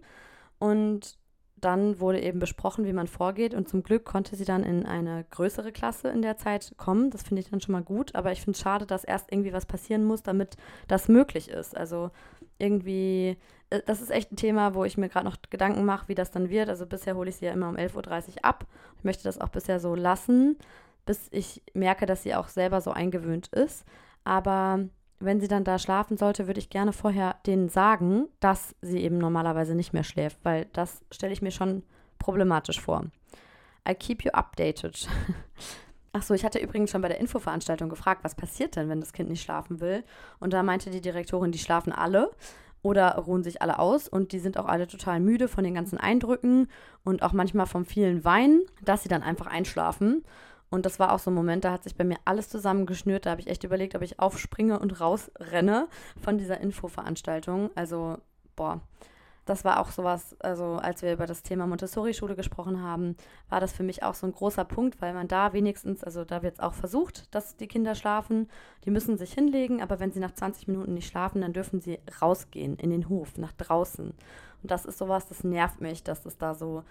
[0.60, 1.18] und
[1.60, 3.54] dann wurde eben besprochen, wie man vorgeht.
[3.54, 7.10] Und zum Glück konnte sie dann in eine größere Klasse in der Zeit kommen.
[7.10, 8.14] Das finde ich dann schon mal gut.
[8.14, 10.56] Aber ich finde es schade, dass erst irgendwie was passieren muss, damit
[10.86, 11.76] das möglich ist.
[11.76, 12.10] Also
[12.58, 13.36] irgendwie,
[13.70, 16.30] äh, das ist echt ein Thema, wo ich mir gerade noch Gedanken mache, wie das
[16.30, 16.68] dann wird.
[16.68, 18.66] Also bisher hole ich sie ja immer um 11.30 Uhr ab.
[18.98, 20.56] Ich möchte das auch bisher so lassen,
[21.06, 23.84] bis ich merke, dass sie auch selber so eingewöhnt ist.
[24.24, 24.80] Aber
[25.20, 29.18] wenn sie dann da schlafen sollte, würde ich gerne vorher denen sagen, dass sie eben
[29.18, 31.82] normalerweise nicht mehr schläft, weil das stelle ich mir schon
[32.18, 33.04] problematisch vor.
[33.88, 35.08] I keep you updated.
[36.12, 39.28] Achso, ich hatte übrigens schon bei der Infoveranstaltung gefragt, was passiert denn, wenn das Kind
[39.28, 40.04] nicht schlafen will?
[40.40, 42.30] Und da meinte die Direktorin, die schlafen alle
[42.82, 45.98] oder ruhen sich alle aus und die sind auch alle total müde von den ganzen
[45.98, 46.68] Eindrücken
[47.04, 50.24] und auch manchmal vom vielen Weinen, dass sie dann einfach einschlafen.
[50.70, 53.26] Und das war auch so ein Moment, da hat sich bei mir alles zusammengeschnürt.
[53.26, 55.88] Da habe ich echt überlegt, ob ich aufspringe und rausrenne
[56.20, 57.70] von dieser Infoveranstaltung.
[57.74, 58.18] Also,
[58.54, 58.80] boah,
[59.48, 63.16] das war auch sowas, also als wir über das Thema Montessori-Schule gesprochen haben,
[63.48, 66.42] war das für mich auch so ein großer Punkt, weil man da wenigstens, also da
[66.42, 68.50] wird es auch versucht, dass die Kinder schlafen.
[68.84, 71.98] Die müssen sich hinlegen, aber wenn sie nach 20 Minuten nicht schlafen, dann dürfen sie
[72.20, 74.08] rausgehen in den Hof, nach draußen.
[74.62, 76.82] Und das ist sowas, das nervt mich, dass es da so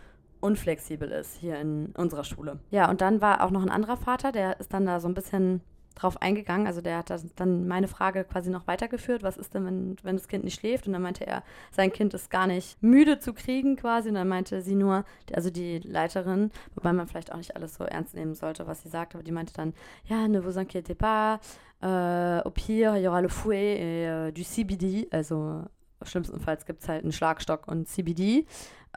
[0.48, 2.60] unflexibel ist hier in unserer Schule.
[2.72, 5.14] Ja, und dann war auch noch ein anderer Vater, der ist dann da so ein
[5.14, 5.62] bisschen
[5.96, 6.68] drauf eingegangen.
[6.68, 10.28] Also der hat dann meine Frage quasi noch weitergeführt, was ist denn, wenn, wenn das
[10.28, 10.88] Kind nicht schläft?
[10.88, 14.10] Und dann meinte er, sein Kind ist gar nicht müde zu kriegen quasi.
[14.10, 17.84] Und dann meinte sie nur, also die Leiterin, wobei man vielleicht auch nicht alles so
[17.84, 19.74] ernst nehmen sollte, was sie sagt, aber die meinte dann,
[20.06, 21.40] ja, ne vous inquiétez pas,
[21.84, 25.64] euh, au pire, il y aura le fouet et euh, du CBD, also
[26.04, 28.46] schlimmstenfalls gibt es halt einen Schlagstock und CBD.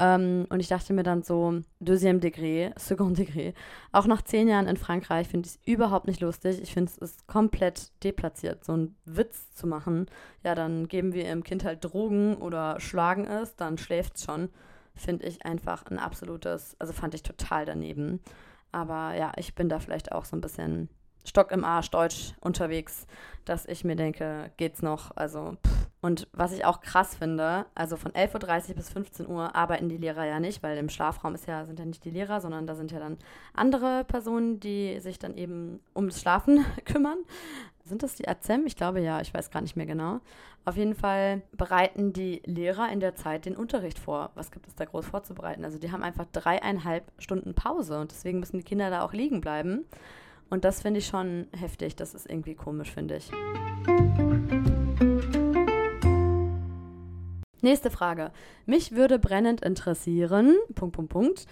[0.01, 3.53] Ähm, und ich dachte mir dann so, Deuxième Degré, Second Degré.
[3.93, 6.63] Auch nach zehn Jahren in Frankreich finde ich es überhaupt nicht lustig.
[6.63, 10.07] Ich finde es komplett deplatziert, so einen Witz zu machen.
[10.43, 14.49] Ja, dann geben wir im Kind halt Drogen oder schlagen es, dann schläft es schon.
[14.95, 18.21] Finde ich einfach ein absolutes, also fand ich total daneben.
[18.73, 20.89] Aber ja, ich bin da vielleicht auch so ein bisschen
[21.27, 23.07] Stock im Arsch Deutsch unterwegs,
[23.45, 25.11] dass ich mir denke, geht's noch?
[25.15, 25.80] Also, pff.
[26.03, 29.99] Und was ich auch krass finde, also von 11.30 Uhr bis 15 Uhr arbeiten die
[29.99, 32.75] Lehrer ja nicht, weil im Schlafraum ist ja, sind ja nicht die Lehrer, sondern da
[32.75, 33.19] sind ja dann
[33.53, 37.19] andere Personen, die sich dann eben ums Schlafen kümmern.
[37.85, 38.67] Sind das die AZEM?
[38.67, 40.21] Ich glaube ja, ich weiß gar nicht mehr genau.
[40.65, 44.31] Auf jeden Fall bereiten die Lehrer in der Zeit den Unterricht vor.
[44.35, 45.65] Was gibt es da groß vorzubereiten?
[45.65, 49.41] Also die haben einfach dreieinhalb Stunden Pause und deswegen müssen die Kinder da auch liegen
[49.41, 49.85] bleiben.
[50.49, 51.97] Und das finde ich schon heftig.
[51.97, 53.31] Das ist irgendwie komisch, finde ich.
[57.63, 58.33] Nächste Frage.
[58.67, 61.47] Mich würde brennend interessieren, Punkt, Punkt, Punkt.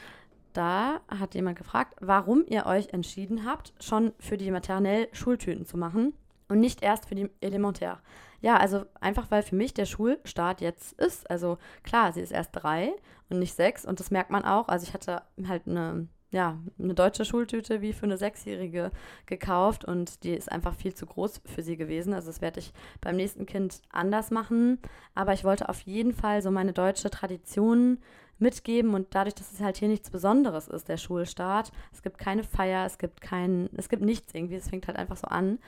[0.53, 5.77] Da hat jemand gefragt, warum ihr euch entschieden habt, schon für die maternell Schultüten zu
[5.77, 6.15] machen
[6.49, 8.01] und nicht erst für die Elementär.
[8.41, 11.31] Ja, also einfach weil für mich der Schulstart jetzt ist.
[11.31, 12.93] Also klar, sie ist erst drei
[13.29, 14.69] und nicht sechs und das merkt man auch.
[14.69, 18.91] Also ich hatte halt eine ja, eine deutsche Schultüte wie für eine Sechsjährige
[19.27, 22.13] gekauft und die ist einfach viel zu groß für sie gewesen.
[22.13, 24.79] Also das werde ich beim nächsten Kind anders machen.
[25.15, 27.99] Aber ich wollte auf jeden Fall so meine deutsche Tradition
[28.39, 32.45] mitgeben und dadurch, dass es halt hier nichts Besonderes ist, der Schulstart, es gibt keine
[32.45, 35.59] Feier, es gibt kein, es gibt nichts irgendwie, es fängt halt einfach so an.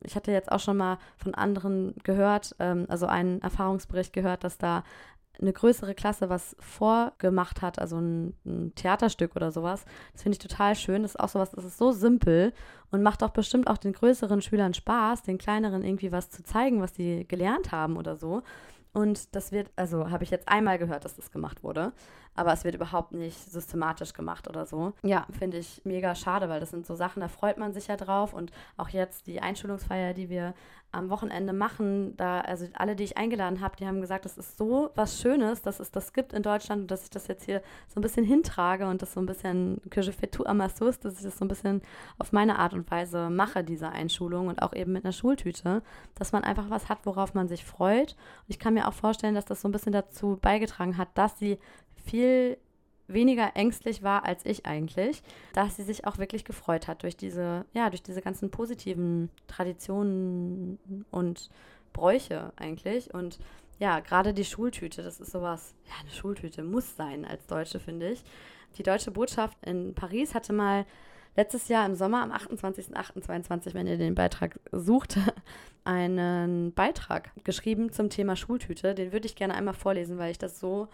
[0.00, 4.58] Ich hatte jetzt auch schon mal von anderen gehört, ähm, also einen Erfahrungsbericht gehört, dass
[4.58, 4.84] da
[5.40, 9.84] eine größere Klasse was vorgemacht hat, also ein, ein Theaterstück oder sowas.
[10.12, 11.02] Das finde ich total schön.
[11.02, 12.52] Das ist auch sowas, das ist so simpel
[12.90, 16.80] und macht auch bestimmt auch den größeren Schülern Spaß, den kleineren irgendwie was zu zeigen,
[16.80, 18.42] was sie gelernt haben oder so.
[18.92, 21.92] Und das wird, also habe ich jetzt einmal gehört, dass das gemacht wurde,
[22.38, 24.92] aber es wird überhaupt nicht systematisch gemacht oder so.
[25.02, 27.96] Ja, finde ich mega schade, weil das sind so Sachen, da freut man sich ja
[27.96, 28.32] drauf.
[28.32, 30.54] Und auch jetzt die Einschulungsfeier, die wir
[30.90, 32.16] am Wochenende machen.
[32.16, 35.62] Da, also alle, die ich eingeladen habe, die haben gesagt, das ist so was Schönes,
[35.62, 38.24] dass es das gibt in Deutschland und dass ich das jetzt hier so ein bisschen
[38.24, 41.24] hintrage und das so ein bisschen que je fais tout à ma sauce, dass ich
[41.24, 41.82] das so ein bisschen
[42.18, 45.82] auf meine Art und Weise mache, diese Einschulung und auch eben mit einer Schultüte,
[46.14, 48.12] dass man einfach was hat, worauf man sich freut.
[48.12, 51.38] Und ich kann mir auch vorstellen, dass das so ein bisschen dazu beigetragen hat, dass
[51.38, 51.58] sie
[52.08, 52.58] viel
[53.08, 55.22] weniger ängstlich war als ich eigentlich,
[55.54, 60.78] dass sie sich auch wirklich gefreut hat durch diese, ja, durch diese ganzen positiven Traditionen
[61.10, 61.50] und
[61.92, 63.12] Bräuche eigentlich.
[63.12, 63.38] Und
[63.78, 68.10] ja, gerade die Schultüte, das ist sowas, ja, eine Schultüte muss sein als Deutsche, finde
[68.10, 68.22] ich.
[68.76, 70.84] Die deutsche Botschaft in Paris hatte mal
[71.36, 75.18] letztes Jahr im Sommer, am 28.08.22, wenn ihr den Beitrag sucht,
[75.84, 78.94] einen Beitrag geschrieben zum Thema Schultüte.
[78.94, 80.88] Den würde ich gerne einmal vorlesen, weil ich das so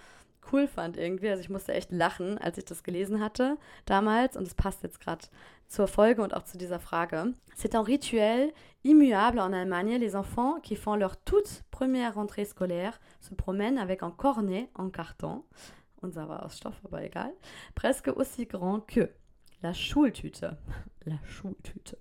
[0.52, 1.28] cool fand irgendwie.
[1.28, 3.56] Also ich musste echt lachen, als ich das gelesen hatte
[3.86, 5.26] damals und es passt jetzt gerade
[5.66, 7.34] zur Folge und auch zu dieser Frage.
[7.56, 8.52] C'est un rituel
[8.82, 9.98] immuable en Allemagne.
[9.98, 14.90] Les enfants qui font leur toute première rentrée scolaire se promènent avec un cornet en
[14.90, 15.44] carton.
[16.02, 17.32] Unser war aus Stoff, aber egal.
[17.74, 19.10] Presque aussi grand que.
[19.62, 20.58] La Schultüte.
[21.06, 21.96] La Schultüte.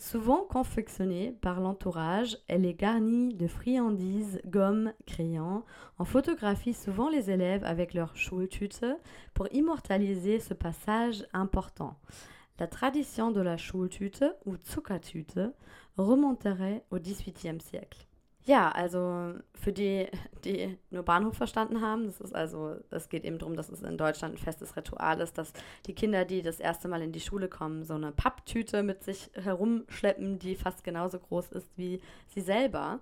[0.00, 5.64] Souvent confectionnée par l'entourage, elle est garnie de friandises, gommes, crayons.
[5.98, 8.86] On photographie souvent les élèves avec leur Schultüte
[9.34, 11.98] pour immortaliser ce passage important.
[12.60, 15.40] La tradition de la Schultüte ou Zuckertüte
[15.96, 18.07] remonterait au XVIIIe siècle.
[18.48, 20.06] Ja, also für die,
[20.42, 23.98] die nur Bahnhof verstanden haben, das ist also, es geht eben darum, dass es in
[23.98, 25.52] Deutschland ein festes Ritual ist, dass
[25.84, 29.30] die Kinder, die das erste Mal in die Schule kommen, so eine Papptüte mit sich
[29.34, 33.00] herumschleppen, die fast genauso groß ist wie sie selber.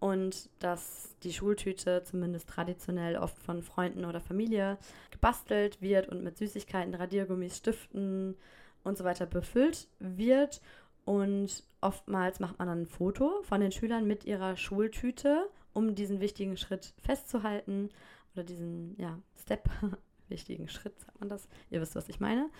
[0.00, 4.78] Und dass die Schultüte zumindest traditionell oft von Freunden oder Familie
[5.12, 8.36] gebastelt wird und mit Süßigkeiten, Radiergummis, Stiften
[8.82, 10.60] und so weiter befüllt wird
[11.08, 16.20] und oftmals macht man dann ein Foto von den Schülern mit ihrer Schultüte, um diesen
[16.20, 17.88] wichtigen Schritt festzuhalten
[18.34, 19.70] oder diesen, ja, Step,
[20.28, 21.48] wichtigen Schritt, sagt man das.
[21.70, 22.50] Ihr wisst, was ich meine.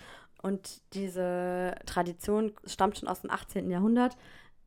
[0.41, 3.69] Und diese Tradition stammt schon aus dem 18.
[3.69, 4.17] Jahrhundert.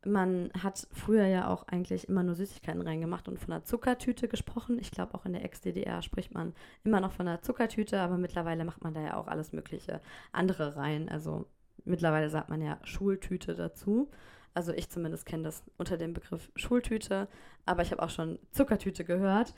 [0.05, 4.79] Man hat früher ja auch eigentlich immer nur Süßigkeiten reingemacht und von einer Zuckertüte gesprochen.
[4.79, 6.53] Ich glaube, auch in der Ex-DDR spricht man
[6.85, 9.99] immer noch von einer Zuckertüte, aber mittlerweile macht man da ja auch alles mögliche
[10.31, 11.09] andere rein.
[11.09, 11.47] Also
[11.85, 14.09] Mittlerweile sagt man ja Schultüte dazu.
[14.53, 17.27] Also ich zumindest kenne das unter dem Begriff Schultüte,
[17.65, 19.53] aber ich habe auch schon Zuckertüte gehört.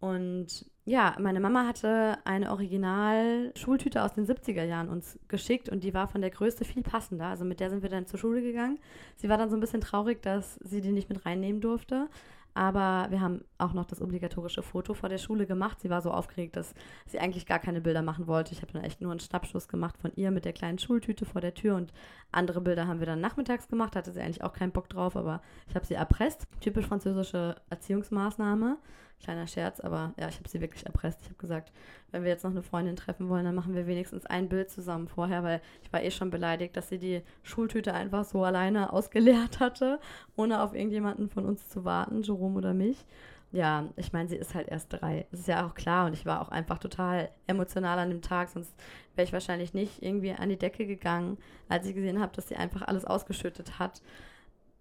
[0.00, 5.92] Und ja, meine Mama hatte eine Original-Schultüte aus den 70er Jahren uns geschickt und die
[5.92, 7.26] war von der Größe viel passender.
[7.26, 8.78] Also mit der sind wir dann zur Schule gegangen.
[9.16, 12.08] Sie war dann so ein bisschen traurig, dass sie die nicht mit reinnehmen durfte.
[12.54, 15.80] Aber wir haben auch noch das obligatorische Foto vor der Schule gemacht.
[15.80, 16.74] Sie war so aufgeregt, dass
[17.06, 18.52] sie eigentlich gar keine Bilder machen wollte.
[18.52, 21.40] Ich habe dann echt nur einen Schnappschuss gemacht von ihr mit der kleinen Schultüte vor
[21.40, 21.92] der Tür und
[22.32, 23.96] andere Bilder haben wir dann nachmittags gemacht.
[23.96, 26.46] Hatte sie eigentlich auch keinen Bock drauf, aber ich habe sie erpresst.
[26.60, 28.78] Typisch französische Erziehungsmaßnahme.
[29.20, 31.20] Kleiner Scherz, aber ja, ich habe sie wirklich erpresst.
[31.22, 31.72] Ich habe gesagt,
[32.12, 35.08] wenn wir jetzt noch eine Freundin treffen wollen, dann machen wir wenigstens ein Bild zusammen
[35.08, 39.58] vorher, weil ich war eh schon beleidigt, dass sie die Schultüte einfach so alleine ausgeleert
[39.58, 39.98] hatte,
[40.36, 43.04] ohne auf irgendjemanden von uns zu warten, Jerome oder mich.
[43.50, 45.26] Ja, ich meine, sie ist halt erst drei.
[45.30, 48.50] Das ist ja auch klar und ich war auch einfach total emotional an dem Tag,
[48.50, 48.74] sonst
[49.16, 51.38] wäre ich wahrscheinlich nicht irgendwie an die Decke gegangen,
[51.68, 54.02] als ich gesehen habe, dass sie einfach alles ausgeschüttet hat.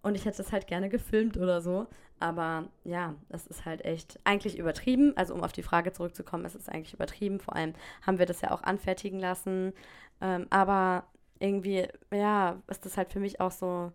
[0.02, 1.88] Und ich hätte das halt gerne gefilmt oder so.
[2.20, 5.14] Aber ja, das ist halt echt eigentlich übertrieben.
[5.16, 7.40] Also um auf die Frage zurückzukommen, es ist eigentlich übertrieben.
[7.40, 7.74] Vor allem
[8.06, 9.74] haben wir das ja auch anfertigen lassen.
[10.22, 11.06] Ähm, aber
[11.40, 13.92] irgendwie, ja, ist das halt für mich auch so,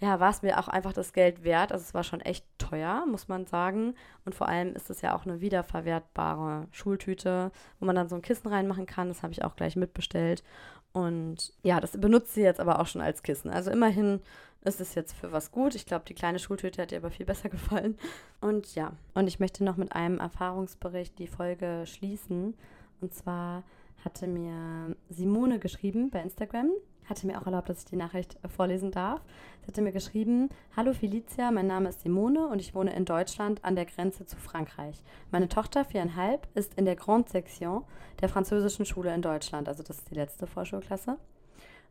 [0.00, 1.72] ja, war es mir auch einfach das Geld wert.
[1.72, 3.94] Also es war schon echt teuer, muss man sagen.
[4.24, 7.50] Und vor allem ist es ja auch eine wiederverwertbare Schultüte,
[7.80, 9.08] wo man dann so ein Kissen reinmachen kann.
[9.08, 10.44] Das habe ich auch gleich mitbestellt.
[10.92, 13.50] Und ja, das benutzt sie jetzt aber auch schon als Kissen.
[13.50, 14.20] Also immerhin
[14.64, 15.74] ist es jetzt für was gut.
[15.74, 17.98] Ich glaube, die kleine Schultüte hat ihr aber viel besser gefallen.
[18.40, 22.54] Und ja, und ich möchte noch mit einem Erfahrungsbericht die Folge schließen.
[23.00, 23.64] Und zwar
[24.04, 26.70] hatte mir Simone geschrieben bei Instagram,
[27.08, 29.20] hatte mir auch erlaubt, dass ich die Nachricht vorlesen darf.
[29.60, 33.64] Sie hatte mir geschrieben, Hallo Felicia, mein Name ist Simone und ich wohne in Deutschland
[33.64, 35.02] an der Grenze zu Frankreich.
[35.30, 37.84] Meine Tochter, viereinhalb, ist in der Grande Section
[38.20, 41.18] der französischen Schule in Deutschland, also das ist die letzte Vorschulklasse.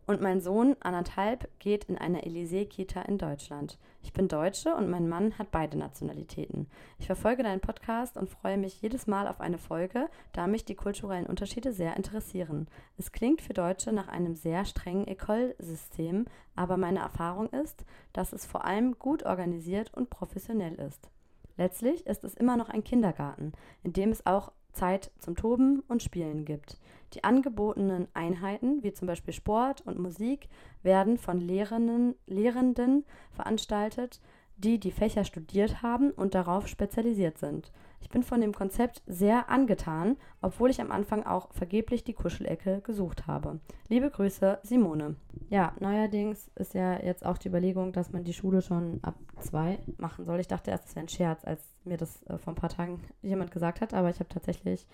[0.07, 3.77] Und mein Sohn, anderthalb, geht in eine Elysée-Kita in Deutschland.
[4.01, 6.67] Ich bin Deutsche und mein Mann hat beide Nationalitäten.
[6.97, 10.75] Ich verfolge deinen Podcast und freue mich jedes Mal auf eine Folge, da mich die
[10.75, 12.69] kulturellen Unterschiede sehr interessieren.
[12.97, 16.23] Es klingt für Deutsche nach einem sehr strengen Ecole-System,
[16.55, 21.09] aber meine Erfahrung ist, dass es vor allem gut organisiert und professionell ist.
[21.57, 23.51] Letztlich ist es immer noch ein Kindergarten,
[23.83, 26.77] in dem es auch Zeit zum Toben und Spielen gibt.
[27.13, 30.49] Die angebotenen Einheiten, wie zum Beispiel Sport und Musik,
[30.83, 34.21] werden von Lehrenden, Lehrenden veranstaltet,
[34.57, 37.71] die die Fächer studiert haben und darauf spezialisiert sind.
[37.99, 42.81] Ich bin von dem Konzept sehr angetan, obwohl ich am Anfang auch vergeblich die Kuschelecke
[42.81, 43.59] gesucht habe.
[43.89, 45.15] Liebe Grüße, Simone.
[45.49, 49.79] Ja, neuerdings ist ja jetzt auch die Überlegung, dass man die Schule schon ab zwei
[49.97, 50.39] machen soll.
[50.39, 53.01] Ich dachte erst, es wäre ein Scherz, als mir das äh, vor ein paar Tagen
[53.21, 54.87] jemand gesagt hat, aber ich habe tatsächlich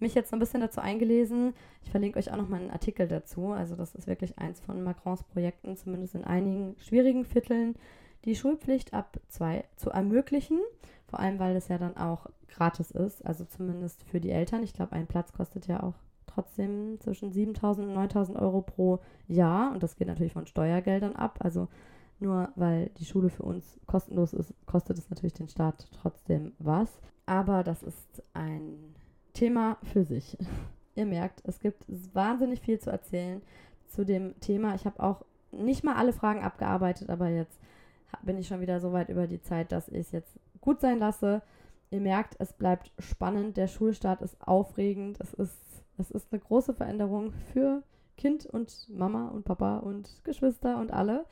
[0.00, 1.54] mich jetzt so ein bisschen dazu eingelesen.
[1.82, 3.48] Ich verlinke euch auch noch mal einen Artikel dazu.
[3.48, 7.74] Also das ist wirklich eins von Macrons Projekten, zumindest in einigen schwierigen Vierteln,
[8.24, 10.60] die Schulpflicht ab zwei zu ermöglichen.
[11.08, 14.62] Vor allem, weil es ja dann auch gratis ist, also zumindest für die Eltern.
[14.62, 15.94] Ich glaube, ein Platz kostet ja auch
[16.26, 19.72] trotzdem zwischen 7.000 und 9.000 Euro pro Jahr.
[19.72, 21.38] Und das geht natürlich von Steuergeldern ab.
[21.40, 21.68] Also
[22.20, 27.00] nur weil die Schule für uns kostenlos ist, kostet es natürlich den Staat trotzdem was.
[27.26, 28.94] Aber das ist ein
[29.32, 30.36] Thema für sich.
[30.94, 33.40] Ihr merkt, es gibt wahnsinnig viel zu erzählen
[33.86, 34.74] zu dem Thema.
[34.74, 37.58] Ich habe auch nicht mal alle Fragen abgearbeitet, aber jetzt
[38.22, 40.98] bin ich schon wieder so weit über die Zeit, dass ich es jetzt gut sein
[40.98, 41.42] lasse.
[41.90, 43.56] Ihr merkt, es bleibt spannend.
[43.56, 45.18] Der Schulstart ist aufregend.
[45.20, 47.82] Es ist, es ist eine große Veränderung für
[48.16, 51.24] Kind und Mama und Papa und Geschwister und alle.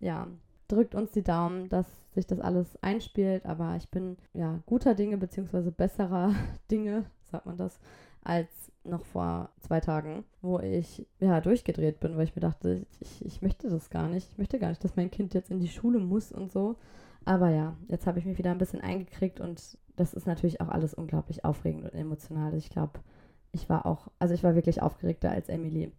[0.00, 0.26] Ja,
[0.68, 3.46] drückt uns die Daumen, dass sich das alles einspielt.
[3.46, 6.34] Aber ich bin ja guter Dinge beziehungsweise besserer
[6.70, 7.78] Dinge, sagt man das,
[8.22, 8.48] als
[8.84, 13.42] noch vor zwei Tagen, wo ich ja durchgedreht bin, weil ich mir dachte, ich, ich
[13.42, 14.30] möchte das gar nicht.
[14.30, 16.76] Ich möchte gar nicht, dass mein Kind jetzt in die Schule muss und so.
[17.26, 20.68] Aber ja, jetzt habe ich mich wieder ein bisschen eingekriegt und das ist natürlich auch
[20.68, 22.54] alles unglaublich aufregend und emotional.
[22.54, 23.00] Ich glaube,
[23.50, 25.92] ich war auch, also ich war wirklich aufgeregter als Emily.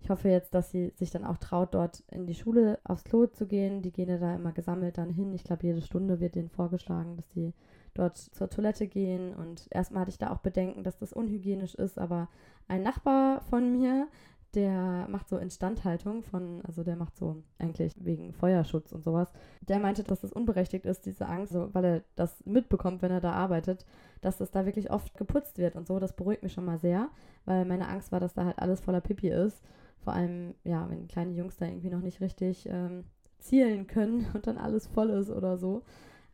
[0.00, 3.26] Ich hoffe jetzt, dass sie sich dann auch traut, dort in die Schule aufs Klo
[3.26, 3.80] zu gehen.
[3.80, 5.32] Die gehen ja da immer gesammelt dann hin.
[5.32, 7.54] Ich glaube, jede Stunde wird denen vorgeschlagen, dass die
[7.94, 9.34] dort zur Toilette gehen.
[9.34, 11.98] Und erstmal hatte ich da auch Bedenken, dass das unhygienisch ist.
[11.98, 12.28] Aber
[12.68, 14.08] ein Nachbar von mir,
[14.56, 19.30] der macht so Instandhaltung von, also der macht so eigentlich wegen Feuerschutz und sowas.
[19.60, 23.20] Der meinte, dass das unberechtigt ist, diese Angst, so, weil er das mitbekommt, wenn er
[23.20, 23.84] da arbeitet,
[24.22, 25.98] dass das da wirklich oft geputzt wird und so.
[25.98, 27.10] Das beruhigt mich schon mal sehr,
[27.44, 29.62] weil meine Angst war, dass da halt alles voller Pipi ist.
[29.98, 33.04] Vor allem, ja, wenn kleine Jungs da irgendwie noch nicht richtig ähm,
[33.38, 35.82] zielen können und dann alles voll ist oder so.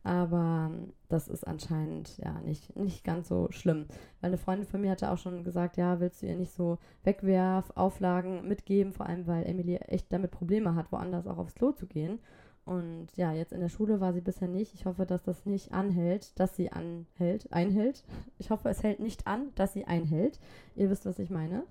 [0.03, 0.71] Aber
[1.07, 3.85] das ist anscheinend ja nicht, nicht ganz so schlimm.
[4.19, 6.77] Weil eine Freundin von mir hatte auch schon gesagt, ja, willst du ihr nicht so
[7.03, 11.87] Wegwerfauflagen mitgeben, vor allem weil Emily echt damit Probleme hat, woanders auch aufs Klo zu
[11.87, 12.19] gehen.
[12.65, 14.73] Und ja, jetzt in der Schule war sie bisher nicht.
[14.73, 18.03] Ich hoffe, dass das nicht anhält, dass sie anhält, einhält.
[18.37, 20.39] Ich hoffe, es hält nicht an, dass sie einhält.
[20.75, 21.63] Ihr wisst, was ich meine.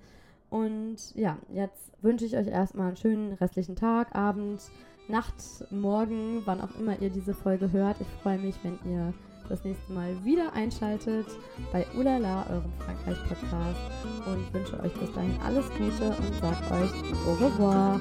[0.51, 4.61] Und ja, jetzt wünsche ich euch erstmal einen schönen restlichen Tag, Abend
[5.09, 5.35] Nacht,
[5.71, 8.01] Morgen, wann auch immer ihr diese Folge hört.
[8.01, 9.13] Ich freue mich, wenn ihr
[9.49, 11.27] das nächste Mal wieder einschaltet
[11.73, 13.81] bei Ulala, eurem Frankreich-Podcast.
[14.27, 16.93] Und wünsche euch bis dahin alles Gute und sagt euch
[17.27, 18.01] au revoir.